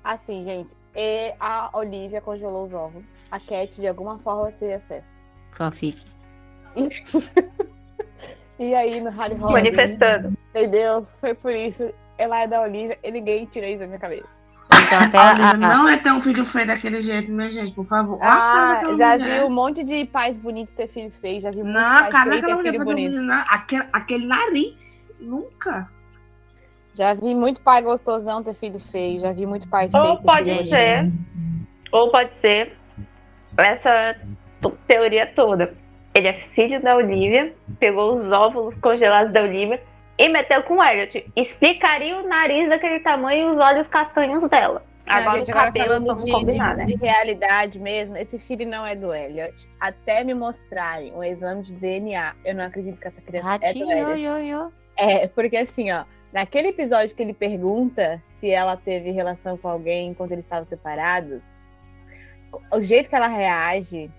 Assim, 0.03 0.45
gente. 0.45 0.75
E 0.95 1.33
a 1.39 1.69
Olivia 1.73 2.21
congelou 2.21 2.65
os 2.65 2.73
ovos. 2.73 3.03
A 3.29 3.39
Cat, 3.39 3.79
de 3.79 3.87
alguma 3.87 4.19
forma, 4.19 4.51
teve 4.51 4.73
acesso. 4.73 5.19
Fanfic. 5.51 6.05
E 8.61 8.75
aí, 8.75 9.01
no 9.01 9.09
Harry 9.09 9.33
Hall. 9.37 9.53
Manifestando. 9.53 10.37
Entendeu? 10.51 11.03
Foi 11.03 11.33
por 11.33 11.51
isso. 11.51 11.91
Ela 12.15 12.41
é 12.43 12.47
da 12.47 12.61
Olivia 12.61 12.95
e 13.03 13.11
ninguém 13.11 13.45
tirou 13.45 13.67
isso 13.67 13.79
da 13.79 13.87
minha 13.87 13.97
cabeça. 13.97 14.29
Então, 14.85 14.99
até 14.99 15.17
A 15.17 15.21
a, 15.31 15.51
a- 15.51 15.53
não 15.57 15.87
é 15.89 15.97
um 16.13 16.21
filho 16.21 16.45
feio 16.45 16.67
daquele 16.67 17.01
jeito, 17.01 17.31
minha 17.31 17.49
gente, 17.49 17.73
por 17.73 17.85
favor. 17.87 18.19
Ah, 18.21 18.81
já 18.97 19.17
mulher. 19.17 19.39
vi 19.39 19.45
um 19.45 19.49
monte 19.49 19.83
de 19.83 20.05
pais 20.05 20.37
bonitos 20.37 20.73
ter 20.73 20.87
filho 20.87 21.11
feio. 21.11 21.41
Já 21.41 21.51
vi 21.51 21.63
muito 21.63 21.73
Não, 21.73 21.81
a 21.97 21.99
pai 22.01 22.11
cara 22.11 22.29
feio 22.31 22.41
ter 22.45 22.55
mulher 22.55 22.71
filho 22.71 22.85
bonito. 22.85 23.13
dominar. 23.13 23.45
Aquele, 23.49 23.83
aquele 23.93 24.25
nariz. 24.25 25.11
Nunca. 25.19 25.87
Já 26.93 27.13
vi 27.13 27.33
muito 27.35 27.61
pai 27.61 27.81
gostosão 27.81 28.41
ter 28.43 28.53
filho 28.53 28.79
feio. 28.79 29.19
Já 29.19 29.31
vi 29.31 29.45
muito 29.45 29.67
pai 29.69 29.89
feio 29.89 30.03
Ou 30.03 30.17
ter 30.17 30.23
pode 30.23 30.49
bonito. 30.51 30.69
ser, 30.69 31.11
ou 31.91 32.11
pode 32.11 32.35
ser 32.35 32.77
essa 33.57 34.15
teoria 34.87 35.25
toda. 35.27 35.73
Ele 36.13 36.27
é 36.27 36.33
filho 36.33 36.81
da 36.81 36.95
Olivia, 36.95 37.53
pegou 37.79 38.17
os 38.17 38.31
óvulos 38.31 38.75
congelados 38.81 39.31
da 39.31 39.41
Olivia 39.41 39.81
e 40.23 40.29
meteu 40.29 40.63
com 40.63 40.75
o 40.77 40.83
Elliot. 40.83 41.25
Explicaria 41.35 42.17
o 42.17 42.27
nariz 42.27 42.69
daquele 42.69 42.99
tamanho 42.99 43.49
e 43.49 43.51
os 43.55 43.57
olhos 43.59 43.87
castanhos 43.87 44.43
dela. 44.49 44.83
Não, 45.07 45.15
Agora 45.15 45.37
gente, 45.39 45.47
o 45.47 45.51
agora 45.51 45.65
cabelo, 45.67 45.85
falando 45.87 46.05
vamos 46.05 46.23
de, 46.25 46.31
combinar, 46.31 46.71
de- 46.73 46.77
né? 46.77 46.85
de 46.85 46.95
realidade 46.95 47.79
mesmo, 47.79 48.15
esse 48.17 48.37
filho 48.39 48.67
não 48.67 48.85
é 48.85 48.95
do 48.95 49.13
Elliot. 49.13 49.67
Até 49.79 50.23
me 50.23 50.33
mostrarem 50.33 51.11
um 51.13 51.23
exame 51.23 51.63
de 51.63 51.73
DNA, 51.73 52.33
eu 52.45 52.53
não 52.55 52.65
acredito 52.65 52.99
que 52.99 53.07
essa 53.07 53.19
criança 53.21 53.55
é 53.55 53.57
do 53.57 53.65
Ratinho, 53.65 53.91
Elliot. 53.91 54.21
yo, 54.21 54.37
yo. 54.37 54.73
É, 54.95 55.27
porque 55.27 55.57
assim, 55.57 55.91
ó, 55.91 56.03
naquele 56.31 56.67
episódio 56.69 57.15
que 57.15 57.21
ele 57.23 57.33
pergunta 57.33 58.21
se 58.27 58.51
ela 58.51 58.77
teve 58.77 59.09
relação 59.11 59.57
com 59.57 59.67
alguém 59.67 60.09
enquanto 60.11 60.33
eles 60.33 60.45
estavam 60.45 60.65
separados, 60.65 61.79
o 62.71 62.81
jeito 62.81 63.09
que 63.09 63.15
ela 63.15 63.27
reage, 63.27 64.09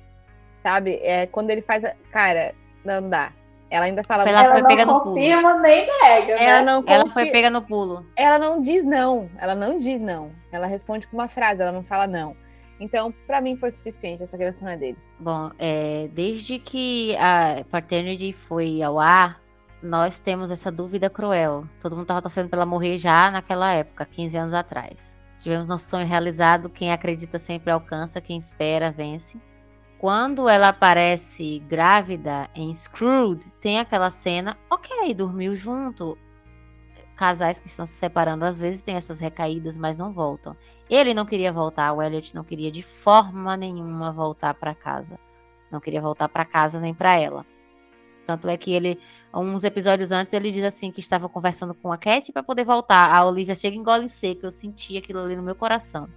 sabe? 0.62 0.98
É 1.02 1.26
quando 1.26 1.50
ele 1.50 1.62
faz. 1.62 1.84
a- 1.84 1.94
Cara, 2.10 2.54
não 2.84 3.08
dá. 3.08 3.32
Ela 3.72 3.86
ainda 3.86 4.04
fala. 4.04 4.22
Foi 4.24 4.32
lá, 4.32 4.44
ela 4.44 4.52
foi 4.52 4.62
pega 4.64 4.84
não 4.84 4.94
no 4.94 5.00
pulo. 5.00 5.14
confirma 5.14 5.58
nem 5.60 5.86
nega, 5.86 6.32
ela 6.34 6.58
né? 6.60 6.62
não 6.62 6.84
Ela 6.86 7.02
confi- 7.04 7.14
foi 7.14 7.26
pega 7.30 7.48
no 7.48 7.62
pulo. 7.62 8.06
ela 8.14 8.38
não 8.38 8.60
diz 8.60 8.84
não. 8.84 9.30
Ela 9.38 9.54
não 9.54 9.78
diz 9.78 9.98
não. 9.98 10.30
Ela 10.52 10.66
responde 10.66 11.06
com 11.06 11.16
uma 11.16 11.26
frase, 11.28 11.62
ela 11.62 11.72
não 11.72 11.82
fala 11.82 12.06
não. 12.06 12.36
Então, 12.78 13.14
pra 13.26 13.40
mim 13.40 13.56
foi 13.56 13.70
suficiente. 13.70 14.22
Essa 14.22 14.36
criança 14.36 14.62
não 14.64 14.72
é 14.72 14.76
dele. 14.76 14.98
Bom, 15.18 15.48
é, 15.58 16.08
desde 16.12 16.58
que 16.58 17.16
a 17.16 17.64
Paternity 17.70 18.32
foi 18.32 18.82
ao 18.82 18.98
ar, 18.98 19.40
nós 19.82 20.20
temos 20.20 20.50
essa 20.50 20.70
dúvida 20.70 21.08
cruel. 21.08 21.64
Todo 21.80 21.92
mundo 21.92 22.02
estava 22.02 22.20
torcendo 22.20 22.48
pra 22.50 22.58
ela 22.58 22.66
morrer 22.66 22.98
já 22.98 23.30
naquela 23.30 23.72
época, 23.72 24.04
15 24.04 24.36
anos 24.36 24.52
atrás. 24.52 25.16
Tivemos 25.38 25.66
nosso 25.66 25.88
sonho 25.88 26.06
realizado, 26.06 26.68
quem 26.68 26.92
acredita 26.92 27.38
sempre 27.38 27.70
alcança, 27.72 28.20
quem 28.20 28.36
espera 28.36 28.90
vence. 28.92 29.38
Quando 30.02 30.48
ela 30.48 30.70
aparece 30.70 31.60
grávida 31.60 32.50
em 32.56 32.74
Screwed, 32.74 33.52
tem 33.60 33.78
aquela 33.78 34.10
cena, 34.10 34.58
ok, 34.68 35.14
dormiu 35.14 35.54
junto. 35.54 36.18
Casais 37.14 37.60
que 37.60 37.68
estão 37.68 37.86
se 37.86 37.92
separando 37.92 38.44
às 38.44 38.58
vezes 38.58 38.82
têm 38.82 38.96
essas 38.96 39.20
recaídas, 39.20 39.78
mas 39.78 39.96
não 39.96 40.12
voltam. 40.12 40.56
Ele 40.90 41.14
não 41.14 41.24
queria 41.24 41.52
voltar, 41.52 41.92
o 41.92 42.02
Elliot 42.02 42.34
não 42.34 42.42
queria 42.42 42.68
de 42.68 42.82
forma 42.82 43.56
nenhuma 43.56 44.10
voltar 44.10 44.54
para 44.54 44.74
casa. 44.74 45.20
Não 45.70 45.78
queria 45.78 46.00
voltar 46.00 46.28
para 46.28 46.44
casa 46.44 46.80
nem 46.80 46.92
para 46.92 47.16
ela. 47.16 47.46
Tanto 48.26 48.48
é 48.48 48.56
que 48.56 48.72
ele, 48.72 48.98
uns 49.32 49.62
episódios 49.62 50.10
antes, 50.10 50.32
ele 50.32 50.50
diz 50.50 50.64
assim 50.64 50.90
que 50.90 50.98
estava 50.98 51.28
conversando 51.28 51.74
com 51.74 51.92
a 51.92 51.96
Cat 51.96 52.32
para 52.32 52.42
poder 52.42 52.64
voltar. 52.64 53.14
A 53.14 53.24
Olivia 53.24 53.54
chega 53.54 53.76
e 53.76 53.78
engole 53.78 54.08
seco, 54.08 54.46
eu 54.46 54.50
senti 54.50 54.98
aquilo 54.98 55.20
ali 55.20 55.36
no 55.36 55.44
meu 55.44 55.54
coração. 55.54 56.08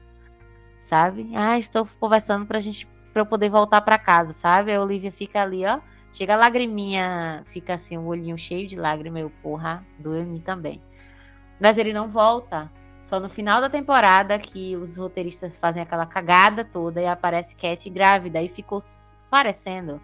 Sabe? 0.81 1.29
Ah, 1.35 1.59
estou 1.59 1.87
conversando 1.99 2.47
pra 2.47 2.59
gente 2.59 2.87
para 3.15 3.21
eu 3.21 3.25
poder 3.25 3.47
voltar 3.47 3.79
para 3.79 3.97
casa, 3.97 4.33
sabe? 4.33 4.73
A 4.73 4.81
Olivia 4.81 5.09
fica 5.09 5.41
ali, 5.41 5.65
ó. 5.65 5.79
Chega 6.11 6.33
a 6.33 6.37
lagriminha, 6.37 7.41
fica 7.45 7.75
assim, 7.75 7.97
o 7.97 8.07
olhinho 8.07 8.37
cheio 8.37 8.67
de 8.67 8.75
lágrima, 8.75 9.17
eu, 9.17 9.31
porra, 9.41 9.85
doeu 9.97 10.23
em 10.23 10.25
mim 10.25 10.41
também. 10.41 10.81
Mas 11.57 11.77
ele 11.77 11.93
não 11.93 12.09
volta. 12.09 12.69
Só 13.03 13.17
no 13.17 13.29
final 13.29 13.61
da 13.61 13.69
temporada 13.69 14.37
que 14.37 14.75
os 14.75 14.97
roteiristas 14.97 15.55
fazem 15.57 15.81
aquela 15.81 16.05
cagada 16.05 16.65
toda 16.65 17.01
e 17.01 17.07
aparece 17.07 17.55
Cat 17.55 17.89
grávida 17.89 18.41
e 18.41 18.49
ficou 18.49 18.79
parecendo 19.31 20.01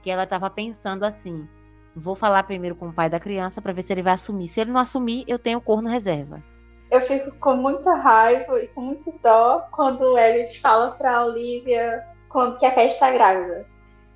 que 0.00 0.08
ela 0.08 0.26
tava 0.26 0.48
pensando 0.48 1.04
assim: 1.04 1.46
vou 1.94 2.14
falar 2.14 2.44
primeiro 2.44 2.76
com 2.76 2.88
o 2.88 2.94
pai 2.94 3.10
da 3.10 3.20
criança 3.20 3.60
pra 3.60 3.74
ver 3.74 3.82
se 3.82 3.92
ele 3.92 4.02
vai 4.02 4.14
assumir. 4.14 4.48
Se 4.48 4.62
ele 4.62 4.70
não 4.70 4.80
assumir, 4.80 5.26
eu 5.28 5.38
tenho 5.38 5.60
corno 5.60 5.86
reserva. 5.86 6.42
Eu 6.90 7.02
fico 7.02 7.30
com 7.32 7.56
muita 7.56 7.94
raiva 7.94 8.58
e 8.58 8.68
com 8.68 8.80
muito 8.80 9.12
dó 9.22 9.68
quando 9.70 10.00
o 10.00 10.18
Elliot 10.18 10.60
fala 10.62 10.92
pra 10.92 11.26
Olivia 11.26 12.13
quando 12.34 12.58
que 12.58 12.66
a 12.66 12.72
Cat 12.72 12.98
tá 12.98 13.12
grávida. 13.12 13.64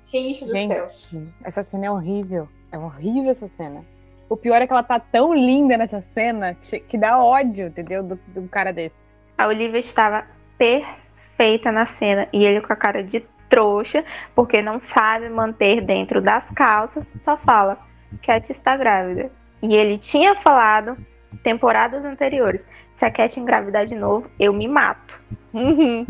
Gente 0.03 0.43
do 0.43 0.51
céu. 0.51 0.67
Gente, 0.67 1.33
essa 1.41 1.63
cena 1.63 1.85
é 1.85 1.91
horrível. 1.91 2.49
É 2.69 2.77
horrível 2.77 3.31
essa 3.31 3.47
cena. 3.47 3.85
O 4.27 4.35
pior 4.35 4.61
é 4.61 4.67
que 4.67 4.73
ela 4.73 4.83
tá 4.83 4.99
tão 4.99 5.33
linda 5.33 5.77
nessa 5.77 6.01
cena 6.01 6.53
que 6.53 6.97
dá 6.97 7.23
ódio, 7.23 7.67
entendeu? 7.67 8.03
Do, 8.03 8.19
do 8.27 8.49
cara 8.49 8.73
desse. 8.73 8.97
A 9.37 9.47
Olivia 9.47 9.79
estava 9.79 10.25
perfeita 10.57 11.71
na 11.71 11.85
cena 11.85 12.27
e 12.33 12.43
ele 12.45 12.59
com 12.59 12.73
a 12.73 12.75
cara 12.75 13.01
de 13.01 13.21
trouxa, 13.47 14.03
porque 14.35 14.61
não 14.61 14.79
sabe 14.79 15.29
manter 15.29 15.79
dentro 15.79 16.21
das 16.21 16.49
calças, 16.49 17.09
só 17.21 17.37
fala: 17.37 17.79
Cat 18.21 18.51
está 18.51 18.75
grávida. 18.75 19.31
E 19.61 19.73
ele 19.73 19.97
tinha 19.97 20.35
falado 20.35 20.97
temporadas 21.41 22.03
anteriores: 22.03 22.67
se 22.95 23.05
a 23.05 23.09
Cat 23.09 23.39
engravidar 23.39 23.85
de 23.85 23.95
novo, 23.95 24.29
eu 24.37 24.51
me 24.51 24.67
mato. 24.67 25.21
Uhum. 25.53 26.05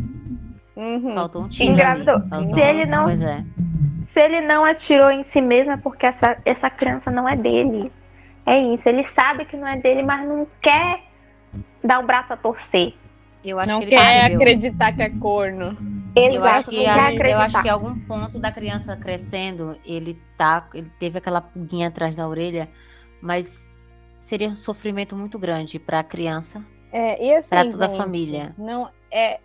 Uhum. 0.80 1.14
Faltou 1.14 1.44
um 1.44 1.50
tiro. 1.50 1.72
Engravidou. 1.74 2.22
Faltou 2.30 2.54
Se 2.54 2.60
ele 2.62 2.86
não- 2.86 3.04
Pois 3.06 3.22
é. 3.22 3.44
Se 4.12 4.20
ele 4.22 4.42
não 4.42 4.64
atirou 4.64 5.12
em 5.12 5.22
si 5.24 5.42
mesmo, 5.42 5.74
é 5.74 5.78
porque 5.78 6.06
essa, 6.06 6.38
essa 6.46 6.70
criança 6.70 7.12
não 7.12 7.28
é 7.28 7.36
dele. 7.36 7.92
É 8.46 8.58
isso. 8.58 8.88
Ele 8.90 9.04
sabe 9.04 9.46
que 9.46 9.56
não 9.56 9.68
é 9.68 9.78
dele, 9.78 10.02
mas 10.02 10.28
não 10.28 10.48
quer 10.62 11.02
dar 11.84 12.00
o 12.00 12.06
braço 12.08 12.34
a 12.34 12.38
torcer. 12.38 12.94
Eu 13.44 13.60
acho 13.60 13.70
Não 13.70 13.80
que 13.80 13.86
ele 13.86 13.92
quer 13.96 14.14
percebeu. 14.14 14.38
acreditar 14.38 14.92
que 14.94 15.02
é 15.02 15.10
corno. 15.10 15.78
Eu 16.16 16.24
Exato, 16.24 16.46
acho, 16.48 16.66
que, 16.70 16.78
não 16.78 16.84
quer 16.84 17.00
a- 17.26 17.30
eu 17.30 17.38
acho 17.40 17.62
que 17.62 17.68
em 17.68 17.72
algum 17.72 18.00
ponto 18.00 18.40
da 18.40 18.52
criança 18.52 18.98
crescendo, 18.98 19.78
ele 19.86 20.20
tá, 20.38 20.68
ele 20.74 20.90
teve 21.00 21.20
aquela 21.20 21.40
pulguinha 21.40 21.88
atrás 21.88 22.16
da 22.16 22.28
orelha, 22.28 22.68
mas 23.22 23.66
seria 24.20 24.50
um 24.50 24.56
sofrimento 24.56 25.16
muito 25.16 25.38
grande 25.40 25.78
para 25.80 26.00
a 26.00 26.04
criança. 26.04 26.62
É, 26.92 27.24
e 27.26 27.36
assim, 27.36 27.50
Pra 27.50 27.64
toda 27.66 27.86
a 27.86 27.88
gente, 27.88 27.98
família. 27.98 28.56
Não 28.58 28.90
é, 29.12 29.40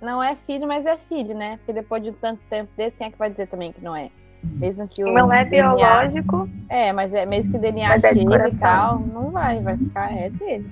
não 0.00 0.22
é 0.22 0.36
filho, 0.36 0.66
mas 0.66 0.86
é 0.86 0.96
filho, 1.08 1.34
né? 1.36 1.56
Porque 1.58 1.72
depois 1.72 2.02
de 2.02 2.12
tanto 2.12 2.40
tempo 2.48 2.70
desse, 2.76 2.96
quem 2.96 3.06
é 3.06 3.10
que 3.10 3.18
vai 3.18 3.30
dizer 3.30 3.46
também 3.48 3.72
que 3.72 3.82
não 3.82 3.94
é? 3.94 4.10
Mesmo 4.42 4.88
que 4.88 5.04
o 5.04 5.12
Não 5.12 5.30
é 5.30 5.44
DNA 5.44 5.74
biológico. 5.74 6.48
É, 6.70 6.92
mas 6.94 7.12
é 7.12 7.26
mesmo 7.26 7.52
que 7.52 7.58
o 7.58 7.60
DNA 7.60 7.96
é 7.96 8.00
chegue 8.00 8.20
e 8.20 8.26
coração. 8.26 8.58
tal, 8.58 8.98
não 9.00 9.30
vai, 9.30 9.60
vai 9.60 9.76
ficar 9.76 10.16
é 10.16 10.30
dele. 10.30 10.66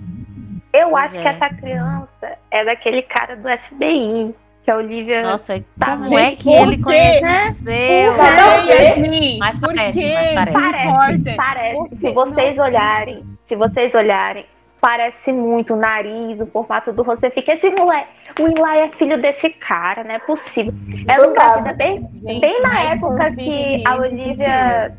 Eu 0.73 0.91
Pois 0.91 1.05
acho 1.05 1.17
é. 1.19 1.23
que 1.23 1.29
essa 1.29 1.49
criança 1.51 2.39
é 2.51 2.65
daquele 2.65 3.03
cara 3.03 3.37
do 3.37 3.47
FBI, 3.49 4.35
que 4.65 4.71
a 4.71 4.77
Olivia. 4.77 5.23
Nossa, 5.23 5.63
Tá, 5.79 5.93
como 5.93 6.05
gente, 6.05 6.17
é 6.19 6.37
que 6.37 6.45
por 6.45 6.67
ele 6.67 6.77
quê? 6.79 6.83
conheceu? 6.83 7.55
Ver. 7.63 8.09
Assim, 8.09 9.39
Mas 9.39 9.59
por 9.59 9.75
parece, 9.75 9.93
quê? 10.01 10.15
mas 10.35 10.53
parece. 10.53 10.89
Parece, 10.89 11.37
parece. 11.37 11.77
Por 11.77 11.89
quê? 11.91 11.97
Se 12.01 12.13
vocês 12.13 12.57
Nossa. 12.57 12.69
olharem, 12.71 13.25
se 13.47 13.57
vocês 13.57 13.95
olharem, 13.95 14.47
parece 14.81 15.33
muito 15.33 15.75
o 15.75 15.77
nariz, 15.77 16.41
o 16.41 16.47
formato 16.47 16.93
do 16.93 17.03
rosto. 17.03 17.21
Você 17.21 17.31
fica, 17.31 17.53
esse 17.55 17.69
moleque, 17.71 18.09
o 18.41 18.47
Eli 18.47 18.83
é 18.83 18.89
filho 18.97 19.21
desse 19.21 19.51
cara, 19.51 20.05
não 20.05 20.13
é 20.15 20.19
possível. 20.21 20.73
Ela 21.09 21.25
Do 21.27 21.31
engravida 21.33 21.63
nada. 21.65 21.77
bem, 21.77 21.99
Gente, 22.15 22.41
bem 22.41 22.63
na 22.63 22.81
época 22.83 23.33
que 23.37 23.83
a 23.87 23.97
Olivia 23.97 24.97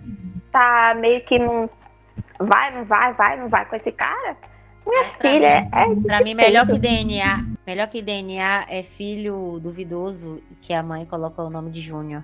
tá 0.52 0.96
meio 1.00 1.22
que 1.22 1.38
não 1.40 1.70
vai, 2.40 2.76
não 2.76 2.84
vai, 2.86 3.14
vai, 3.14 3.38
não 3.40 3.48
vai 3.50 3.66
com 3.66 3.76
esse 3.76 3.92
cara. 3.92 4.36
Minha 4.88 5.04
Mas 5.04 5.16
pra 5.16 5.30
filha 5.30 5.62
mim- 5.62 5.70
é 5.74 5.96
de 5.96 6.06
Pra 6.08 6.24
mim, 6.24 6.34
melhor 6.34 6.66
que. 6.66 6.80
DNA, 6.80 7.46
melhor 7.68 7.88
que 7.88 8.02
DNA 8.02 8.66
é 8.70 8.82
filho 8.82 9.60
duvidoso 9.62 10.42
que 10.62 10.74
a 10.74 10.82
mãe 10.82 11.06
coloca 11.06 11.42
o 11.44 11.50
nome 11.50 11.70
de 11.70 11.80
Júnior. 11.82 12.24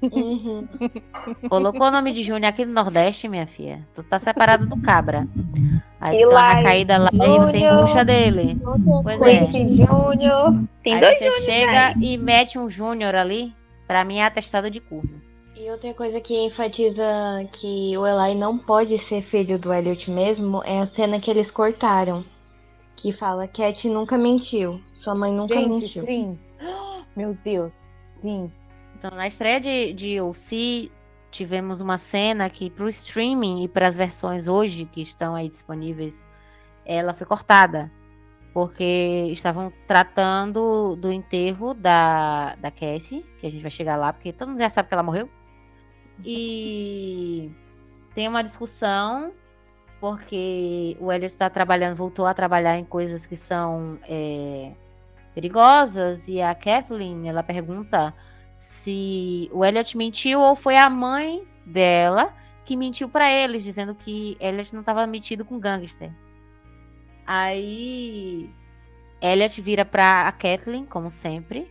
Uhum. 0.00 0.68
Colocou 1.48 1.88
o 1.88 1.90
nome 1.90 2.12
de 2.12 2.22
Júnior 2.22 2.50
aqui 2.50 2.64
no 2.64 2.72
Nordeste, 2.72 3.28
minha 3.28 3.46
filha. 3.46 3.86
Tu 3.94 4.02
tá 4.04 4.18
separada 4.18 4.64
do 4.64 4.80
cabra. 4.80 5.26
Aí 6.00 6.22
tu 6.22 6.28
dá 6.30 6.34
uma 6.54 6.62
caída 6.62 6.98
lá 6.98 7.10
e 7.12 7.38
você 7.38 7.56
embucha 7.58 8.04
dele. 8.04 8.56
Pois 9.02 9.20
é. 9.22 9.46
Júnior. 9.46 10.64
Tem 10.84 10.94
Aí 10.94 11.00
dois 11.00 11.18
você 11.18 11.24
Júnior 11.30 11.42
chega 11.42 11.86
aí. 11.88 11.94
e 12.00 12.16
mete 12.18 12.58
um 12.58 12.68
Júnior 12.70 13.14
ali. 13.14 13.52
Pra 13.86 14.04
mim 14.04 14.18
é 14.18 14.24
atestado 14.24 14.70
de 14.70 14.80
curva. 14.80 15.08
E 15.56 15.68
outra 15.70 15.92
coisa 15.94 16.20
que 16.20 16.38
enfatiza 16.46 17.02
que 17.52 17.96
o 17.98 18.06
Eli 18.06 18.34
não 18.36 18.56
pode 18.56 18.96
ser 18.98 19.22
filho 19.22 19.58
do 19.58 19.72
Elliot 19.72 20.08
mesmo 20.10 20.62
é 20.64 20.80
a 20.80 20.86
cena 20.86 21.18
que 21.18 21.30
eles 21.30 21.50
cortaram. 21.50 22.24
Que 22.94 23.12
fala, 23.12 23.48
Cat 23.48 23.88
nunca 23.88 24.16
mentiu. 24.16 24.80
Sua 25.00 25.14
mãe 25.14 25.32
nunca 25.32 25.54
Gente, 25.54 25.68
mentiu. 25.68 26.04
sim. 26.04 26.38
Meu 27.16 27.36
Deus, 27.44 27.72
sim. 28.22 28.50
Então, 28.98 29.12
na 29.12 29.28
estreia 29.28 29.60
de, 29.60 29.92
de 29.92 30.20
OC, 30.20 30.90
tivemos 31.30 31.80
uma 31.80 31.96
cena 31.98 32.50
que 32.50 32.68
pro 32.68 32.88
streaming 32.88 33.62
e 33.62 33.68
para 33.68 33.86
as 33.86 33.96
versões 33.96 34.48
hoje 34.48 34.86
que 34.86 35.00
estão 35.00 35.36
aí 35.36 35.46
disponíveis, 35.46 36.26
ela 36.84 37.14
foi 37.14 37.24
cortada. 37.24 37.92
Porque 38.52 39.28
estavam 39.30 39.72
tratando 39.86 40.96
do 40.96 41.12
enterro 41.12 41.74
da, 41.74 42.56
da 42.56 42.72
Cassie, 42.72 43.24
que 43.38 43.46
a 43.46 43.50
gente 43.50 43.62
vai 43.62 43.70
chegar 43.70 43.94
lá, 43.94 44.12
porque 44.12 44.32
todo 44.32 44.48
mundo 44.48 44.58
já 44.58 44.68
sabe 44.68 44.88
que 44.88 44.94
ela 44.94 45.02
morreu. 45.02 45.30
E 46.24 47.52
tem 48.14 48.26
uma 48.26 48.42
discussão, 48.42 49.32
porque 50.00 50.96
o 50.98 51.12
Elliot 51.12 51.32
está 51.32 51.48
trabalhando, 51.48 51.94
voltou 51.94 52.26
a 52.26 52.34
trabalhar 52.34 52.76
em 52.76 52.84
coisas 52.84 53.26
que 53.26 53.36
são 53.36 53.96
é, 54.08 54.72
perigosas, 55.34 56.26
e 56.26 56.42
a 56.42 56.52
Kathleen, 56.52 57.28
ela 57.28 57.44
pergunta 57.44 58.12
se 58.58 59.48
o 59.52 59.64
Elliot 59.64 59.96
mentiu 59.96 60.40
ou 60.40 60.56
foi 60.56 60.76
a 60.76 60.90
mãe 60.90 61.46
dela 61.64 62.34
que 62.64 62.76
mentiu 62.76 63.08
pra 63.08 63.32
eles, 63.32 63.62
dizendo 63.62 63.94
que 63.94 64.36
Elliot 64.40 64.74
não 64.74 64.80
estava 64.80 65.06
metido 65.06 65.44
com 65.44 65.58
gangster. 65.58 66.12
Aí 67.26 68.50
Elliot 69.20 69.60
vira 69.60 69.84
pra 69.84 70.28
a 70.28 70.32
Kathleen, 70.32 70.84
como 70.84 71.10
sempre, 71.10 71.70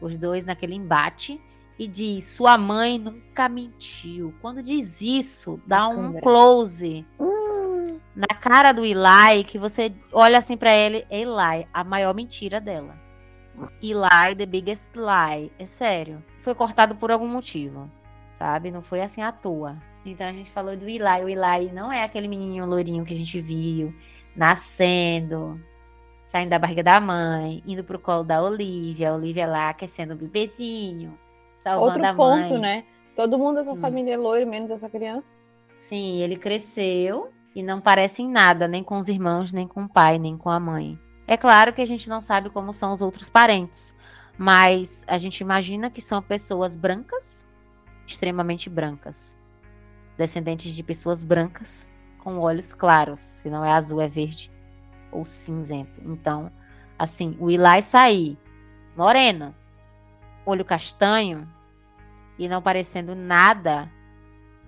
os 0.00 0.16
dois 0.16 0.44
naquele 0.44 0.74
embate, 0.74 1.40
e 1.78 1.86
diz: 1.86 2.24
Sua 2.24 2.56
mãe 2.58 2.98
nunca 2.98 3.48
mentiu. 3.48 4.34
Quando 4.40 4.62
diz 4.62 5.00
isso, 5.00 5.60
dá 5.66 5.88
um 5.88 6.14
close 6.20 7.06
na 8.16 8.34
cara 8.40 8.72
do 8.72 8.84
Eli, 8.84 9.44
que 9.46 9.58
você 9.58 9.94
olha 10.10 10.38
assim 10.38 10.56
pra 10.56 10.74
ele, 10.74 11.06
Eli, 11.10 11.66
a 11.72 11.84
maior 11.84 12.14
mentira 12.14 12.60
dela. 12.60 13.05
Eli, 13.82 14.36
the 14.36 14.46
biggest 14.46 14.90
lie. 14.96 15.50
É 15.58 15.66
sério. 15.66 16.22
Foi 16.40 16.54
cortado 16.54 16.94
por 16.96 17.10
algum 17.10 17.28
motivo, 17.28 17.90
sabe? 18.38 18.70
Não 18.70 18.82
foi 18.82 19.00
assim 19.00 19.22
à 19.22 19.32
toa. 19.32 19.76
Então 20.04 20.26
a 20.26 20.32
gente 20.32 20.50
falou 20.50 20.76
do 20.76 20.84
Eli. 20.88 21.24
O 21.24 21.28
Eli 21.28 21.72
não 21.72 21.92
é 21.92 22.02
aquele 22.04 22.28
menininho 22.28 22.66
loirinho 22.66 23.04
que 23.04 23.14
a 23.14 23.16
gente 23.16 23.40
viu 23.40 23.92
nascendo, 24.36 25.60
saindo 26.28 26.50
da 26.50 26.58
barriga 26.58 26.82
da 26.82 27.00
mãe, 27.00 27.62
indo 27.66 27.82
pro 27.82 27.98
colo 27.98 28.22
da 28.24 28.42
Olivia. 28.42 29.10
A 29.10 29.14
Olivia 29.14 29.46
lá 29.46 29.70
aquecendo 29.70 30.14
o 30.14 30.16
bebezinho, 30.16 31.18
salvando 31.62 31.92
Outro 31.92 32.06
a 32.06 32.14
ponto, 32.14 32.50
mãe. 32.50 32.58
né? 32.58 32.84
Todo 33.14 33.38
mundo 33.38 33.56
dessa 33.56 33.72
Hum. 33.72 33.76
família 33.76 34.14
é 34.14 34.16
loiro, 34.16 34.48
menos 34.48 34.70
essa 34.70 34.88
criança. 34.90 35.26
Sim, 35.78 36.18
ele 36.20 36.36
cresceu 36.36 37.30
e 37.54 37.62
não 37.62 37.80
parece 37.80 38.22
em 38.22 38.28
nada, 38.30 38.68
nem 38.68 38.82
com 38.84 38.98
os 38.98 39.08
irmãos, 39.08 39.52
nem 39.52 39.66
com 39.66 39.84
o 39.84 39.88
pai, 39.88 40.18
nem 40.18 40.36
com 40.36 40.50
a 40.50 40.60
mãe. 40.60 40.98
É 41.26 41.36
claro 41.36 41.72
que 41.72 41.82
a 41.82 41.86
gente 41.86 42.08
não 42.08 42.20
sabe 42.20 42.50
como 42.50 42.72
são 42.72 42.92
os 42.92 43.02
outros 43.02 43.28
parentes, 43.28 43.94
mas 44.38 45.04
a 45.08 45.18
gente 45.18 45.40
imagina 45.40 45.90
que 45.90 46.00
são 46.00 46.22
pessoas 46.22 46.76
brancas, 46.76 47.46
extremamente 48.06 48.70
brancas, 48.70 49.36
descendentes 50.16 50.72
de 50.74 50.82
pessoas 50.82 51.24
brancas 51.24 51.88
com 52.18 52.38
olhos 52.38 52.72
claros, 52.72 53.20
se 53.20 53.50
não 53.50 53.64
é 53.64 53.72
azul, 53.72 54.00
é 54.00 54.08
verde 54.08 54.52
ou 55.10 55.24
cinzento. 55.24 56.00
Então, 56.04 56.50
assim, 56.98 57.36
o 57.40 57.50
Eli 57.50 57.82
sair 57.82 58.38
moreno, 58.96 59.54
olho 60.44 60.64
castanho 60.64 61.48
e 62.38 62.48
não 62.48 62.62
parecendo 62.62 63.14
nada 63.14 63.90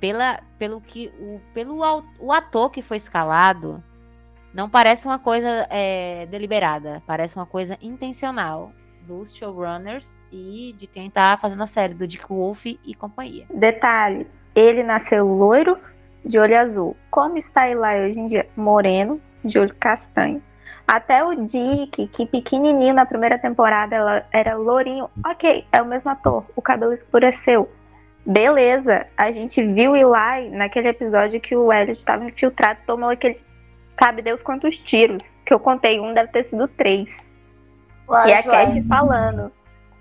pela, 0.00 0.40
pelo 0.58 0.80
que 0.80 1.12
o, 1.18 1.40
pelo 1.54 1.80
o 2.18 2.32
ator 2.32 2.70
que 2.70 2.82
foi 2.82 2.96
escalado 2.96 3.82
não 4.52 4.68
parece 4.68 5.06
uma 5.06 5.18
coisa 5.18 5.66
é, 5.70 6.26
deliberada, 6.26 7.02
parece 7.06 7.36
uma 7.36 7.46
coisa 7.46 7.78
intencional 7.80 8.72
dos 9.02 9.34
showrunners 9.34 10.18
e 10.30 10.74
de 10.78 10.86
quem 10.86 11.10
tá 11.10 11.36
fazendo 11.40 11.62
a 11.62 11.66
série, 11.66 11.94
do 11.94 12.06
Dick 12.06 12.26
Wolf 12.28 12.66
e 12.66 12.94
companhia. 12.94 13.46
Detalhe, 13.50 14.26
ele 14.54 14.82
nasceu 14.82 15.26
loiro, 15.26 15.78
de 16.24 16.38
olho 16.38 16.58
azul. 16.58 16.96
Como 17.10 17.38
está 17.38 17.68
Eli 17.68 18.08
hoje 18.08 18.18
em 18.18 18.26
dia? 18.26 18.46
Moreno, 18.56 19.20
de 19.44 19.58
olho 19.58 19.74
castanho. 19.78 20.42
Até 20.86 21.22
o 21.22 21.34
Dick, 21.34 22.06
que 22.08 22.26
pequenininho 22.26 22.94
na 22.94 23.04
primeira 23.06 23.38
temporada 23.38 23.94
ela 23.94 24.26
era 24.32 24.56
lourinho. 24.56 25.10
Ok, 25.26 25.66
é 25.70 25.82
o 25.82 25.86
mesmo 25.86 26.10
ator. 26.10 26.44
O 26.56 26.62
cabelo 26.62 26.92
escureceu. 26.92 27.70
Beleza, 28.24 29.06
a 29.16 29.30
gente 29.32 29.62
viu 29.62 29.96
Eli 29.96 30.50
naquele 30.50 30.88
episódio 30.88 31.40
que 31.40 31.56
o 31.56 31.72
Elliot 31.72 31.98
estava 31.98 32.24
infiltrado, 32.24 32.80
tomou 32.86 33.10
aquele, 33.10 33.40
sabe 33.98 34.22
Deus 34.22 34.42
quantos 34.42 34.78
tiros. 34.78 35.22
que 35.46 35.54
eu 35.54 35.58
contei 35.60 35.98
um, 35.98 36.12
deve 36.12 36.30
ter 36.30 36.44
sido 36.44 36.68
três. 36.68 37.08
Uai, 38.08 38.30
E 38.30 38.32
a. 38.34 38.42
Cat 38.42 38.82
falando. 38.86 39.50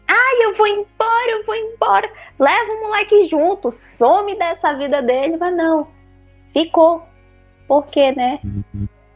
Ai, 0.08 0.44
eu 0.46 0.56
vou 0.58 0.68
embora, 0.68 1.32
eu 1.32 1.46
vou 1.46 1.56
embora. 1.56 2.10
Leva 2.40 2.72
o 2.74 2.82
moleque 2.82 3.28
junto, 3.28 3.72
some 3.72 4.38
dessa 4.38 4.74
vida 4.74 5.02
dele. 5.02 5.38
Mas 5.38 5.56
não, 5.56 5.88
ficou. 6.54 7.04
Por 7.68 7.86
quê, 7.88 8.12
né? 8.14 8.40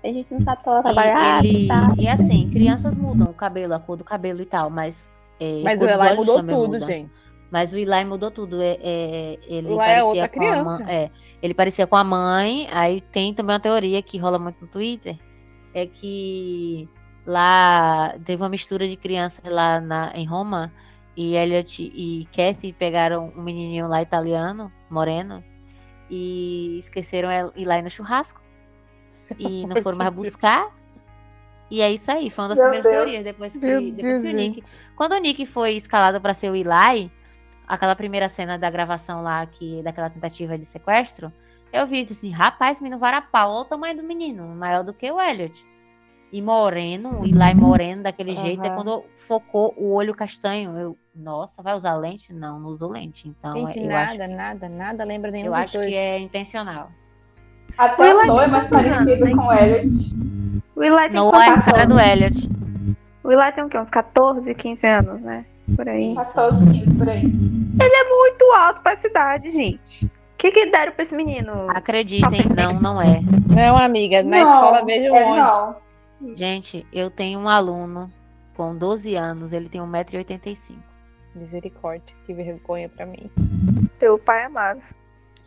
A 0.04 0.08
gente 0.08 0.34
não 0.34 0.42
sabe 0.44 0.62
se 0.64 0.70
ela 0.70 0.80
E, 0.80 0.84
trabalhar, 0.84 1.46
ele- 1.46 1.68
tá? 1.68 1.94
e 1.98 2.08
assim, 2.08 2.50
crianças 2.50 2.98
mudam 2.98 3.30
o 3.30 3.34
cabelo, 3.34 3.74
a 3.74 3.80
cor 3.80 3.96
do 3.96 4.04
cabelo 4.04 4.42
e 4.42 4.46
tal, 4.46 4.70
mas. 4.70 5.14
é, 5.40 5.62
Mas 5.64 5.82
o 5.82 5.86
Eli 5.86 6.16
mudou 6.18 6.38
tudo, 6.38 6.56
muda. 6.74 6.80
gente. 6.86 7.31
Mas 7.52 7.74
o 7.74 7.78
Eli 7.78 8.06
mudou 8.06 8.32
tudo. 8.32 8.62
É, 8.62 8.78
é, 8.82 9.40
ele 9.46 9.68
Eli 9.68 9.74
é 9.74 9.78
parecia 9.78 10.06
outra 10.06 10.30
com 10.30 10.42
a 10.44 10.64
mãe. 10.64 10.64
criança. 10.78 10.92
É, 10.92 11.12
ele 11.44 11.54
parecia 11.54 11.86
com 11.88 11.96
a 11.98 12.04
mãe. 12.04 12.68
Aí 12.72 13.02
tem 13.02 13.34
também 13.34 13.54
uma 13.54 13.60
teoria 13.60 14.02
que 14.02 14.18
rola 14.18 14.40
muito 14.40 14.62
no 14.62 14.68
Twitter. 14.68 15.18
É 15.74 15.86
que 15.86 16.88
lá 17.26 18.16
teve 18.26 18.42
uma 18.42 18.50
mistura 18.50 18.88
de 18.88 18.96
crianças 18.96 19.44
lá 19.46 19.80
na, 19.82 20.12
em 20.16 20.26
Roma. 20.26 20.72
E 21.16 21.36
Elliot 21.36 21.84
e 21.94 22.26
Kathy 22.34 22.72
pegaram 22.72 23.34
um 23.36 23.42
menininho 23.42 23.88
lá 23.88 24.02
italiano, 24.02 24.72
moreno. 24.90 25.44
E 26.10 26.78
esqueceram 26.80 27.30
el- 27.30 27.52
ir 27.56 27.66
lá 27.66 27.82
no 27.82 27.90
churrasco. 27.90 28.42
E 29.38 29.66
não 29.68 29.82
foram 29.82 29.98
mais 29.98 30.14
buscar. 30.14 30.74
E 31.70 31.82
é 31.82 31.92
isso 31.92 32.10
aí. 32.12 32.30
Foi 32.30 32.44
uma 32.46 32.50
das 32.50 32.58
Meu 32.60 32.70
primeiras 32.70 32.92
Deus. 32.92 33.04
teorias. 33.04 33.24
Depois 33.26 33.54
que, 33.54 33.60
Meu 33.60 33.82
depois 33.82 33.96
Deus, 33.96 34.22
que 34.22 34.28
o 34.34 34.36
Nick 34.38 34.56
gente. 34.56 34.86
quando 34.96 35.12
o 35.14 35.18
Nick 35.20 35.46
foi 35.46 35.74
escalado 35.74 36.20
para 36.22 36.34
ser 36.34 36.50
o 36.50 36.56
Eli, 36.56 37.12
aquela 37.72 37.96
primeira 37.96 38.28
cena 38.28 38.58
da 38.58 38.70
gravação 38.70 39.24
lá, 39.24 39.46
que, 39.46 39.82
daquela 39.82 40.10
tentativa 40.10 40.58
de 40.58 40.66
sequestro, 40.66 41.32
eu 41.72 41.88
vi 41.88 42.02
assim, 42.02 42.30
rapaz, 42.30 42.82
menino 42.82 43.00
varapau, 43.00 43.50
olha 43.50 43.62
o 43.62 43.66
tamanho 43.66 43.96
do 43.96 44.04
menino, 44.04 44.46
maior 44.46 44.84
do 44.84 44.94
que 44.94 45.10
o 45.10 45.22
Elliot. 45.22 45.66
E 46.34 46.42
moreno, 46.42 47.22
o 47.22 47.26
Eli 47.26 47.54
moreno 47.56 48.04
daquele 48.04 48.36
jeito, 48.36 48.64
é 48.64 48.70
quando 48.70 49.06
focou 49.16 49.74
o 49.78 49.94
olho 49.94 50.14
castanho. 50.14 50.78
Eu, 50.78 50.98
nossa, 51.16 51.62
vai 51.62 51.74
usar 51.74 51.94
lente? 51.96 52.34
Não, 52.34 52.60
não 52.60 52.70
usou 52.70 52.90
lente. 52.90 53.30
Então, 53.30 53.54
Gente, 53.54 53.80
eu 53.80 53.88
nada, 53.88 54.24
acho, 54.26 54.34
nada, 54.34 54.70
nada 54.70 55.04
lembra 55.06 55.32
nenhum 55.32 55.48
eu 55.48 55.52
dos 55.52 55.62
acho 55.62 55.78
dois. 55.78 55.90
que 55.90 55.98
é 55.98 56.20
intencional. 56.20 56.90
Até 57.78 58.02
o 58.02 58.06
Ela 58.06 58.26
Noah 58.26 58.44
é 58.44 58.48
mais 58.48 58.70
parecido 58.70 59.28
hein? 59.28 59.36
com 59.36 59.46
o 59.46 59.54
Elliot. 59.54 59.88
O 60.76 60.84
Eli 60.84 61.10
tem, 61.10 61.16
Não 61.16 61.42
é 61.42 61.50
a 61.50 61.62
cara 61.62 61.86
do 61.86 62.00
Elliot. 62.00 62.50
o 63.24 63.32
Eli 63.32 63.52
tem 63.54 63.64
o 63.64 63.70
quê? 63.70 63.78
Uns 63.78 63.90
14, 63.90 64.54
15 64.56 64.88
anos, 64.88 65.22
né? 65.22 65.46
Por 65.76 65.88
aí. 65.90 66.14
Isso. 66.14 66.34
14, 66.34 66.66
15 66.66 66.98
por 66.98 67.10
aí. 67.10 67.28
Muito 67.28 68.52
alto 68.54 68.82
pra 68.82 68.96
cidade, 68.98 69.52
gente. 69.52 70.06
O 70.06 70.10
que 70.38 70.52
que 70.52 70.66
deram 70.68 70.92
pra 70.94 71.04
esse 71.04 71.16
menino? 71.16 71.70
Acreditem, 71.70 72.42
não, 72.56 72.80
não 72.80 73.02
é. 73.02 73.22
Não, 73.48 73.78
amiga, 73.78 74.24
na 74.24 74.44
não, 74.44 74.54
escola 74.54 74.86
vejo 74.86 75.16
é 75.16 75.26
onde. 75.26 75.38
não. 75.38 75.76
Gente, 76.36 76.86
eu 76.92 77.10
tenho 77.10 77.40
um 77.40 77.48
aluno 77.48 78.12
com 78.56 78.76
12 78.76 79.16
anos, 79.16 79.54
ele 79.54 79.70
tem 79.70 79.82
1,85m. 79.82 80.76
Misericórdia, 81.36 82.16
que 82.26 82.34
vergonha 82.34 82.90
pra 82.90 83.06
mim. 83.06 83.30
Teu 84.00 84.18
pai 84.20 84.46
amado. 84.46 84.82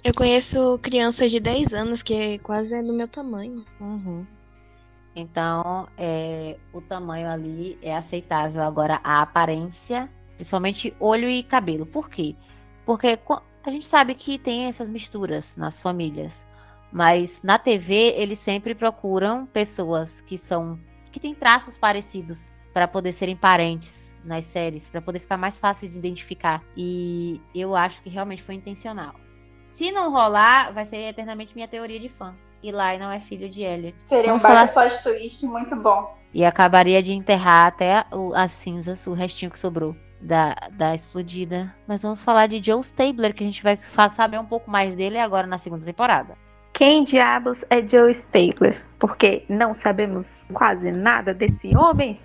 Eu 0.03 0.13
conheço 0.15 0.79
crianças 0.83 1.31
de 1.31 1.41
10 1.41 1.73
anos 1.75 2.03
que 2.03 2.39
quase 2.39 2.75
é 2.75 2.83
do 2.83 2.93
meu 2.93 3.09
tamanho. 3.09 3.65
Uhum. 3.81 4.25
Então, 5.15 5.89
é, 5.97 6.57
o 6.73 6.81
tamanho 6.81 7.29
ali 7.29 7.79
é 7.81 7.97
aceitável. 7.97 8.63
Agora, 8.63 9.01
a 9.05 9.23
aparência, 9.23 10.11
principalmente 10.37 10.95
olho 10.99 11.29
e 11.29 11.43
cabelo. 11.43 11.87
Por 11.87 12.11
quê? 12.11 12.35
Porque 12.85 13.19
a 13.65 13.71
gente 13.71 13.85
sabe 13.85 14.15
que 14.15 14.39
tem 14.39 14.67
essas 14.67 14.89
misturas 14.89 15.57
nas 15.57 15.81
famílias. 15.81 16.47
Mas 16.93 17.43
na 17.43 17.59
TV, 17.59 18.15
eles 18.17 18.39
sempre 18.39 18.75
procuram 18.75 19.47
pessoas 19.47 20.21
que 20.21 20.39
são 20.39 20.79
que 21.11 21.21
têm 21.21 21.35
traços 21.35 21.79
parecidos 21.79 22.53
para 22.73 22.89
poder 22.89 23.13
serem 23.13 23.37
parentes 23.37 24.17
nas 24.25 24.45
séries, 24.45 24.91
para 24.91 25.01
poder 25.01 25.21
ficar 25.21 25.37
mais 25.37 25.59
fácil 25.59 25.89
de 25.89 25.97
identificar. 25.97 26.63
E 26.77 27.41
eu 27.55 27.77
acho 27.77 28.03
que 28.03 28.11
realmente 28.11 28.43
foi 28.43 28.57
intencional. 28.57 29.15
Se 29.71 29.93
não 29.93 30.11
rolar, 30.11 30.73
vai 30.73 30.85
ser 30.85 31.09
eternamente 31.09 31.55
minha 31.55 31.69
teoria 31.69 32.01
de 32.01 32.09
fã. 32.09 32.37
Eli 32.69 32.99
não 32.99 33.11
é 33.11 33.21
filho 33.21 33.49
de 33.49 33.63
Elliot. 33.63 33.97
Seria 34.09 34.25
um 34.33 34.39
Vamos 34.39 34.43
falar 34.43 34.67
baita 34.67 35.01
plot 35.01 35.03
twist 35.03 35.47
muito 35.47 35.77
bom. 35.77 36.15
E 36.33 36.45
acabaria 36.45 37.03
de 37.03 37.13
enterrar 37.13 37.69
até 37.69 38.05
as 38.35 38.51
cinzas, 38.51 39.07
o 39.07 39.13
restinho 39.13 39.51
que 39.51 39.59
sobrou 39.59 39.95
da, 40.21 40.55
da 40.73 40.95
explodida. 40.95 41.73
Mas 41.87 42.03
vamos 42.03 42.23
falar 42.25 42.47
de 42.49 42.61
Joe 42.63 42.81
Stabler, 42.81 43.33
que 43.35 43.45
a 43.45 43.47
gente 43.47 43.63
vai 43.63 43.77
fa- 43.77 44.09
saber 44.09 44.39
um 44.41 44.45
pouco 44.45 44.71
mais 44.71 44.95
dele 44.95 45.19
agora 45.19 45.47
na 45.47 45.59
segunda 45.59 45.85
temporada. 45.87 46.35
Quem 46.73 47.05
diabos 47.05 47.65
é 47.71 47.81
Joe 47.87 48.11
Stabler? 48.11 48.83
Porque 48.99 49.45
não 49.49 49.73
sabemos 49.75 50.27
quase 50.53 50.91
nada 50.91 51.33
desse 51.33 51.71
homem. 51.85 52.19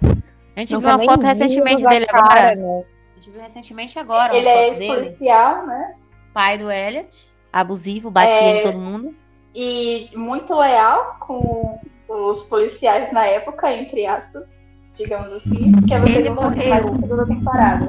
A 0.55 0.59
gente 0.61 0.73
Nunca 0.73 0.97
viu 0.97 1.05
uma 1.05 1.13
foto 1.13 1.23
recentemente 1.25 1.83
dele 1.85 2.07
cara, 2.07 2.23
agora. 2.25 2.55
né? 2.55 2.83
A 3.11 3.15
gente 3.19 3.29
viu 3.31 3.41
recentemente 3.41 3.99
agora 3.99 4.35
Ele 4.35 4.47
uma 4.47 4.55
é 4.55 4.69
ex-policial, 4.69 5.67
né? 5.67 5.93
Pai 6.33 6.57
do 6.57 6.71
Elliot, 6.71 7.29
abusivo, 7.53 8.09
batia 8.09 8.31
É. 8.33 8.59
em 8.59 8.63
todo 8.63 8.79
mundo. 8.79 9.15
E 9.61 10.09
muito 10.15 10.55
leal 10.55 11.17
com 11.19 11.79
os 12.07 12.43
policiais 12.43 13.11
na 13.11 13.25
época, 13.25 13.73
entre 13.73 14.05
aspas, 14.05 14.49
digamos 14.95 15.33
assim. 15.33 15.73
Que 15.81 15.99
vocês 15.99 16.15
Ele 16.15 16.29
vão 16.29 16.43
saber 16.45 16.55
morreu. 16.55 16.69
mais 16.69 16.85
na 16.85 17.01
segunda 17.01 17.25
temporada. 17.27 17.87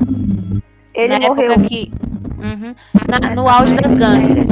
Ele 0.95 1.19
na 1.19 1.29
morreu. 1.29 1.53
época 1.53 1.69
que. 1.69 1.93
Uhum. 2.41 2.75
Na- 3.09 3.35
no 3.37 3.49
auge 3.49 3.77
das 3.77 3.95
gangues. 3.95 4.49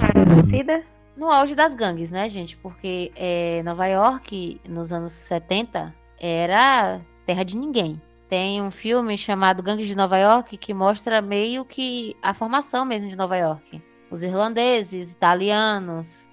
No 1.16 1.28
auge 1.32 1.54
das 1.56 1.74
gangues, 1.74 2.12
né, 2.12 2.28
gente? 2.28 2.56
Porque 2.56 3.10
é, 3.16 3.60
Nova 3.64 3.86
York, 3.86 4.60
nos 4.68 4.92
anos 4.92 5.12
70, 5.14 5.92
era 6.20 7.00
terra 7.26 7.42
de 7.44 7.56
ninguém. 7.56 8.00
Tem 8.28 8.62
um 8.62 8.70
filme 8.70 9.16
chamado 9.18 9.62
Gangues 9.62 9.86
de 9.88 9.96
Nova 9.96 10.18
York 10.18 10.56
que 10.58 10.72
mostra 10.74 11.20
meio 11.22 11.64
que 11.64 12.14
a 12.22 12.32
formação 12.34 12.84
mesmo 12.84 13.08
de 13.08 13.16
Nova 13.16 13.36
York. 13.38 13.82
Os 14.10 14.22
irlandeses, 14.22 15.12
italianos, 15.12 16.27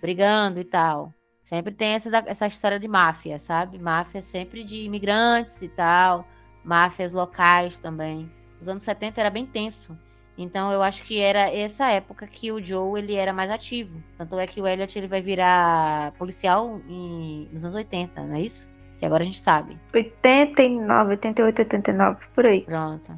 brigando 0.00 0.58
e 0.60 0.64
tal. 0.64 1.12
Sempre 1.44 1.72
tem 1.72 1.94
essa, 1.94 2.10
essa 2.26 2.46
história 2.46 2.78
de 2.78 2.86
máfia, 2.86 3.38
sabe? 3.38 3.78
Máfia 3.78 4.20
sempre 4.20 4.62
de 4.62 4.76
imigrantes 4.84 5.62
e 5.62 5.68
tal. 5.68 6.26
Máfias 6.62 7.12
locais 7.12 7.80
também. 7.80 8.30
Os 8.60 8.68
anos 8.68 8.82
70 8.84 9.20
era 9.20 9.30
bem 9.30 9.46
tenso. 9.46 9.96
Então 10.36 10.70
eu 10.70 10.82
acho 10.82 11.02
que 11.04 11.18
era 11.20 11.52
essa 11.52 11.88
época 11.90 12.26
que 12.26 12.52
o 12.52 12.62
Joe 12.62 13.00
ele 13.00 13.14
era 13.14 13.32
mais 13.32 13.50
ativo. 13.50 14.00
Tanto 14.16 14.38
é 14.38 14.46
que 14.46 14.60
o 14.60 14.66
Elliot 14.66 14.96
ele 14.96 15.08
vai 15.08 15.20
virar 15.20 16.12
policial 16.12 16.80
em- 16.88 17.48
nos 17.52 17.64
anos 17.64 17.74
80, 17.74 18.22
não 18.22 18.36
é 18.36 18.40
isso? 18.42 18.68
Que 19.00 19.06
agora 19.06 19.22
a 19.22 19.26
gente 19.26 19.40
sabe. 19.40 19.76
89, 19.94 21.10
88, 21.12 21.58
89, 21.60 22.26
por 22.34 22.46
aí. 22.46 22.60
Pronto. 22.60 23.12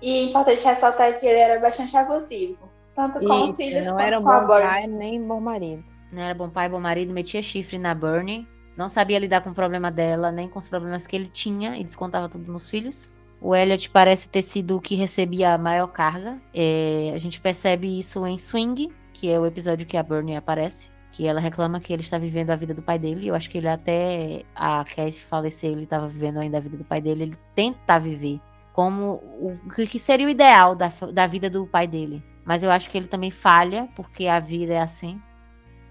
E 0.00 0.28
importante 0.28 0.64
ressaltar 0.64 1.20
que 1.20 1.26
ele 1.26 1.38
era 1.38 1.60
bastante 1.60 1.96
abusivo. 1.96 2.68
Tanto 2.94 3.20
com 3.20 3.50
os 3.50 3.56
filhos 3.56 3.84
não 3.84 3.94
quanto 3.94 4.06
era 4.06 4.18
um 4.18 4.22
com 4.22 4.30
a 4.30 4.40
bom 4.40 4.46
pai 4.48 4.86
nem 4.86 5.22
bom 5.22 5.40
marido. 5.40 5.84
Não 6.12 6.22
era 6.22 6.34
bom 6.34 6.48
pai, 6.48 6.68
bom 6.68 6.80
marido, 6.80 7.12
metia 7.12 7.42
chifre 7.42 7.78
na 7.78 7.94
Bernie. 7.94 8.46
Não 8.76 8.88
sabia 8.88 9.18
lidar 9.18 9.40
com 9.40 9.50
o 9.50 9.54
problema 9.54 9.90
dela, 9.90 10.30
nem 10.30 10.48
com 10.48 10.58
os 10.58 10.68
problemas 10.68 11.06
que 11.06 11.16
ele 11.16 11.28
tinha 11.28 11.76
e 11.76 11.84
descontava 11.84 12.28
tudo 12.28 12.52
nos 12.52 12.68
filhos. 12.68 13.10
O 13.40 13.54
Elliot 13.54 13.90
parece 13.90 14.28
ter 14.28 14.42
sido 14.42 14.76
o 14.76 14.80
que 14.80 14.94
recebia 14.94 15.54
a 15.54 15.58
maior 15.58 15.86
carga. 15.88 16.40
É, 16.54 17.12
a 17.14 17.18
gente 17.18 17.40
percebe 17.40 17.98
isso 17.98 18.26
em 18.26 18.36
Swing, 18.36 18.90
que 19.12 19.30
é 19.30 19.38
o 19.38 19.46
episódio 19.46 19.86
que 19.86 19.96
a 19.96 20.02
Bernie 20.02 20.36
aparece. 20.36 20.90
Que 21.12 21.26
ela 21.26 21.40
reclama 21.40 21.80
que 21.80 21.92
ele 21.92 22.02
está 22.02 22.18
vivendo 22.18 22.50
a 22.50 22.56
vida 22.56 22.74
do 22.74 22.82
pai 22.82 22.98
dele. 22.98 23.26
Eu 23.26 23.34
acho 23.34 23.48
que 23.48 23.56
ele 23.56 23.68
até 23.68 24.42
a 24.54 24.84
Cassie 24.84 25.22
falecer, 25.22 25.70
ele 25.70 25.84
estava 25.84 26.06
vivendo 26.06 26.38
ainda 26.38 26.58
a 26.58 26.60
vida 26.60 26.76
do 26.76 26.84
pai 26.84 27.00
dele. 27.00 27.22
Ele 27.22 27.36
tenta 27.54 27.98
viver 27.98 28.38
como 28.74 29.22
o 29.40 29.58
que 29.86 29.98
seria 29.98 30.26
o 30.26 30.30
ideal 30.30 30.74
da, 30.74 30.92
da 31.12 31.26
vida 31.26 31.48
do 31.48 31.66
pai 31.66 31.86
dele. 31.86 32.22
Mas 32.44 32.62
eu 32.62 32.70
acho 32.70 32.90
que 32.90 32.98
ele 32.98 33.06
também 33.06 33.30
falha, 33.30 33.88
porque 33.96 34.26
a 34.26 34.38
vida 34.38 34.74
é 34.74 34.80
assim. 34.80 35.20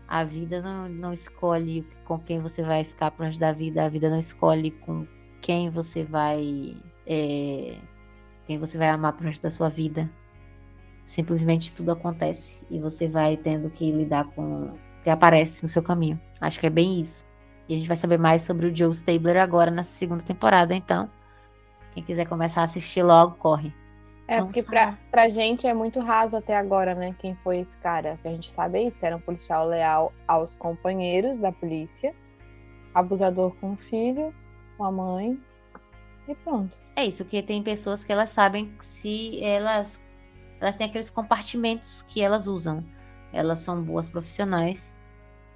A 0.07 0.23
vida 0.23 0.61
não, 0.61 0.87
não 0.87 1.13
escolhe 1.13 1.85
com 2.03 2.19
quem 2.19 2.39
você 2.39 2.63
vai 2.63 2.83
ficar 2.83 3.11
pro 3.11 3.25
resto 3.25 3.39
da 3.39 3.51
vida. 3.51 3.83
A 3.85 3.89
vida 3.89 4.09
não 4.09 4.19
escolhe 4.19 4.71
com 4.71 5.07
quem 5.41 5.69
você 5.69 6.03
vai. 6.03 6.77
é, 7.07 7.77
quem 8.45 8.57
você 8.57 8.77
vai 8.77 8.89
amar 8.89 9.13
pro 9.13 9.25
resto 9.25 9.43
da 9.43 9.49
sua 9.49 9.69
vida. 9.69 10.09
Simplesmente 11.05 11.73
tudo 11.73 11.91
acontece 11.91 12.61
e 12.69 12.79
você 12.79 13.07
vai 13.07 13.37
tendo 13.37 13.69
que 13.69 13.91
lidar 13.91 14.25
com 14.25 14.65
o 14.65 14.79
que 15.03 15.09
aparece 15.09 15.61
no 15.61 15.69
seu 15.69 15.83
caminho. 15.83 16.19
Acho 16.41 16.59
que 16.59 16.67
é 16.67 16.69
bem 16.69 16.99
isso. 16.99 17.23
E 17.67 17.75
a 17.75 17.77
gente 17.77 17.87
vai 17.87 17.97
saber 17.97 18.17
mais 18.17 18.43
sobre 18.43 18.67
o 18.67 18.75
Joe 18.75 18.91
Stabler 18.91 19.37
agora 19.37 19.71
na 19.71 19.83
segunda 19.83 20.23
temporada, 20.23 20.75
então. 20.75 21.09
Quem 21.93 22.03
quiser 22.03 22.27
começar 22.27 22.61
a 22.61 22.65
assistir 22.65 23.03
logo, 23.03 23.35
corre. 23.35 23.73
É, 24.27 24.39
Vamos 24.39 24.53
porque 24.55 24.63
pra, 24.63 24.97
pra 25.11 25.29
gente 25.29 25.67
é 25.67 25.73
muito 25.73 25.99
raso 25.99 26.35
até 26.35 26.55
agora, 26.55 26.95
né? 26.95 27.15
Quem 27.19 27.35
foi 27.35 27.59
esse 27.59 27.77
cara? 27.77 28.19
A 28.23 28.29
gente 28.29 28.51
sabe 28.51 28.79
é 28.79 28.83
isso, 28.83 28.99
que 28.99 29.05
era 29.05 29.15
um 29.15 29.21
policial 29.21 29.67
leal 29.67 30.11
aos 30.27 30.55
companheiros 30.55 31.37
da 31.37 31.51
polícia, 31.51 32.15
abusador 32.93 33.55
com 33.61 33.73
o 33.73 33.77
filho, 33.77 34.33
com 34.77 34.83
a 34.83 34.91
mãe, 34.91 35.39
e 36.27 36.35
pronto. 36.35 36.75
É 36.95 37.05
isso, 37.05 37.23
que 37.25 37.41
tem 37.43 37.61
pessoas 37.61 38.03
que 38.03 38.11
elas 38.11 38.31
sabem 38.31 38.73
se 38.81 39.43
elas 39.43 40.01
elas 40.59 40.75
têm 40.75 40.87
aqueles 40.87 41.09
compartimentos 41.09 42.01
que 42.03 42.21
elas 42.21 42.47
usam. 42.47 42.83
Elas 43.33 43.59
são 43.59 43.83
boas 43.83 44.07
profissionais, 44.07 44.97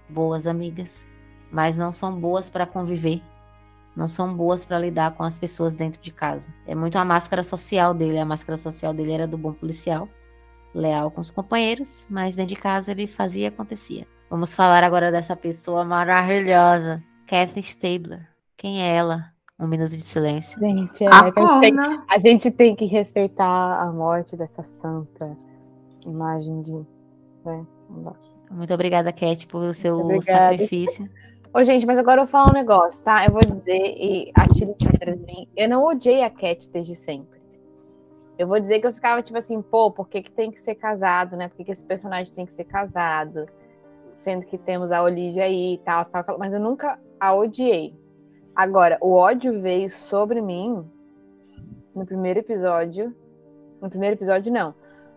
boas 0.09 0.45
amigas, 0.45 1.07
mas 1.51 1.77
não 1.77 1.91
são 1.91 2.19
boas 2.19 2.49
para 2.49 2.65
conviver. 2.65 3.21
Não 3.99 4.07
são 4.07 4.33
boas 4.33 4.63
para 4.63 4.79
lidar 4.79 5.11
com 5.11 5.23
as 5.23 5.37
pessoas 5.37 5.75
dentro 5.75 5.99
de 6.01 6.09
casa. 6.09 6.47
É 6.65 6.73
muito 6.73 6.97
a 6.97 7.03
máscara 7.03 7.43
social 7.43 7.93
dele. 7.93 8.17
A 8.17 8.25
máscara 8.25 8.57
social 8.57 8.93
dele 8.93 9.11
era 9.11 9.27
do 9.27 9.37
bom 9.37 9.51
policial, 9.51 10.07
leal 10.73 11.11
com 11.11 11.19
os 11.19 11.29
companheiros, 11.29 12.07
mas 12.09 12.33
dentro 12.33 12.55
de 12.55 12.61
casa 12.61 12.91
ele 12.91 13.05
fazia 13.05 13.43
e 13.43 13.47
acontecia. 13.47 14.07
Vamos 14.29 14.53
falar 14.53 14.85
agora 14.85 15.11
dessa 15.11 15.35
pessoa 15.35 15.83
maravilhosa, 15.83 17.03
Kathy 17.27 17.59
Stabler. 17.59 18.25
Quem 18.55 18.81
é 18.81 18.95
ela? 18.95 19.33
Um 19.59 19.67
minuto 19.67 19.89
de 19.89 20.01
silêncio. 20.01 20.57
Gente, 20.57 21.03
é, 21.03 21.07
A 21.07 21.19
a, 21.19 21.25
gente 21.25 21.59
tem, 21.59 21.75
a 22.07 22.19
gente 22.19 22.51
tem 22.51 22.75
que 22.77 22.85
respeitar 22.85 23.81
a 23.81 23.91
morte 23.91 24.37
dessa 24.37 24.63
santa 24.63 25.37
imagem 26.05 26.61
de. 26.61 26.71
né. 27.43 27.65
Muito 28.49 28.73
obrigada, 28.73 29.11
Cat, 29.11 29.45
por 29.45 29.73
seu 29.75 29.97
Muito 29.97 30.21
obrigada. 30.21 30.51
sacrifício. 30.51 31.09
Ô, 31.51 31.63
gente, 31.63 31.83
mas 31.83 31.97
agora 31.97 32.21
eu 32.21 32.25
vou 32.25 32.31
falar 32.31 32.51
um 32.51 32.53
negócio, 32.53 33.03
tá? 33.03 33.25
Eu 33.25 33.31
vou 33.31 33.41
dizer, 33.41 33.95
e 33.97 34.31
atiro 34.35 34.75
pedras 34.75 35.19
em. 35.27 35.49
Eu 35.57 35.67
não 35.67 35.83
odiei 35.83 36.21
a 36.21 36.29
Cat 36.29 36.69
desde 36.69 36.93
sempre. 36.93 37.39
Eu 38.37 38.47
vou 38.47 38.59
dizer 38.59 38.79
que 38.79 38.85
eu 38.85 38.93
ficava 38.93 39.23
tipo 39.23 39.37
assim, 39.37 39.59
pô, 39.59 39.89
por 39.89 40.07
que, 40.07 40.21
que 40.21 40.31
tem 40.31 40.51
que 40.51 40.61
ser 40.61 40.75
casado, 40.75 41.35
né? 41.35 41.47
Por 41.47 41.57
que, 41.57 41.65
que 41.65 41.71
esse 41.71 41.83
personagem 41.83 42.31
tem 42.33 42.45
que 42.45 42.53
ser 42.53 42.65
casado? 42.65 43.47
Sendo 44.15 44.45
que 44.45 44.59
temos 44.59 44.91
a 44.91 45.01
Olivia 45.01 45.45
aí 45.45 45.73
e 45.73 45.77
tal, 45.79 46.05
tal, 46.05 46.37
mas 46.37 46.53
eu 46.53 46.59
nunca 46.59 46.99
a 47.19 47.33
odiei. 47.33 47.95
Agora, 48.55 48.99
o 49.01 49.13
ódio 49.13 49.59
veio 49.59 49.89
sobre 49.89 50.41
mim 50.41 50.85
no 51.95 52.05
primeiro 52.05 52.41
episódio. 52.41 53.15
No 53.81 53.89
primeiro 53.89 54.15
episódio, 54.15 54.53
não. 54.53 54.75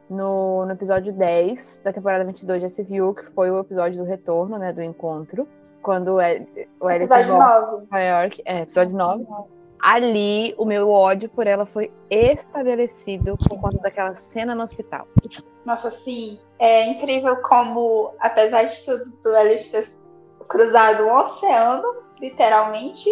No, 0.09 0.65
no 0.65 0.73
episódio 0.73 1.13
10 1.13 1.83
da 1.85 1.93
temporada 1.93 2.25
22 2.25 2.63
de 2.63 2.69
SVU, 2.69 3.15
que 3.15 3.27
foi 3.33 3.51
o 3.51 3.61
episódio 3.61 3.99
do 3.99 4.09
retorno, 4.09 4.57
né? 4.57 4.73
Do 4.73 4.83
encontro. 4.83 5.47
Quando 5.83 6.15
o 6.15 6.21
El- 6.21 6.47
o 6.81 6.91
Elliot 6.91 7.13
Episódio 7.13 7.37
volta 7.37 7.61
9. 7.61 7.87
Nova 7.91 7.99
York, 8.01 8.43
é, 8.45 8.61
episódio 8.63 8.97
9. 8.97 9.27
Ali, 9.83 10.55
o 10.57 10.65
meu 10.65 10.89
ódio 10.91 11.29
por 11.29 11.47
ela 11.47 11.67
foi 11.67 11.93
estabelecido 12.09 13.37
por 13.37 13.61
conta 13.61 13.79
daquela 13.79 14.15
cena 14.15 14.55
no 14.55 14.63
hospital. 14.63 15.09
Nossa, 15.65 15.91
sim. 15.91 16.39
É 16.59 16.87
incrível 16.87 17.37
como, 17.43 18.13
apesar 18.21 18.63
de 18.63 18.85
tudo, 18.85 19.07
do 19.23 19.37
Elliot 19.37 19.71
ter 19.73 19.89
cruzado 20.47 21.05
um 21.05 21.13
oceano, 21.17 21.83
literalmente, 22.21 23.09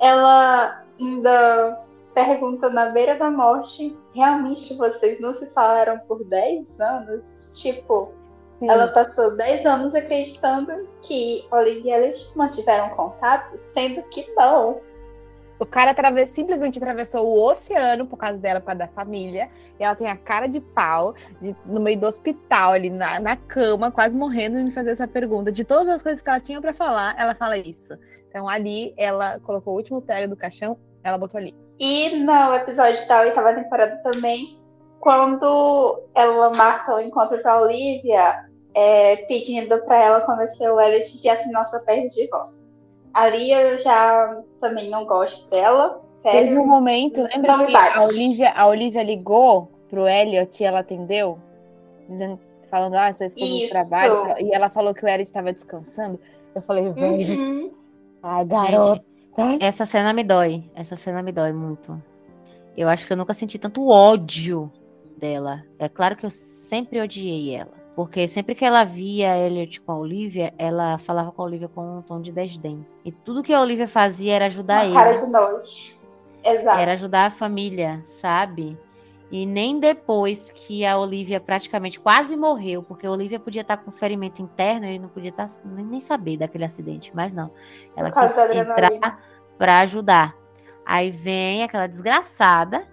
ela 0.00 0.82
ainda 1.00 1.80
pergunta 2.12 2.68
na 2.70 2.86
beira 2.86 3.14
da 3.14 3.30
morte: 3.30 3.96
realmente 4.12 4.76
vocês 4.76 5.20
não 5.20 5.32
se 5.34 5.46
falaram 5.52 5.98
por 6.08 6.24
10 6.24 6.80
anos? 6.80 7.52
Tipo, 7.60 8.12
Sim. 8.58 8.70
ela 8.70 8.88
passou 8.88 9.36
10 9.36 9.66
anos 9.66 9.94
acreditando 9.94 10.88
que 11.02 11.46
Olivia 11.50 11.98
e 11.98 12.04
Elliot 12.04 12.36
mantiveram 12.36 12.90
contato, 12.90 13.56
sendo 13.58 14.02
que 14.04 14.26
não. 14.34 14.80
O 15.58 15.64
cara 15.66 15.94
simplesmente 16.26 16.78
atravessou 16.78 17.26
o 17.26 17.40
oceano 17.40 18.06
por 18.06 18.16
causa 18.16 18.40
dela, 18.40 18.60
por 18.60 18.66
causa 18.66 18.80
da 18.80 18.88
família. 18.88 19.48
E 19.78 19.84
ela 19.84 19.94
tem 19.94 20.08
a 20.08 20.16
cara 20.16 20.46
de 20.48 20.60
pau 20.60 21.14
de- 21.40 21.54
no 21.64 21.80
meio 21.80 21.98
do 21.98 22.06
hospital, 22.06 22.72
ali 22.72 22.90
na, 22.90 23.20
na 23.20 23.36
cama, 23.36 23.90
quase 23.90 24.16
morrendo 24.16 24.56
de 24.58 24.64
me 24.64 24.72
fazer 24.72 24.90
essa 24.90 25.06
pergunta. 25.06 25.52
De 25.52 25.64
todas 25.64 25.88
as 25.94 26.02
coisas 26.02 26.20
que 26.20 26.28
ela 26.28 26.40
tinha 26.40 26.60
pra 26.60 26.74
falar, 26.74 27.14
ela 27.18 27.34
fala 27.34 27.56
isso. 27.56 27.96
Então 28.28 28.48
ali 28.48 28.92
ela 28.96 29.38
colocou 29.40 29.74
o 29.74 29.76
último 29.76 30.02
prego 30.02 30.28
do 30.28 30.36
caixão, 30.36 30.76
ela 31.04 31.16
botou 31.16 31.38
ali. 31.38 31.54
E 31.78 32.16
no 32.16 32.54
episódio 32.54 33.06
da 33.06 33.20
oitava 33.20 33.54
temporada 33.54 33.96
também, 33.98 34.58
quando 35.00 36.00
ela 36.14 36.50
marca 36.50 36.94
o 36.96 37.00
encontro 37.00 37.40
com 37.42 37.48
a 37.48 37.60
Olivia, 37.60 38.44
é, 38.74 39.16
pedindo 39.26 39.78
pra 39.84 40.02
ela 40.02 40.20
convencer 40.22 40.70
o 40.70 40.80
Elliot 40.80 41.20
de 41.20 41.28
assinar 41.28 41.66
sua 41.68 41.80
perda 41.80 42.08
de 42.08 42.22
divórcio. 42.24 42.64
Ali 43.12 43.52
eu 43.52 43.78
já 43.78 44.40
também 44.60 44.90
não 44.90 45.04
gosto 45.06 45.48
dela, 45.50 46.00
Teve 46.22 46.38
um 46.38 46.54
sério. 46.54 46.66
momento, 46.66 47.22
lembra 47.22 47.56
me 47.58 47.66
que 47.66 47.72
bate. 47.72 47.98
a 47.98 48.02
Olivia, 48.04 48.50
a 48.56 48.66
Olivia 48.66 49.02
ligou 49.02 49.70
pro 49.90 50.08
Elliot 50.08 50.60
e 50.62 50.66
ela 50.66 50.80
atendeu? 50.80 51.38
Dizendo, 52.08 52.40
falando, 52.70 52.94
ah, 52.94 53.12
sua 53.12 53.26
esposa 53.26 53.54
Isso. 53.54 53.68
trabalho. 53.68 54.34
E 54.40 54.52
ela 54.54 54.68
falou 54.70 54.94
que 54.94 55.04
o 55.04 55.08
Elliot 55.08 55.24
estava 55.28 55.52
descansando. 55.52 56.18
Eu 56.54 56.62
falei, 56.62 56.90
velho, 56.90 57.38
Uhum. 57.38 57.74
ai, 58.22 58.44
garota. 58.46 59.04
Essa 59.60 59.84
cena 59.84 60.12
me 60.12 60.24
dói. 60.24 60.64
Essa 60.74 60.96
cena 60.96 61.22
me 61.22 61.30
dói 61.30 61.52
muito. 61.52 62.00
Eu 62.76 62.88
acho 62.88 63.06
que 63.06 63.12
eu 63.12 63.16
nunca 63.16 63.34
senti 63.34 63.58
tanto 63.58 63.86
ódio 63.88 64.72
dela. 65.24 65.64
É 65.78 65.88
claro 65.88 66.16
que 66.16 66.26
eu 66.26 66.30
sempre 66.30 67.00
odiei 67.00 67.54
ela. 67.54 67.72
Porque 67.96 68.28
sempre 68.28 68.54
que 68.54 68.64
ela 68.64 68.84
via 68.84 69.32
a 69.32 69.38
Elliot 69.38 69.80
com 69.80 69.92
a 69.92 69.98
Olivia, 69.98 70.52
ela 70.58 70.98
falava 70.98 71.32
com 71.32 71.40
a 71.40 71.44
Olivia 71.46 71.68
com 71.68 71.98
um 71.98 72.02
tom 72.02 72.20
de 72.20 72.30
desdém. 72.30 72.86
E 73.04 73.10
tudo 73.10 73.42
que 73.42 73.54
a 73.54 73.60
Olivia 73.60 73.88
fazia 73.88 74.34
era 74.34 74.46
ajudar 74.46 74.84
Uma 74.84 74.94
cara 74.94 75.10
ele. 75.14 75.24
de 75.24 75.32
nojo. 75.32 75.94
Exato. 76.44 76.78
Era 76.78 76.92
ajudar 76.92 77.26
a 77.26 77.30
família, 77.30 78.04
sabe? 78.06 78.76
E 79.30 79.46
nem 79.46 79.80
depois 79.80 80.50
que 80.54 80.84
a 80.84 80.98
Olivia 80.98 81.40
praticamente 81.40 81.98
quase 81.98 82.36
morreu, 82.36 82.82
porque 82.82 83.06
a 83.06 83.10
Olivia 83.10 83.40
podia 83.40 83.62
estar 83.62 83.78
com 83.78 83.90
ferimento 83.90 84.42
interno 84.42 84.84
e 84.84 84.98
não 84.98 85.08
podia 85.08 85.30
estar, 85.30 85.48
nem, 85.64 86.00
saber 86.00 86.36
daquele 86.36 86.64
acidente, 86.64 87.12
mas 87.14 87.32
não. 87.32 87.50
Ela 87.96 88.10
Por 88.10 88.20
quis 88.20 88.36
entrar 88.36 89.24
pra 89.56 89.78
ajudar. 89.80 90.36
Aí 90.84 91.10
vem 91.10 91.62
aquela 91.62 91.86
desgraçada 91.86 92.86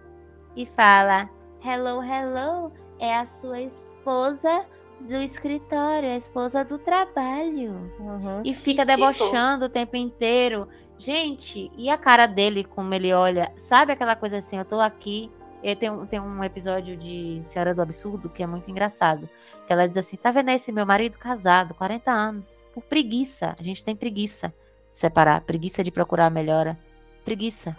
e 0.56 0.66
fala: 0.66 1.30
Hello, 1.64 2.02
hello, 2.02 2.72
é 3.00 3.16
a 3.16 3.26
sua 3.28 3.62
esposa 3.62 4.66
do 5.02 5.16
escritório, 5.16 6.10
a 6.10 6.16
esposa 6.16 6.64
do 6.64 6.78
trabalho. 6.78 7.92
Uhum. 8.00 8.42
E 8.44 8.54
fica 8.54 8.86
debochando 8.86 9.66
o 9.66 9.70
tempo 9.70 9.96
inteiro. 9.96 10.68
Gente, 10.98 11.72
e 11.78 11.90
a 11.90 11.98
cara 11.98 12.28
dele, 12.28 12.64
como 12.64 12.94
ele 12.94 13.12
olha? 13.14 13.52
Sabe 13.58 13.92
aquela 13.92 14.16
coisa 14.16 14.38
assim, 14.38 14.58
eu 14.58 14.66
tô 14.66 14.80
aqui. 14.80 15.32
E 15.64 15.76
tem, 15.76 15.92
um- 15.92 16.06
tem 16.08 16.20
um 16.20 16.44
episódio 16.44 16.98
de 16.98 17.40
Senhora 17.44 17.74
do 17.76 17.82
Absurdo 17.84 18.30
que 18.30 18.42
é 18.42 18.48
muito 18.48 18.70
engraçado. 18.70 19.30
Que 19.68 19.74
ela 19.74 19.88
diz 19.88 19.98
assim: 19.98 20.18
tá 20.18 20.32
vendo 20.32 20.50
esse 20.50 20.72
meu 20.72 20.86
marido 20.86 21.18
casado, 21.20 21.76
40 21.76 22.12
anos, 22.12 22.66
por 22.74 22.82
preguiça. 22.84 23.56
A 23.60 23.64
gente 23.64 23.86
tem 23.86 23.96
preguiça 23.96 24.48
de 24.92 24.98
separar, 24.98 25.42
preguiça 25.42 25.84
de 25.84 25.92
procurar 25.92 26.28
a 26.28 26.30
melhora. 26.32 26.78
Preguiça. 27.24 27.78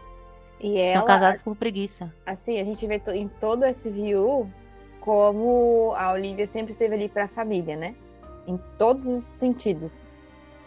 E 0.62 0.78
Estão 0.78 0.98
ela, 1.00 1.06
casados 1.06 1.42
por 1.42 1.56
preguiça. 1.56 2.12
assim, 2.24 2.60
a 2.60 2.64
gente 2.64 2.86
vê 2.86 3.02
em 3.14 3.28
todo 3.28 3.64
esse 3.64 3.90
view 3.90 4.48
como 5.00 5.92
a 5.96 6.12
Olivia 6.12 6.46
sempre 6.46 6.70
esteve 6.70 6.94
ali 6.94 7.08
pra 7.08 7.26
família, 7.26 7.76
né? 7.76 7.94
Em 8.46 8.58
todos 8.78 9.06
os 9.06 9.24
sentidos. 9.24 10.02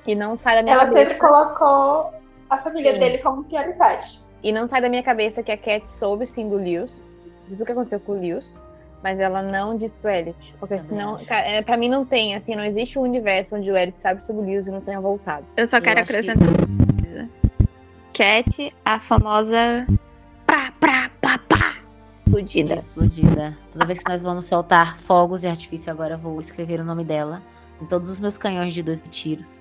E 0.06 0.14
não 0.14 0.36
sai 0.36 0.56
da 0.58 0.64
minha 0.64 0.76
Ela 0.76 0.86
cabeça. 0.86 1.00
sempre 1.00 1.18
colocou 1.18 2.14
a 2.50 2.58
família 2.58 2.94
Sim. 2.94 3.00
dele 3.00 3.18
como 3.20 3.44
prioridade. 3.46 4.20
E 4.44 4.52
não 4.52 4.68
sai 4.68 4.82
da 4.82 4.90
minha 4.90 5.02
cabeça 5.02 5.42
que 5.42 5.52
a 5.52 5.58
Cat 5.58 5.90
soube 5.92 6.26
sim 6.28 6.50
do 6.50 6.58
Lewis, 6.58 7.10
de 7.48 7.56
tudo 7.56 7.66
que 7.66 7.72
aconteceu 7.72 8.00
com 8.00 8.12
o 8.12 8.20
Lewis, 8.20 8.62
mas 9.02 9.20
ela 9.20 9.42
não 9.42 9.76
disse 9.78 9.98
pro 9.98 10.12
Elliot. 10.12 10.54
Porque 10.60 10.76
Também 10.76 10.80
senão, 10.90 11.18
cara, 11.26 11.48
é, 11.48 11.62
pra 11.62 11.78
mim 11.78 11.90
não 11.90 12.06
tem, 12.06 12.36
assim, 12.36 12.54
não 12.56 12.64
existe 12.64 13.00
um 13.00 13.02
universo 13.04 13.56
onde 13.56 13.72
o 13.72 13.78
Elliot 13.78 14.00
sabe 14.00 14.24
sobre 14.24 14.42
o 14.44 14.46
Lewis 14.46 14.68
e 14.68 14.72
não 14.72 14.82
tenha 14.82 15.00
voltado. 15.02 15.46
Eu 15.58 15.66
só 15.66 15.78
Eu 15.78 15.82
quero 15.82 15.96
que- 15.96 16.02
acrescentar 16.16 16.38
coisa. 16.48 17.05
Cat, 18.16 18.74
a 18.86 18.98
famosa 18.98 19.86
pra, 20.48 20.72
pra, 20.80 21.12
pá, 21.20 21.38
pá, 21.50 21.76
explodida. 22.16 22.74
Explodida. 22.76 23.58
Toda 23.74 23.86
vez 23.86 24.00
que 24.00 24.10
nós 24.10 24.24
vamos 24.24 24.46
soltar 24.46 24.96
fogos 24.96 25.42
de 25.42 25.50
artifício, 25.50 25.92
agora 25.92 26.14
eu 26.14 26.18
vou 26.18 26.40
escrever 26.40 26.80
o 26.80 26.86
nome 26.86 27.04
dela 27.04 27.44
em 27.82 27.86
todos 27.86 28.10
os 28.10 28.18
meus 28.18 28.38
canhões 28.38 28.74
de 28.74 28.82
12 28.82 29.10
tiros. 29.10 29.60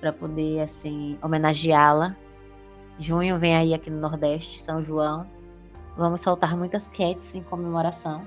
Pra 0.00 0.12
poder, 0.12 0.62
assim, 0.62 1.16
homenageá-la. 1.22 2.16
Junho 2.98 3.38
vem 3.38 3.54
aí 3.54 3.72
aqui 3.72 3.88
no 3.88 4.00
Nordeste, 4.00 4.60
São 4.62 4.84
João. 4.84 5.24
Vamos 5.96 6.22
soltar 6.22 6.56
muitas 6.56 6.88
cats 6.88 7.32
em 7.36 7.42
comemoração. 7.44 8.26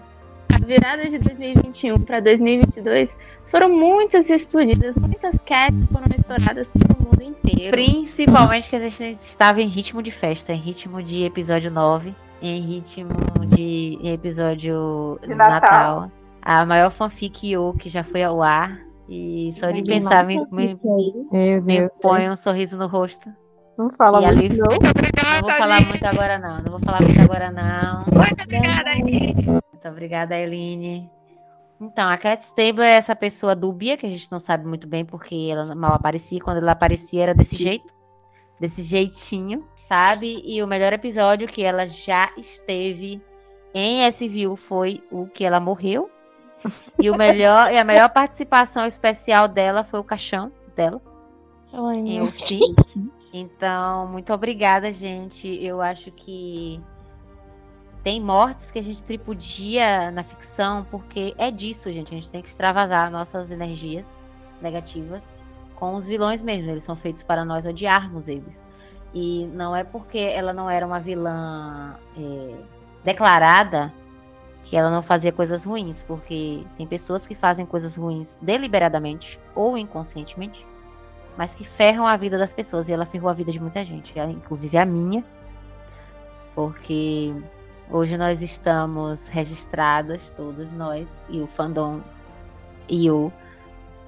A 0.56 0.66
virada 0.66 1.10
de 1.10 1.20
2021 1.20 2.00
para 2.00 2.22
2022 2.22 3.14
foram 3.48 3.68
muitas 3.68 4.30
explodidas, 4.30 4.96
muitas 4.96 5.36
cats 5.42 5.86
foram 5.92 6.08
estouradas 6.18 6.66
pelo 6.70 6.89
mundo 7.10 7.22
inteiro. 7.24 7.72
Principalmente 7.72 8.70
que 8.70 8.76
a 8.76 8.80
gente 8.80 9.10
estava 9.10 9.62
em 9.62 9.68
ritmo 9.68 10.02
de 10.02 10.12
festa, 10.12 10.54
em 10.54 10.58
ritmo 10.60 11.02
de 11.04 11.24
episódio 11.24 11.70
9, 11.72 12.16
em 12.42 12.62
ritmo 12.62 13.10
de 13.48 13.98
episódio 14.04 15.20
De 15.22 15.36
Natal. 15.36 16.02
Natal. 16.02 16.12
A 16.42 16.66
maior 16.66 16.90
fanfic 16.90 17.48
Yo 17.52 17.74
que 17.78 17.90
já 17.90 18.04
foi 18.04 18.24
ao 18.24 18.42
ar. 18.42 18.80
E 19.12 19.52
só 19.60 19.72
de 19.72 19.80
Ai, 19.80 19.84
pensar 19.84 20.24
me, 20.24 20.38
me, 20.52 20.80
Meu 21.32 21.62
me 21.64 21.90
põe 22.00 22.30
um 22.30 22.36
sorriso 22.36 22.78
no 22.78 22.86
rosto. 22.88 23.28
Não 23.76 23.90
fala 23.98 24.22
E 24.22 24.26
ali- 24.26 24.50
muito, 24.50 24.58
não. 24.58 24.68
Não 24.68 25.42
vou 25.42 25.52
falar 25.54 25.82
muito 25.82 26.06
agora, 26.06 26.38
não. 26.38 26.62
Não 26.62 26.72
vou 26.72 26.80
falar 26.80 27.02
muito 27.02 27.20
agora, 27.20 27.50
não. 27.52 28.06
Muito 28.06 28.44
obrigada, 28.44 28.90
Aline. 28.92 29.34
Muito 29.46 29.88
obrigada, 29.88 30.38
Eline. 30.38 31.10
Então, 31.80 32.10
a 32.10 32.18
Cat 32.18 32.42
Stable 32.44 32.82
é 32.82 32.96
essa 32.98 33.16
pessoa 33.16 33.56
dúbia, 33.56 33.96
que 33.96 34.06
a 34.06 34.10
gente 34.10 34.30
não 34.32 34.40
sabe 34.40 34.68
muito 34.68 34.86
bem 34.86 35.06
porque 35.06 35.50
ela 35.52 35.74
mal 35.74 35.94
aparecia. 35.94 36.40
Quando 36.40 36.58
ela 36.58 36.74
aparecia 36.74 37.24
era 37.24 37.34
desse 37.34 37.56
jeito. 37.56 37.94
Desse 38.60 38.84
jeitinho, 38.84 39.66
sabe? 39.88 40.42
E 40.46 40.62
o 40.62 40.68
melhor 40.68 40.92
episódio 40.92 41.48
que 41.48 41.64
ela 41.64 41.88
já 41.88 42.30
esteve 42.36 43.22
em 43.74 44.06
SVU 44.10 44.58
foi 44.58 45.02
o 45.10 45.28
que 45.28 45.46
ela 45.46 45.60
morreu. 45.60 46.10
E, 47.00 47.10
o 47.10 47.16
melhor, 47.16 47.72
e 47.72 47.78
a 47.78 47.86
melhor 47.86 48.10
participação 48.10 48.86
especial 48.86 49.48
dela 49.48 49.82
foi 49.82 50.00
o 50.02 50.04
caixão 50.04 50.52
dela, 50.76 51.02
em 51.74 52.20
Olha, 52.20 52.24
OC. 52.24 52.60
Então, 53.34 54.08
muito 54.08 54.34
obrigada, 54.34 54.92
gente. 54.92 55.48
Eu 55.64 55.82
acho 55.82 56.12
que 56.12 56.82
tem 58.04 58.22
mortes 58.22 58.72
que 58.72 58.80
a 58.80 58.84
gente 58.84 59.04
tripudia 59.04 60.10
na 60.12 60.24
ficção, 60.24 60.86
porque 60.90 61.34
é 61.38 61.52
disso, 61.52 61.92
gente. 61.92 62.14
A 62.14 62.18
gente 62.18 62.32
tem 62.32 62.42
que 62.42 62.48
extravasar 62.48 63.12
nossas 63.12 63.52
energias 63.52 64.22
negativas 64.62 65.36
com 65.76 65.96
os 65.96 66.08
vilões 66.08 66.42
mesmo. 66.42 66.72
Eles 66.72 66.84
são 66.84 66.96
feitos 66.96 67.24
para 67.24 67.44
nós 67.44 67.66
odiarmos 67.66 68.28
eles. 68.28 68.64
E 69.14 69.48
não 69.54 69.76
é 69.76 69.84
porque 69.84 70.18
ela 70.18 70.54
não 70.54 70.70
era 70.70 70.86
uma 70.86 71.00
vilã 71.00 71.98
é, 72.18 72.56
declarada 73.04 73.92
que 74.64 74.78
ela 74.78 74.92
não 74.92 75.02
fazia 75.02 75.32
coisas 75.32 75.64
ruins, 75.64 76.04
porque 76.04 76.64
tem 76.78 76.86
pessoas 76.86 77.26
que 77.26 77.34
fazem 77.34 77.66
coisas 77.66 77.96
ruins 77.96 78.38
deliberadamente 78.42 79.40
ou 79.56 79.78
inconscientemente, 79.78 80.66
mas 81.38 81.56
que 81.56 81.64
ferram 81.64 82.06
a 82.06 82.16
vida 82.16 82.38
das 82.38 82.54
pessoas. 82.54 82.88
E 82.88 82.94
ela 82.94 83.06
ferrou 83.06 83.30
a 83.30 83.34
vida 83.34 83.52
de 83.52 83.60
muita 83.60 83.84
gente, 83.84 84.18
inclusive 84.20 84.78
a 84.78 84.86
minha, 84.86 85.26
porque 86.54 87.34
hoje 87.90 88.18
nós 88.18 88.42
estamos 88.42 89.28
registradas, 89.28 90.32
todos 90.32 90.74
nós, 90.74 91.26
e 91.30 91.40
o 91.42 91.48
fandom 91.48 92.02
e 92.88 93.10
o 93.10 93.32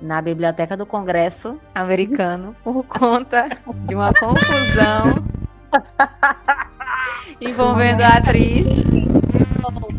na 0.01 0.19
biblioteca 0.21 0.75
do 0.75 0.85
Congresso 0.85 1.59
americano 1.75 2.55
por 2.63 2.83
conta 2.83 3.47
de 3.87 3.93
uma 3.95 4.11
confusão 4.13 5.23
envolvendo 7.39 8.01
a 8.01 8.17
atriz. 8.17 8.67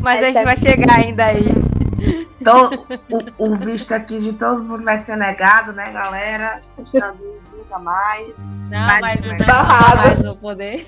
Mas 0.00 0.22
a 0.22 0.26
gente 0.32 0.44
vai 0.44 0.56
chegar 0.56 0.98
ainda 0.98 1.26
aí. 1.26 1.46
Então, 2.40 2.70
o, 3.38 3.52
o 3.52 3.56
visto 3.56 3.92
aqui 3.92 4.18
de 4.18 4.32
todo 4.32 4.64
mundo 4.64 4.82
vai 4.82 4.98
ser 4.98 5.16
negado, 5.16 5.72
né, 5.72 5.92
galera? 5.92 6.60
Estados 6.84 7.20
Unidos 7.20 7.40
nunca 7.56 7.78
mais. 7.78 8.36
Não, 8.68 8.86
Mas- 9.00 9.00
mas, 9.00 9.36
mas- 9.38 10.24
no 10.24 10.34
poder. 10.36 10.84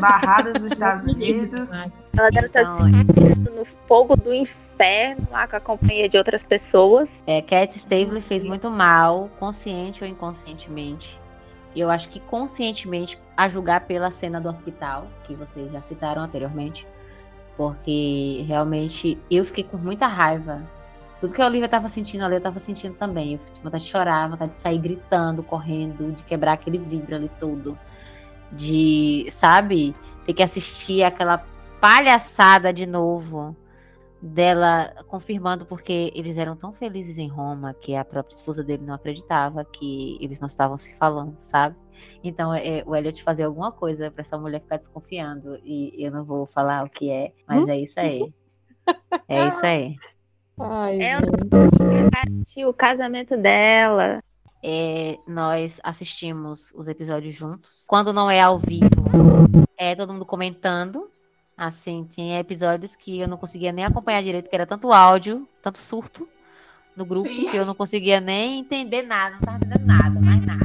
Barradas 0.00 0.54
dos 0.54 0.72
Estados 0.72 1.14
Unidos. 1.14 1.70
Ela 2.16 2.30
deve 2.30 2.46
estar 2.46 2.60
Então, 2.60 3.54
no 3.54 3.64
fogo 3.86 4.16
do 4.16 4.32
inferno 4.32 5.26
lá 5.30 5.46
com 5.48 5.56
a 5.56 5.60
companhia 5.60 6.08
de 6.08 6.16
outras 6.16 6.42
pessoas. 6.42 7.08
É, 7.26 7.42
Cat 7.42 7.76
Stable 7.76 8.20
fez 8.20 8.44
muito 8.44 8.70
mal, 8.70 9.28
consciente 9.38 10.04
ou 10.04 10.10
inconscientemente. 10.10 11.18
E 11.74 11.80
eu 11.80 11.90
acho 11.90 12.08
que 12.08 12.20
conscientemente, 12.20 13.18
a 13.36 13.48
julgar 13.48 13.82
pela 13.82 14.10
cena 14.10 14.40
do 14.40 14.48
hospital, 14.48 15.06
que 15.24 15.34
vocês 15.34 15.70
já 15.70 15.82
citaram 15.82 16.22
anteriormente, 16.22 16.86
porque 17.56 18.44
realmente 18.46 19.18
eu 19.30 19.44
fiquei 19.44 19.64
com 19.64 19.76
muita 19.76 20.06
raiva. 20.06 20.62
Tudo 21.20 21.34
que 21.34 21.42
a 21.42 21.46
Olivia 21.46 21.68
tava 21.68 21.88
sentindo 21.88 22.24
ali, 22.24 22.36
eu 22.36 22.40
tava 22.40 22.60
sentindo 22.60 22.94
também. 22.94 23.32
Eu 23.32 23.38
tive 23.38 23.60
vontade 23.62 23.84
de 23.84 23.90
chorar, 23.90 24.28
vontade 24.28 24.52
de 24.52 24.58
sair 24.58 24.78
gritando, 24.78 25.42
correndo, 25.42 26.12
de 26.12 26.22
quebrar 26.22 26.52
aquele 26.52 26.78
vidro 26.78 27.16
ali 27.16 27.30
todo. 27.40 27.76
De, 28.52 29.26
sabe, 29.30 29.94
ter 30.24 30.32
que 30.34 30.42
assistir 30.42 31.02
aquela 31.02 31.44
palhaçada 31.80 32.72
de 32.72 32.86
novo 32.86 33.56
dela 34.20 34.92
confirmando 35.06 35.64
porque 35.64 36.12
eles 36.14 36.36
eram 36.36 36.56
tão 36.56 36.72
felizes 36.72 37.18
em 37.18 37.28
Roma 37.28 37.72
que 37.72 37.94
a 37.94 38.04
própria 38.04 38.34
esposa 38.34 38.64
dele 38.64 38.84
não 38.84 38.94
acreditava 38.94 39.64
que 39.64 40.18
eles 40.20 40.40
não 40.40 40.48
estavam 40.48 40.76
se 40.76 40.96
falando, 40.98 41.36
sabe? 41.38 41.76
Então 42.22 42.52
é, 42.52 42.82
o 42.84 42.96
Elliot 42.96 43.22
fazer 43.22 43.44
alguma 43.44 43.70
coisa 43.70 44.10
pra 44.10 44.22
essa 44.22 44.36
mulher 44.36 44.60
ficar 44.60 44.76
desconfiando 44.78 45.56
e 45.64 45.94
eu 45.98 46.10
não 46.10 46.24
vou 46.24 46.46
falar 46.46 46.84
o 46.84 46.90
que 46.90 47.10
é, 47.10 47.32
mas 47.46 47.66
é 47.68 47.78
isso 47.78 47.98
aí. 47.98 48.32
É 49.28 49.48
isso 49.48 49.66
aí. 49.66 49.96
Ai, 50.58 50.98
Ela 51.02 51.20
gente. 51.20 52.10
garantiu 52.10 52.70
o 52.70 52.74
casamento 52.74 53.36
dela. 53.36 54.22
É, 54.62 55.18
nós 55.26 55.80
assistimos 55.84 56.72
os 56.74 56.88
episódios 56.88 57.34
juntos. 57.34 57.84
Quando 57.86 58.12
não 58.12 58.30
é 58.30 58.40
ao 58.40 58.58
vivo, 58.58 58.88
é 59.76 59.94
todo 59.94 60.12
mundo 60.12 60.26
comentando. 60.26 61.10
Assim, 61.56 62.06
tinha 62.08 62.38
episódios 62.38 62.94
que 62.94 63.20
eu 63.20 63.28
não 63.28 63.36
conseguia 63.36 63.72
nem 63.72 63.84
acompanhar 63.84 64.22
direito, 64.22 64.48
que 64.48 64.54
era 64.54 64.66
tanto 64.66 64.92
áudio, 64.92 65.48
tanto 65.60 65.78
surto 65.78 66.28
no 66.96 67.04
grupo, 67.04 67.28
Sim. 67.28 67.48
que 67.48 67.56
eu 67.56 67.64
não 67.64 67.74
conseguia 67.74 68.20
nem 68.20 68.60
entender 68.60 69.02
nada, 69.02 69.36
não 69.36 69.40
tava 69.40 69.56
entendendo 69.56 69.86
nada, 69.86 70.20
mais 70.20 70.44
nada. 70.44 70.64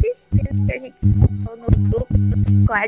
Tristeza 0.00 0.66
que 0.66 0.72
a 0.72 0.78
gente 0.78 0.96
no 1.02 1.88
grupo 1.88 2.14
com 2.66 2.72
a. 2.72 2.82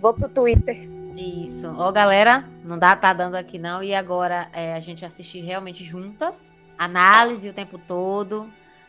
Vou 0.00 0.14
pro 0.14 0.28
Twitter. 0.28 0.88
Isso. 1.16 1.66
Ó, 1.76 1.90
galera, 1.90 2.44
não 2.64 2.78
dá, 2.78 2.94
tá 2.94 3.12
dando 3.12 3.34
aqui 3.34 3.58
não. 3.58 3.82
E 3.82 3.94
agora 3.94 4.48
é, 4.52 4.74
a 4.74 4.80
gente 4.80 5.04
assistir 5.04 5.40
realmente 5.40 5.82
juntas. 5.82 6.54
Análise 6.78 7.48
o 7.48 7.52
tempo 7.52 7.78
todo. 7.78 8.48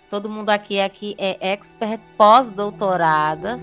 Todo 0.09 0.27
mundo 0.27 0.49
aqui, 0.49 0.81
aqui 0.81 1.15
é 1.19 1.37
expert 1.51 2.01
pós-doutoradas 2.17 3.61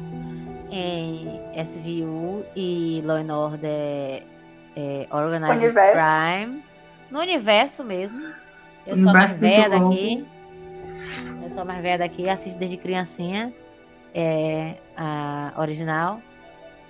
em 0.71 1.41
SVU 1.61 2.45
e 2.55 3.03
Law 3.05 3.17
and 3.17 3.35
Order 3.35 4.23
é, 4.77 5.09
Organized 5.11 5.65
Universo. 5.65 5.99
Crime. 5.99 6.63
No 7.11 7.21
universo 7.21 7.83
mesmo. 7.83 8.33
Eu 8.87 8.97
sou 8.99 9.09
a 9.09 9.13
mais 9.13 9.37
velha 9.39 9.69
daqui. 9.71 10.27
Eu 11.43 11.51
sou 11.51 11.63
a 11.63 11.65
mais 11.65 11.83
velha 11.83 11.99
daqui, 11.99 12.29
assisto 12.29 12.59
desde 12.59 12.77
criancinha. 12.77 13.53
É, 14.15 14.77
a 14.97 15.53
original. 15.59 16.21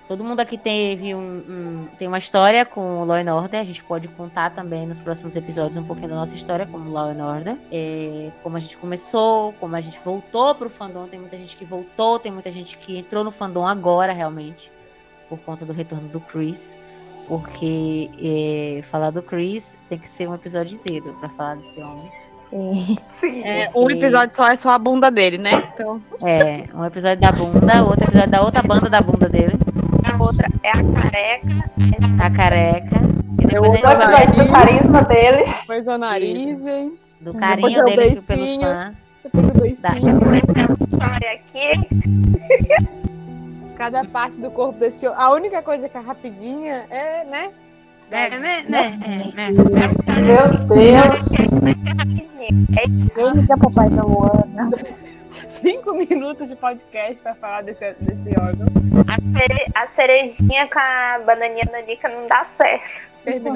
Todo 0.08 0.22
mundo 0.22 0.38
aqui 0.38 0.56
teve 0.56 1.14
um, 1.16 1.18
um- 1.18 1.88
tem 1.98 2.06
uma 2.06 2.18
história 2.18 2.64
com 2.64 3.00
o 3.00 3.04
Law 3.04 3.16
and 3.18 3.34
Order. 3.34 3.60
A 3.60 3.64
gente 3.64 3.82
pode 3.82 4.06
contar 4.08 4.50
também 4.54 4.86
nos 4.86 4.98
próximos 4.98 5.34
episódios 5.34 5.76
um 5.76 5.82
pouquinho 5.84 6.08
da 6.10 6.14
nossa 6.14 6.34
história 6.36 6.64
como 6.64 6.88
Law 6.90 7.08
and 7.10 7.24
Order. 7.26 7.56
É, 7.72 8.30
como 8.42 8.56
a 8.56 8.60
gente 8.60 8.76
começou, 8.76 9.52
como 9.54 9.74
a 9.74 9.80
gente 9.80 9.98
voltou 10.04 10.54
pro 10.54 10.70
fandom. 10.70 11.08
Tem 11.08 11.18
muita 11.18 11.36
gente 11.36 11.56
que 11.56 11.64
voltou, 11.64 12.20
tem 12.20 12.30
muita 12.30 12.52
gente 12.52 12.76
que 12.76 12.96
entrou 12.96 13.24
no 13.24 13.32
fandom 13.32 13.66
agora, 13.66 14.12
realmente, 14.12 14.70
por 15.28 15.38
conta 15.40 15.64
do 15.64 15.72
retorno 15.72 16.06
do 16.08 16.20
Chris. 16.20 16.76
Porque 17.26 18.08
é, 18.22 18.82
falar 18.82 19.10
do 19.10 19.20
Chris 19.20 19.76
tem 19.88 19.98
que 19.98 20.08
ser 20.08 20.28
um 20.28 20.34
episódio 20.36 20.76
inteiro 20.76 21.12
pra 21.18 21.28
falar 21.30 21.56
desse 21.56 21.80
homem. 21.80 22.10
Sim. 22.48 22.96
Sim. 23.18 23.42
É, 23.42 23.68
um 23.74 23.90
episódio 23.90 24.36
só 24.36 24.46
é 24.46 24.54
só 24.54 24.68
a 24.70 24.78
bunda 24.78 25.10
dele, 25.10 25.36
né? 25.36 25.68
Então, 25.74 26.00
É, 26.24 26.62
um 26.72 26.84
episódio 26.84 27.20
da 27.20 27.32
bunda, 27.32 27.82
outro 27.84 28.04
episódio 28.04 28.30
da 28.30 28.40
outra 28.42 28.62
banda 28.62 28.88
da 28.88 29.00
bunda 29.00 29.28
dele, 29.28 29.55
é 30.66 30.70
a 30.70 30.82
careca. 30.82 32.24
a 32.24 32.30
careca. 32.30 32.96
E 33.38 33.44
Eu 33.54 33.62
depois 33.62 33.66
a 33.66 33.70
O 33.70 33.76
gente 33.76 33.82
vai 33.82 33.94
episódio 33.94 34.44
do 34.44 34.52
carisma 34.52 35.02
dele. 35.02 35.44
depois 35.60 35.86
o 35.86 35.98
nariz, 35.98 36.62
gente. 36.62 37.06
do 37.20 37.34
carinho 37.34 37.80
é 37.80 37.84
dele 37.84 37.96
pelos 37.96 38.24
beicinho. 38.26 38.60
fãs. 38.62 38.94
Depois 39.22 39.48
o 39.48 39.52
beicinho. 39.54 40.18
História 40.92 41.32
aqui. 41.32 42.86
Cada 43.76 44.04
parte 44.06 44.40
do 44.40 44.50
corpo 44.50 44.78
desse 44.80 45.06
homem. 45.06 45.20
A 45.20 45.32
única 45.32 45.62
coisa 45.62 45.88
que 45.88 45.96
é 45.96 46.00
rapidinha 46.00 46.86
é, 46.90 47.24
né? 47.24 47.50
É, 48.10 48.30
né, 48.30 48.64
né, 48.68 48.98
é, 49.04 49.16
né. 49.34 49.50
Meu 50.20 50.66
Deus. 50.66 51.26
Ele 53.16 53.46
que 53.46 53.52
é 53.52 53.56
papai 53.56 53.90
da 53.90 54.02
Luana. 54.02 54.70
Cinco 55.60 55.94
minutos 55.94 56.48
de 56.48 56.56
podcast 56.56 57.16
pra 57.22 57.34
falar 57.34 57.62
desse, 57.62 57.92
desse 58.00 58.28
órgão. 58.40 58.66
A, 59.08 59.38
cere- 59.38 59.66
a 59.74 59.86
cerejinha 59.94 60.68
com 60.68 60.78
a 60.78 61.20
bananinha 61.24 61.68
nanica 61.70 62.08
não 62.08 62.26
dá 62.26 62.46
certo. 62.60 63.06
Jeito. 63.24 63.50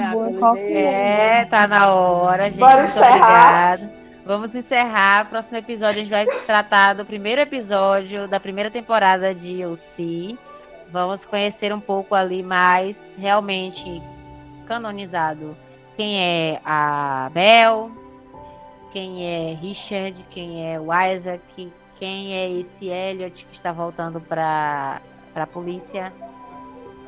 que 0.55 0.77
É, 0.77 1.45
tá 1.45 1.67
na 1.69 1.93
hora, 1.93 2.51
gente. 2.51 2.59
Bora 2.61 2.83
Muito 2.83 2.99
encerrar. 2.99 3.75
obrigada. 3.75 4.01
Vamos 4.27 4.55
encerrar. 4.55 5.29
Próximo 5.31 5.59
episódio 5.59 5.97
a 6.01 6.05
gente 6.05 6.11
vai 6.11 6.27
tratar 6.45 6.95
do 6.95 7.05
primeiro 7.05 7.41
episódio 7.41 8.27
da 8.27 8.41
primeira 8.41 8.71
temporada 8.71 9.33
de 9.35 9.65
OC. 9.65 10.37
Vamos 10.91 11.25
conhecer 11.25 11.73
um 11.73 11.79
pouco 11.81 12.15
ali 12.17 12.43
mais 12.43 13.17
realmente 13.19 14.03
canonizado 14.67 15.57
quem 15.97 16.19
é 16.21 16.61
a 16.65 17.31
Bel, 17.33 17.91
quem 18.93 19.25
é 19.25 19.55
Richard, 19.55 20.25
quem 20.31 20.73
é 20.73 20.81
o 20.81 20.87
Isaac, 20.93 21.73
quem 22.01 22.33
é 22.35 22.51
esse 22.51 22.89
Elliot 22.89 23.45
que 23.45 23.55
está 23.55 23.71
voltando 23.71 24.21
para 24.23 25.01
a 25.35 25.47
polícia. 25.47 26.13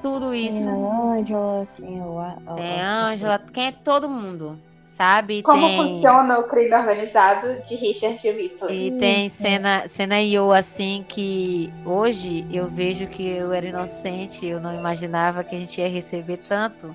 Tudo 0.02 0.34
isso. 0.34 0.58
Tem 0.64 0.68
a 0.68 1.12
Angela, 1.14 1.68
tem 1.76 2.02
o. 2.02 2.18
a- 2.18 2.36
a- 2.46 2.54
Tem 2.54 2.80
a 2.80 3.06
Ângela, 3.08 3.38
quem 3.52 3.66
é 3.68 3.72
todo 3.72 4.08
mundo, 4.08 4.58
sabe? 4.84 5.42
Como 5.42 5.66
tem, 5.66 5.76
funciona 5.76 6.38
o 6.40 6.44
crime 6.48 6.74
organizado 6.74 7.60
de 7.62 7.74
Richard 7.76 8.26
e 8.28 8.32
Victor? 8.32 8.70
E 8.70 8.90
tem 8.92 9.28
cena, 9.28 9.88
cena 9.88 10.20
e 10.20 10.34
eu 10.34 10.52
assim 10.52 11.04
que 11.08 11.72
hoje 11.86 12.44
eu 12.50 12.66
vejo 12.68 13.06
que 13.06 13.26
eu 13.26 13.52
era 13.52 13.66
inocente, 13.66 14.44
eu 14.44 14.60
não 14.60 14.74
imaginava 14.74 15.42
que 15.42 15.56
a 15.56 15.58
gente 15.58 15.80
ia 15.80 15.88
receber 15.88 16.38
tanto, 16.48 16.94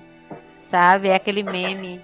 sabe? 0.58 1.08
É 1.08 1.14
aquele 1.14 1.42
meme. 1.42 2.00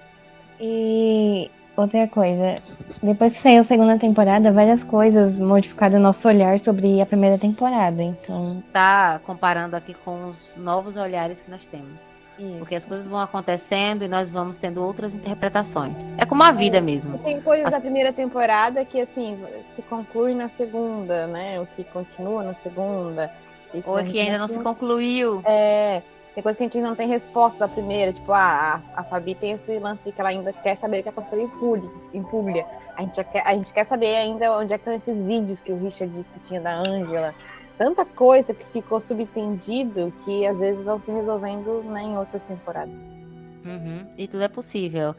E 0.59 1.49
outra 1.77 2.07
coisa, 2.07 2.55
depois 3.01 3.33
que 3.33 3.41
saiu 3.41 3.61
a 3.61 3.63
segunda 3.63 3.97
temporada, 3.97 4.51
várias 4.51 4.83
coisas 4.83 5.39
modificaram 5.39 5.97
o 5.97 6.01
nosso 6.01 6.27
olhar 6.27 6.59
sobre 6.59 7.01
a 7.01 7.05
primeira 7.05 7.37
temporada. 7.37 8.01
Então, 8.01 8.63
Tá 8.71 9.19
comparando 9.23 9.75
aqui 9.75 9.93
com 9.93 10.29
os 10.29 10.53
novos 10.57 10.97
olhares 10.97 11.41
que 11.41 11.51
nós 11.51 11.65
temos. 11.67 12.13
Isso. 12.37 12.57
Porque 12.59 12.75
as 12.75 12.85
coisas 12.85 13.07
vão 13.07 13.19
acontecendo 13.19 14.03
e 14.03 14.07
nós 14.09 14.29
vamos 14.31 14.57
tendo 14.57 14.83
outras 14.83 15.15
interpretações. 15.15 16.11
É 16.17 16.25
como 16.25 16.43
a 16.43 16.51
vida 16.51 16.81
mesmo. 16.81 17.17
Tem 17.19 17.39
coisas 17.41 17.67
As- 17.67 17.73
da 17.73 17.79
primeira 17.79 18.11
temporada 18.11 18.83
que, 18.83 18.99
assim, 18.99 19.37
se 19.73 19.81
conclui 19.83 20.33
na 20.33 20.49
segunda, 20.49 21.27
né? 21.27 21.61
O 21.61 21.65
que 21.65 21.83
continua 21.85 22.43
na 22.43 22.53
segunda. 22.55 23.31
E 23.73 23.81
Ou 23.85 23.97
é 23.99 24.03
que 24.03 24.19
ainda 24.19 24.37
não 24.37 24.47
se 24.47 24.59
concluiu. 24.59 25.41
É, 25.45 26.01
tem 26.35 26.43
coisa 26.43 26.57
que 26.57 26.63
a 26.63 26.67
gente 26.67 26.81
não 26.81 26.95
tem 26.95 27.07
resposta 27.07 27.59
da 27.59 27.67
primeira. 27.67 28.11
Tipo, 28.11 28.33
ah, 28.33 28.81
a, 28.93 28.99
a 28.99 29.03
Fabi 29.05 29.33
tem 29.33 29.53
esse 29.53 29.79
lance 29.79 30.03
de 30.03 30.11
que 30.11 30.19
ela 30.19 30.31
ainda 30.31 30.51
quer 30.51 30.75
saber 30.75 30.99
o 30.99 31.03
que 31.03 31.09
aconteceu 31.09 31.39
em 31.39 31.47
Puglia. 31.47 31.89
Em 32.13 32.21
Puglia. 32.21 32.65
A, 32.97 33.01
gente 33.03 33.23
quer, 33.23 33.47
a 33.47 33.53
gente 33.53 33.73
quer 33.73 33.85
saber 33.85 34.17
ainda 34.17 34.51
onde 34.51 34.73
é 34.73 34.77
que 34.77 34.81
estão 34.81 34.93
esses 34.93 35.23
vídeos 35.23 35.61
que 35.61 35.71
o 35.71 35.81
Richard 35.81 36.13
disse 36.13 36.29
que 36.33 36.39
tinha 36.41 36.59
da 36.59 36.77
Ângela. 36.85 37.33
Tanta 37.77 38.03
coisa 38.03 38.53
que 38.53 38.65
ficou 38.65 38.99
subentendido 38.99 40.13
que 40.25 40.45
às 40.45 40.57
vezes 40.57 40.83
vão 40.83 40.99
se 40.99 41.09
resolvendo 41.09 41.81
né, 41.83 42.01
em 42.03 42.17
outras 42.17 42.41
temporadas. 42.43 42.93
Uhum, 43.65 44.05
E 44.17 44.27
tudo 44.27 44.43
é 44.43 44.49
possível. 44.49 45.15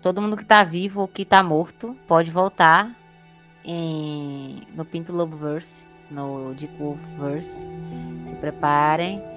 Todo 0.00 0.22
mundo 0.22 0.36
que 0.36 0.44
tá 0.44 0.62
vivo 0.62 1.00
ou 1.00 1.08
que 1.08 1.24
tá 1.24 1.42
morto 1.42 1.96
pode 2.06 2.30
voltar 2.30 2.90
em... 3.64 4.62
no 4.74 4.84
Pinto 4.84 5.12
Lobo 5.12 5.36
Verse, 5.36 5.86
no 6.08 6.54
Dick 6.54 6.74
Wolf 6.78 7.00
Verse. 7.18 7.66
Se 8.24 8.34
preparem. 8.36 9.29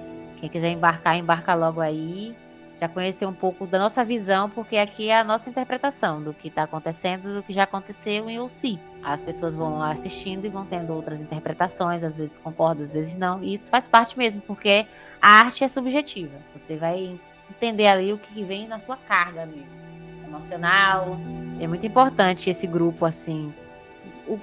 Quem 0.44 0.50
quiser 0.50 0.72
embarcar, 0.72 1.16
embarca 1.16 1.54
logo 1.54 1.80
aí. 1.80 2.36
Já 2.78 2.86
conhecer 2.86 3.24
um 3.24 3.32
pouco 3.32 3.66
da 3.66 3.78
nossa 3.78 4.04
visão, 4.04 4.50
porque 4.50 4.76
aqui 4.76 5.08
é 5.08 5.18
a 5.18 5.24
nossa 5.24 5.48
interpretação 5.48 6.22
do 6.22 6.34
que 6.34 6.50
tá 6.50 6.64
acontecendo, 6.64 7.36
do 7.36 7.42
que 7.42 7.50
já 7.50 7.62
aconteceu 7.62 8.28
em 8.28 8.38
OC. 8.38 8.78
As 9.02 9.22
pessoas 9.22 9.54
vão 9.54 9.78
lá 9.78 9.92
assistindo 9.92 10.44
e 10.44 10.50
vão 10.50 10.66
tendo 10.66 10.92
outras 10.92 11.22
interpretações, 11.22 12.02
às 12.02 12.18
vezes 12.18 12.36
concordam, 12.36 12.84
às 12.84 12.92
vezes 12.92 13.16
não. 13.16 13.42
E 13.42 13.54
isso 13.54 13.70
faz 13.70 13.88
parte 13.88 14.18
mesmo, 14.18 14.42
porque 14.42 14.86
a 15.22 15.30
arte 15.30 15.64
é 15.64 15.68
subjetiva. 15.68 16.36
Você 16.54 16.76
vai 16.76 17.18
entender 17.50 17.86
ali 17.86 18.12
o 18.12 18.18
que 18.18 18.44
vem 18.44 18.68
na 18.68 18.78
sua 18.78 18.98
carga 18.98 19.46
mesmo, 19.46 19.72
emocional. 20.26 21.16
É 21.58 21.66
muito 21.66 21.86
importante 21.86 22.50
esse 22.50 22.66
grupo, 22.66 23.06
assim, 23.06 23.50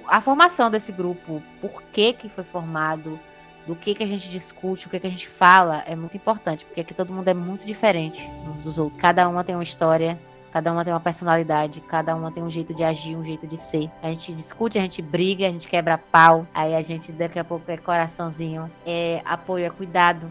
a 0.08 0.20
formação 0.20 0.72
desse 0.72 0.92
grupo, 0.92 1.44
por 1.62 1.84
que 1.92 2.14
que 2.14 2.28
foi 2.28 2.44
formado, 2.44 3.20
do 3.68 3.76
que 3.76 3.94
que 3.94 4.04
a 4.04 4.08
gente 4.08 4.30
discute, 4.30 4.88
o 4.88 4.90
que 4.90 5.00
que 5.00 5.08
a 5.08 5.10
gente 5.10 5.28
fala, 5.28 5.84
é 5.86 5.96
muito 5.96 6.18
importante, 6.18 6.66
porque 6.66 6.82
aqui 6.82 6.94
todo 6.94 7.14
mundo 7.14 7.28
é 7.28 7.34
muito 7.34 7.66
diferente 7.66 8.28
uns 8.48 8.64
dos 8.64 8.78
outros. 8.78 9.00
Cada 9.00 9.28
uma 9.30 9.44
tem 9.44 9.56
uma 9.56 9.64
história, 9.64 10.20
cada 10.52 10.72
uma 10.72 10.84
tem 10.84 10.94
uma 10.94 11.00
personalidade, 11.00 11.80
cada 11.82 12.16
uma 12.16 12.32
tem 12.32 12.44
um 12.44 12.50
jeito 12.50 12.74
de 12.74 12.84
agir, 12.84 13.16
um 13.16 13.24
jeito 13.24 13.46
de 13.48 13.58
ser. 13.58 13.90
A 14.02 14.08
gente 14.08 14.34
discute, 14.34 14.80
a 14.80 14.82
gente 14.82 15.02
briga, 15.02 15.48
a 15.48 15.52
gente 15.52 15.68
quebra 15.68 15.98
pau, 15.98 16.48
aí 16.54 16.76
a 16.76 16.82
gente 16.82 17.12
daqui 17.12 17.40
a 17.40 17.44
pouco 17.44 17.70
é 17.70 17.78
coraçãozinho, 17.78 18.70
é 18.86 19.22
apoio, 19.26 19.66
é 19.66 19.70
cuidado, 19.70 20.30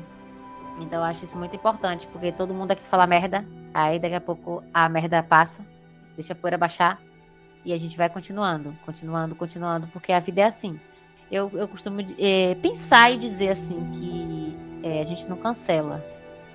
então 0.80 1.00
eu 1.00 1.04
acho 1.04 1.24
isso 1.24 1.36
muito 1.36 1.54
importante, 1.54 2.06
porque 2.08 2.32
todo 2.32 2.54
mundo 2.54 2.72
aqui 2.72 2.82
fala 2.82 3.06
merda, 3.06 3.44
aí 3.72 3.98
daqui 3.98 4.14
a 4.14 4.20
pouco 4.20 4.64
a 4.72 4.88
merda 4.88 5.22
passa, 5.22 5.64
deixa 6.16 6.32
a 6.32 6.36
poeira 6.36 6.58
baixar 6.58 7.00
e 7.64 7.72
a 7.72 7.78
gente 7.78 7.96
vai 7.96 8.08
continuando, 8.08 8.74
continuando, 8.84 9.34
continuando, 9.34 9.86
porque 9.88 10.12
a 10.12 10.20
vida 10.20 10.40
é 10.40 10.44
assim. 10.44 10.80
Eu, 11.30 11.50
eu 11.54 11.68
costumo 11.68 12.00
eh, 12.18 12.56
pensar 12.60 13.12
e 13.12 13.16
dizer 13.16 13.50
assim 13.50 13.78
que 13.92 14.56
eh, 14.82 15.00
a 15.00 15.04
gente 15.04 15.28
não 15.28 15.36
cancela 15.36 16.04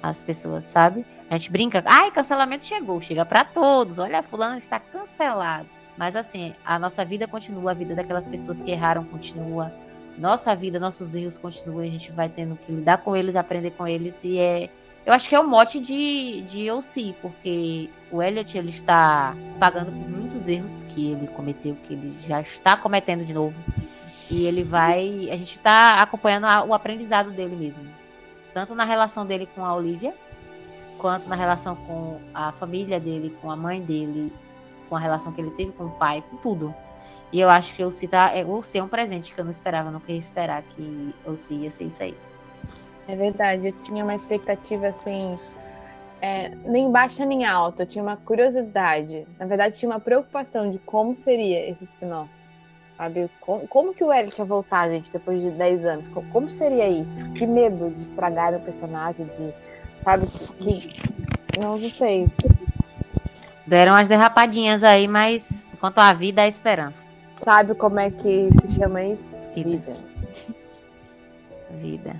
as 0.03 0.21
pessoas, 0.21 0.65
sabe? 0.65 1.05
A 1.29 1.37
gente 1.37 1.51
brinca, 1.51 1.83
ai, 1.85 2.11
cancelamento 2.11 2.65
chegou, 2.65 3.01
chega 3.01 3.25
pra 3.25 3.43
todos, 3.43 3.99
olha, 3.99 4.21
fulano 4.21 4.57
está 4.57 4.79
cancelado. 4.79 5.67
Mas 5.97 6.15
assim, 6.15 6.53
a 6.65 6.77
nossa 6.77 7.05
vida 7.05 7.27
continua, 7.27 7.71
a 7.71 7.73
vida 7.73 7.95
daquelas 7.95 8.27
pessoas 8.27 8.61
que 8.61 8.71
erraram 8.71 9.03
continua, 9.05 9.73
nossa 10.17 10.55
vida, 10.55 10.79
nossos 10.79 11.13
erros 11.13 11.37
continuam, 11.37 11.81
a 11.81 11.87
gente 11.87 12.11
vai 12.11 12.29
tendo 12.29 12.55
que 12.55 12.71
lidar 12.71 12.99
com 12.99 13.15
eles, 13.15 13.35
aprender 13.35 13.71
com 13.71 13.87
eles, 13.87 14.23
e 14.23 14.39
é. 14.39 14.69
Eu 15.05 15.13
acho 15.13 15.29
que 15.29 15.35
é 15.35 15.39
o 15.39 15.47
mote 15.47 15.79
de, 15.79 16.41
de 16.47 16.71
OC, 16.71 17.15
porque 17.21 17.89
o 18.11 18.23
Elliot 18.23 18.57
ele 18.57 18.69
está 18.69 19.35
pagando 19.59 19.91
por 19.91 20.09
muitos 20.09 20.47
erros 20.47 20.81
que 20.83 21.11
ele 21.11 21.27
cometeu, 21.27 21.77
que 21.83 21.93
ele 21.93 22.17
já 22.25 22.41
está 22.41 22.75
cometendo 22.75 23.23
de 23.23 23.31
novo. 23.31 23.55
E 24.29 24.45
ele 24.45 24.63
vai. 24.63 25.29
A 25.31 25.35
gente 25.35 25.57
está 25.57 26.01
acompanhando 26.01 26.45
a- 26.45 26.63
o 26.63 26.73
aprendizado 26.73 27.31
dele 27.31 27.55
mesmo. 27.55 27.83
Tanto 28.53 28.73
na 28.73 28.85
relação 28.85 29.25
dele 29.25 29.47
com 29.53 29.63
a 29.63 29.75
Olivia, 29.75 30.13
quanto 30.97 31.27
na 31.27 31.35
relação 31.35 31.75
com 31.75 32.19
a 32.33 32.51
família 32.51 32.99
dele, 32.99 33.35
com 33.41 33.51
a 33.51 33.55
mãe 33.55 33.81
dele, 33.81 34.33
com 34.89 34.95
a 34.95 34.99
relação 34.99 35.31
que 35.31 35.41
ele 35.41 35.51
teve 35.51 35.71
com 35.73 35.85
o 35.85 35.91
pai, 35.91 36.23
com 36.29 36.37
tudo. 36.37 36.73
E 37.31 37.39
eu 37.39 37.49
acho 37.49 37.75
que 37.75 37.83
o 37.83 37.89
tá, 38.07 38.31
é, 38.33 38.45
C 38.63 38.77
é 38.77 38.83
um 38.83 38.87
presente 38.87 39.33
que 39.33 39.39
eu 39.39 39.43
não 39.43 39.51
esperava, 39.51 39.91
não 39.91 39.99
queria 39.99 40.19
esperar 40.19 40.61
que 40.61 41.13
o 41.25 41.35
C 41.35 41.53
ia 41.53 41.71
ser 41.71 41.85
isso 41.85 42.01
aí. 42.01 42.15
É 43.07 43.15
verdade, 43.15 43.67
eu 43.67 43.73
tinha 43.83 44.03
uma 44.03 44.15
expectativa 44.15 44.87
assim, 44.87 45.37
é, 46.21 46.49
nem 46.65 46.89
baixa 46.89 47.25
nem 47.25 47.45
alta, 47.45 47.83
eu 47.83 47.87
tinha 47.87 48.03
uma 48.03 48.15
curiosidade. 48.17 49.27
Na 49.37 49.45
verdade, 49.45 49.77
tinha 49.77 49.91
uma 49.91 49.99
preocupação 49.99 50.71
de 50.71 50.79
como 50.79 51.15
seria 51.15 51.69
esse 51.69 51.83
spin-off. 51.83 52.29
Sabe? 52.97 53.29
Como, 53.41 53.67
como 53.67 53.93
que 53.93 54.03
o 54.03 54.13
Elliot 54.13 54.37
ia 54.39 54.45
voltar, 54.45 54.89
gente, 54.89 55.11
depois 55.11 55.41
de 55.41 55.51
10 55.51 55.85
anos? 55.85 56.07
Co- 56.07 56.23
Como, 56.31 56.49
seria 56.49 56.87
isso? 56.87 57.29
Que 57.31 57.45
medo 57.45 57.89
de 57.89 58.01
estragar 58.01 58.53
o 58.53 58.59
personagem, 58.61 59.25
de. 59.27 59.53
Sabe? 60.03 60.27
Que. 60.27 60.81
que- 60.87 61.59
não, 61.59 61.77
não 61.77 61.89
sei. 61.89 62.27
Deram 63.67 63.95
as 63.95 64.07
derrapadinhas 64.07 64.83
aí, 64.83 65.07
mas 65.07 65.67
enquanto 65.73 65.97
a 65.99 66.13
vida, 66.13 66.41
há 66.43 66.47
esperança. 66.47 67.03
Sabe 67.43 67.73
como 67.75 67.99
é 67.99 68.09
que 68.11 68.47
se 68.61 68.75
chama 68.75 69.03
isso? 69.03 69.43
Vida. 69.55 69.93
Vida. 71.81 72.15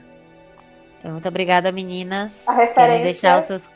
Então, 1.00 1.12
muito 1.12 1.28
obrigada, 1.28 1.72
meninas. 1.72 2.44
A 2.48 2.54
Querem 2.54 2.68
referência- 2.68 3.04
deixar 3.04 3.40
os 3.40 3.46
seus. 3.46 3.70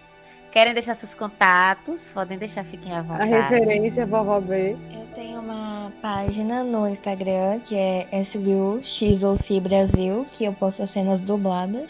Querem 0.52 0.74
deixar 0.74 0.96
seus 0.96 1.14
contatos? 1.14 2.12
Podem 2.12 2.38
deixar, 2.38 2.64
fiquem 2.66 2.92
à 2.92 3.00
A 3.00 3.02
vontade. 3.04 3.30
referência 3.32 4.06
vovó 4.06 4.40
B. 4.42 4.76
Eu 4.92 5.06
tenho 5.14 5.40
uma 5.40 5.69
página 6.02 6.64
no 6.64 6.88
Instagram 6.88 7.60
que 7.60 7.76
é 7.76 8.08
SBUXOC 8.24 9.60
Brasil, 9.60 10.26
que 10.32 10.46
eu 10.46 10.54
posto 10.54 10.84
as 10.84 10.92
cenas 10.92 11.20
dubladas. 11.20 11.90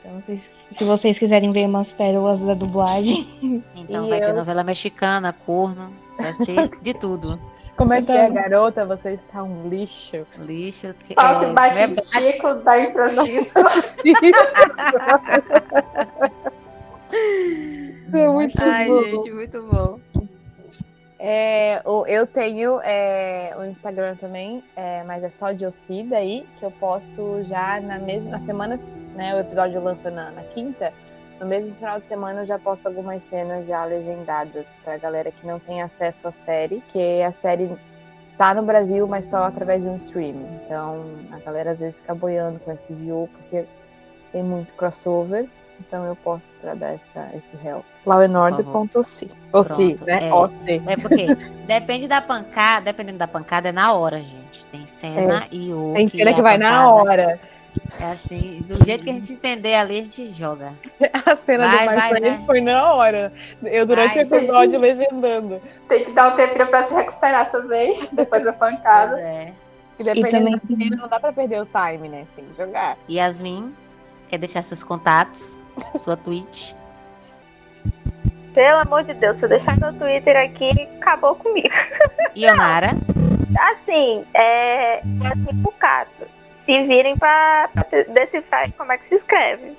Então, 0.00 0.22
se, 0.26 0.38
se 0.76 0.84
vocês 0.84 1.18
quiserem 1.18 1.52
ver 1.52 1.66
umas 1.66 1.92
pérolas 1.92 2.40
da 2.40 2.54
dublagem, 2.54 3.28
Então 3.76 4.06
E 4.06 4.10
vai 4.10 4.20
ter 4.20 4.30
eu- 4.30 4.34
novela 4.36 4.64
mexicana, 4.64 5.32
corno, 5.32 5.92
vai 6.18 6.32
ter 6.44 6.70
de 6.80 6.94
tudo. 6.94 7.38
Como 7.76 7.92
é 7.94 8.02
que 8.02 8.12
é, 8.12 8.28
garota? 8.28 8.84
Você 8.84 9.12
está 9.14 9.42
um 9.42 9.66
lixo. 9.68 10.26
Lixo. 10.38 10.94
Que, 11.06 11.14
Falta 11.14 11.46
é, 11.46 11.52
bate 11.54 11.78
é- 11.78 12.00
Chico 12.02 12.54
da 12.56 12.78
em 12.78 12.92
Francisco. 12.92 13.60
Isso 17.12 18.16
é 18.16 18.28
muito 18.28 18.60
Ai, 18.60 18.86
bom. 18.88 19.02
gente, 19.02 19.30
muito 19.32 19.62
bom. 19.62 19.98
É, 21.22 21.82
eu 22.06 22.26
tenho 22.26 22.80
é, 22.82 23.54
o 23.58 23.66
Instagram 23.66 24.16
também, 24.16 24.64
é, 24.74 25.04
mas 25.04 25.22
é 25.22 25.28
só 25.28 25.52
de 25.52 25.66
Ocida 25.66 26.16
aí, 26.16 26.46
que 26.58 26.64
eu 26.64 26.70
posto 26.70 27.44
já 27.44 27.78
na 27.78 27.98
mesma 27.98 28.30
na 28.30 28.40
semana, 28.40 28.80
né? 29.14 29.34
O 29.34 29.40
episódio 29.40 29.82
lança 29.82 30.10
na, 30.10 30.30
na 30.30 30.42
quinta. 30.44 30.90
No 31.38 31.44
mesmo 31.44 31.74
final 31.74 32.00
de 32.00 32.08
semana 32.08 32.40
eu 32.40 32.46
já 32.46 32.58
posto 32.58 32.86
algumas 32.86 33.22
cenas 33.22 33.66
já 33.66 33.84
legendadas 33.84 34.80
pra 34.82 34.96
galera 34.96 35.30
que 35.30 35.46
não 35.46 35.58
tem 35.58 35.82
acesso 35.82 36.26
à 36.26 36.32
série, 36.32 36.82
que 36.88 37.22
a 37.22 37.32
série 37.32 37.70
tá 38.38 38.54
no 38.54 38.62
Brasil, 38.62 39.06
mas 39.06 39.26
só 39.26 39.44
através 39.44 39.82
de 39.82 39.88
um 39.88 39.96
streaming. 39.96 40.60
Então 40.64 41.04
a 41.32 41.38
galera 41.38 41.72
às 41.72 41.80
vezes 41.80 41.96
fica 41.96 42.14
boiando 42.14 42.58
com 42.60 42.72
esse 42.72 42.94
view, 42.94 43.28
porque 43.34 43.66
tem 44.32 44.42
muito 44.42 44.72
crossover. 44.72 45.46
Então 45.80 46.04
eu 46.04 46.14
posto 46.16 46.46
pra 46.60 46.74
dar 46.74 46.94
essa, 46.94 47.28
esse 47.34 47.66
help. 47.66 47.84
Lauenordo.oc. 48.06 48.94
Oci, 48.94 49.26
Pronto, 49.50 50.04
né? 50.04 50.28
é. 50.28 50.32
OC. 50.34 50.82
É 50.86 50.96
porque 50.96 51.26
depende 51.66 52.06
da 52.06 52.20
pancada, 52.20 52.84
dependendo 52.86 53.18
da 53.18 53.26
pancada, 53.26 53.70
é 53.70 53.72
na 53.72 53.92
hora, 53.92 54.20
gente. 54.22 54.64
Tem 54.66 54.86
cena 54.86 55.46
e 55.50 55.72
outra. 55.72 55.94
Tem 55.94 56.08
cena 56.08 56.32
que 56.34 56.42
vai 56.42 56.58
na 56.58 56.92
hora. 56.92 57.38
É 58.00 58.04
assim, 58.04 58.64
do 58.66 58.84
jeito 58.84 59.04
que 59.04 59.10
a 59.10 59.12
gente 59.12 59.32
entender 59.32 59.74
ali, 59.74 60.00
a 60.00 60.02
gente 60.02 60.28
joga. 60.30 60.72
A 61.24 61.36
cena 61.36 61.68
Vai, 61.70 61.88
do 61.88 62.20
vai. 62.20 62.38
foi 62.44 62.60
na 62.60 62.92
hora. 62.92 63.32
Eu 63.62 63.86
durante 63.86 64.14
Vai. 64.14 64.24
o 64.24 64.26
episódio 64.34 64.78
legendando. 64.80 65.60
Tem 65.88 66.04
que 66.04 66.12
dar 66.12 66.32
um 66.32 66.36
tempinho 66.36 66.66
pra 66.66 66.82
se 66.84 66.94
recuperar 66.94 67.50
também, 67.52 68.06
depois 68.12 68.44
da 68.44 68.52
Pois 68.52 68.72
pancada. 68.74 69.20
é. 69.20 69.52
E 69.98 70.02
dependendo 70.04 70.58
também- 70.60 70.78
da 70.78 70.84
cena, 70.90 70.96
não 71.02 71.08
dá 71.08 71.20
pra 71.20 71.32
perder 71.32 71.62
o 71.62 71.66
time, 71.66 72.08
né? 72.08 72.26
Tem 72.34 72.44
que 72.44 72.56
jogar. 72.56 72.96
Yasmin, 73.08 73.72
quer 74.28 74.38
deixar 74.38 74.62
seus 74.64 74.82
contatos? 74.82 75.56
Sua 75.98 76.16
Twitch? 76.16 76.74
Pelo 78.54 78.78
amor 78.80 79.04
de 79.04 79.14
Deus, 79.14 79.36
se 79.36 79.44
eu 79.44 79.48
deixar 79.48 79.78
meu 79.78 79.92
Twitter 79.92 80.36
aqui, 80.36 80.70
acabou 81.00 81.36
comigo. 81.36 81.74
Ionara? 82.36 82.96
Assim, 83.58 84.24
é, 84.34 84.98
é 84.98 85.02
assim 85.26 85.62
pro 85.62 85.72
caso. 85.72 86.10
Se 86.64 86.82
virem 86.84 87.16
pra, 87.16 87.68
pra 87.72 87.84
decifrar 88.08 88.70
como 88.76 88.92
é 88.92 88.98
que 88.98 89.08
se 89.08 89.14
escreve. 89.16 89.76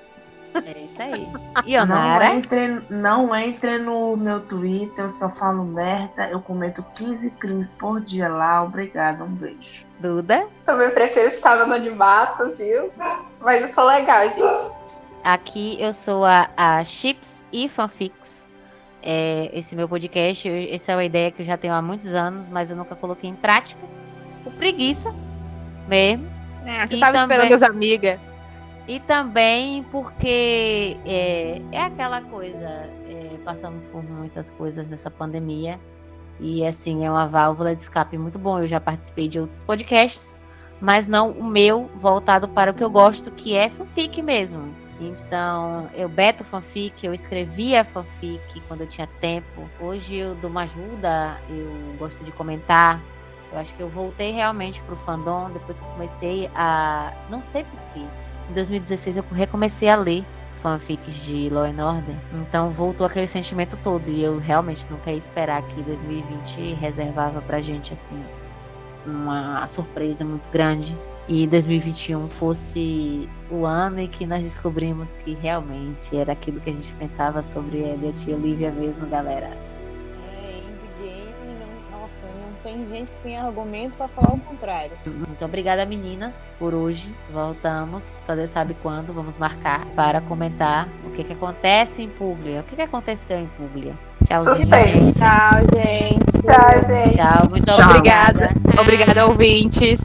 É 0.54 0.80
isso 0.80 1.02
aí. 1.02 1.28
Não 1.56 1.64
Ionara? 1.66 2.26
entre, 2.36 2.82
não 2.89 3.36
entre 3.36 3.78
no 3.78 4.18
meu 4.18 4.41
Twitter, 4.41 5.06
eu 5.06 5.16
só 5.18 5.30
falo 5.30 5.64
merda. 5.64 6.28
Eu 6.30 6.41
cometo 6.41 6.84
15 6.97 7.30
crimes 7.32 7.68
por 7.80 8.02
dia 8.02 8.28
lá. 8.28 8.64
Obrigada, 8.64 9.24
um 9.24 9.30
beijo. 9.30 9.86
Duda? 9.99 10.45
Também 10.66 10.89
prefiro 10.91 11.32
ficar 11.32 11.56
no 11.58 11.64
anonimato, 11.64 12.54
viu? 12.58 12.91
Mas 13.39 13.62
eu 13.62 13.70
sou 13.70 13.86
legal, 13.86 14.24
gente. 14.30 14.80
Aqui 15.24 15.78
eu 15.80 15.93
sou 15.93 16.26
a, 16.26 16.49
a 16.57 16.84
Chips 16.84 17.43
e 17.53 17.67
Fanfics. 17.67 18.45
É, 19.03 19.49
esse 19.53 19.76
meu 19.76 19.88
podcast, 19.89 20.47
essa 20.47 20.91
é 20.91 20.95
uma 20.95 21.03
ideia 21.03 21.32
que 21.32 21.41
eu 21.41 21.45
já 21.45 21.57
tenho 21.57 21.74
há 21.74 21.82
muitos 21.82 22.07
anos, 22.07 22.47
mas 22.49 22.69
eu 22.69 22.76
nunca 22.76 22.95
coloquei 22.95 23.30
em 23.30 23.36
prática. 23.36 23.80
Por 24.43 24.53
preguiça 24.53 25.13
mesmo. 25.88 26.28
É, 26.65 26.86
você 26.86 26.97
E 26.97 26.99
tava 26.99 27.13
também- 27.17 27.38
esperando 27.38 27.53
as 27.55 27.63
amigas. 27.63 28.19
E 28.88 28.99
também 28.99 29.84
porque 29.91 30.97
é, 31.05 31.61
é 31.72 31.82
aquela 31.82 32.22
coisa, 32.22 32.67
é, 33.07 33.38
passamos 33.45 33.86
por 33.88 34.03
muitas 34.03 34.49
coisas 34.51 34.88
nessa 34.89 35.09
pandemia. 35.09 35.80
E 36.39 36.65
assim, 36.65 37.05
é 37.05 37.11
uma 37.11 37.28
válvula 37.28 37.76
de 37.76 37.84
escape 37.84 38.17
muito 38.17 38.39
bom. 38.39 38.59
Eu 38.59 38.67
já 38.67 38.80
participei 38.80 39.28
de 39.28 39.39
outros 39.39 39.63
podcasts, 39.63 40.39
mas 40.80 41.07
não 41.07 41.30
o 41.32 41.43
meu 41.43 41.89
voltado 41.95 42.49
para 42.49 42.72
o 42.72 42.74
que 42.74 42.84
eu 42.84 42.89
gosto, 42.89 43.30
que 43.32 43.55
é 43.55 43.69
fanfic 43.69 44.19
mesmo. 44.24 44.74
Então, 45.02 45.89
eu 45.95 46.08
beto 46.08 46.43
fanfic, 46.43 47.04
eu 47.04 47.12
escrevia 47.12 47.84
fanfic 47.84 48.62
quando 48.68 48.82
eu 48.82 48.88
tinha 48.88 49.08
tempo. 49.20 49.68
Hoje 49.80 50.16
eu 50.16 50.36
dou 50.36 50.49
uma 50.49 50.62
ajuda, 50.62 51.41
eu 51.49 51.95
gosto 51.97 52.24
de 52.24 52.32
comentar. 52.32 53.02
Eu 53.52 53.58
acho 53.58 53.74
que 53.74 53.82
eu 53.82 53.89
voltei 53.89 54.32
realmente 54.32 54.80
pro 54.84 54.95
fandom 54.95 55.49
depois 55.49 55.80
que 55.80 55.86
eu 55.86 55.89
comecei 55.89 56.49
a. 56.54 57.12
Não 57.30 57.41
sei 57.41 57.64
porquê. 57.64 58.06
Em 58.49 58.54
2016 58.54 59.18
eu 59.18 59.26
recomecei 59.32 59.89
a 59.89 59.95
ler 59.95 60.24
fanfics 60.56 61.16
de 61.16 61.49
Law 61.49 61.66
and 61.66 61.84
Order. 61.84 62.16
Então 62.34 62.70
voltou 62.70 63.08
aquele 63.08 63.28
sentimento 63.28 63.76
todo. 63.84 64.08
E 64.08 64.24
eu 64.24 64.38
realmente 64.38 64.86
nunca 64.89 65.12
ia 65.12 65.18
esperar 65.18 65.64
que 65.64 65.82
2020 65.82 66.76
reservava 66.76 67.41
pra 67.41 67.60
gente 67.60 67.91
assim 67.91 68.24
uma 69.06 69.68
surpresa 69.68 70.24
muito 70.24 70.49
grande. 70.52 70.95
E 71.28 71.47
2021 71.47 72.28
fosse 72.30 73.28
o 73.52 73.66
ano 73.66 73.99
em 73.99 74.08
que 74.08 74.26
nós 74.26 74.43
descobrimos 74.43 75.18
que 75.18 75.36
realmente 75.36 76.18
era 76.18 76.32
aquilo 76.32 76.60
que 76.62 76.70
a 76.70 76.74
gente 76.74 76.93
pensava 76.93 77.43
sobre 77.43 77.80
Elliot 77.80 78.30
e 78.30 78.34
Olivia 78.34 78.72
mesmo, 78.72 79.06
galera. 79.08 79.52
É, 80.34 80.60
endgame, 80.60 81.58
não, 81.91 81.99
nossa, 81.99 82.26
não 82.26 82.54
tem 82.64 82.88
gente 82.88 83.10
que 83.10 83.24
tem 83.24 83.38
argumento 83.38 83.97
pra 83.97 84.08
falar 84.08 84.36
o 84.36 84.39
contrário. 84.39 84.93
Muito 85.06 85.43
obrigada, 85.43 85.86
meninas, 85.86 86.56
por 86.58 86.74
hoje. 86.74 87.14
Voltamos, 87.32 88.22
só 88.26 88.34
Deus 88.34 88.49
sabe 88.49 88.74
quando, 88.82 89.14
vamos 89.14 89.38
marcar 89.38 89.86
para 89.97 90.22
comentar 90.22 90.88
o 91.06 91.12
que, 91.12 91.24
que 91.24 91.34
acontece 91.34 92.02
em 92.04 92.08
Puglia. 92.10 92.62
O 92.62 92.64
que, 92.64 92.76
que 92.76 92.82
aconteceu 92.82 93.38
em 93.38 93.47
Puglia. 93.58 93.93
Suspense. 94.26 94.66
gente. 94.66 95.20
Tchau, 95.20 95.60
gente. 95.74 96.41
Tchau, 96.41 96.88
gente. 96.88 97.18
Tchau, 97.18 97.47
muito 97.49 97.66
Tchau. 97.66 97.89
obrigada. 97.89 98.49
Obrigada, 98.80 99.26
ouvintes. 99.26 100.02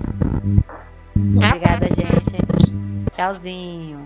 Obrigada, 1.15 1.87
gente. 1.89 2.86
Tchauzinho. 3.11 4.06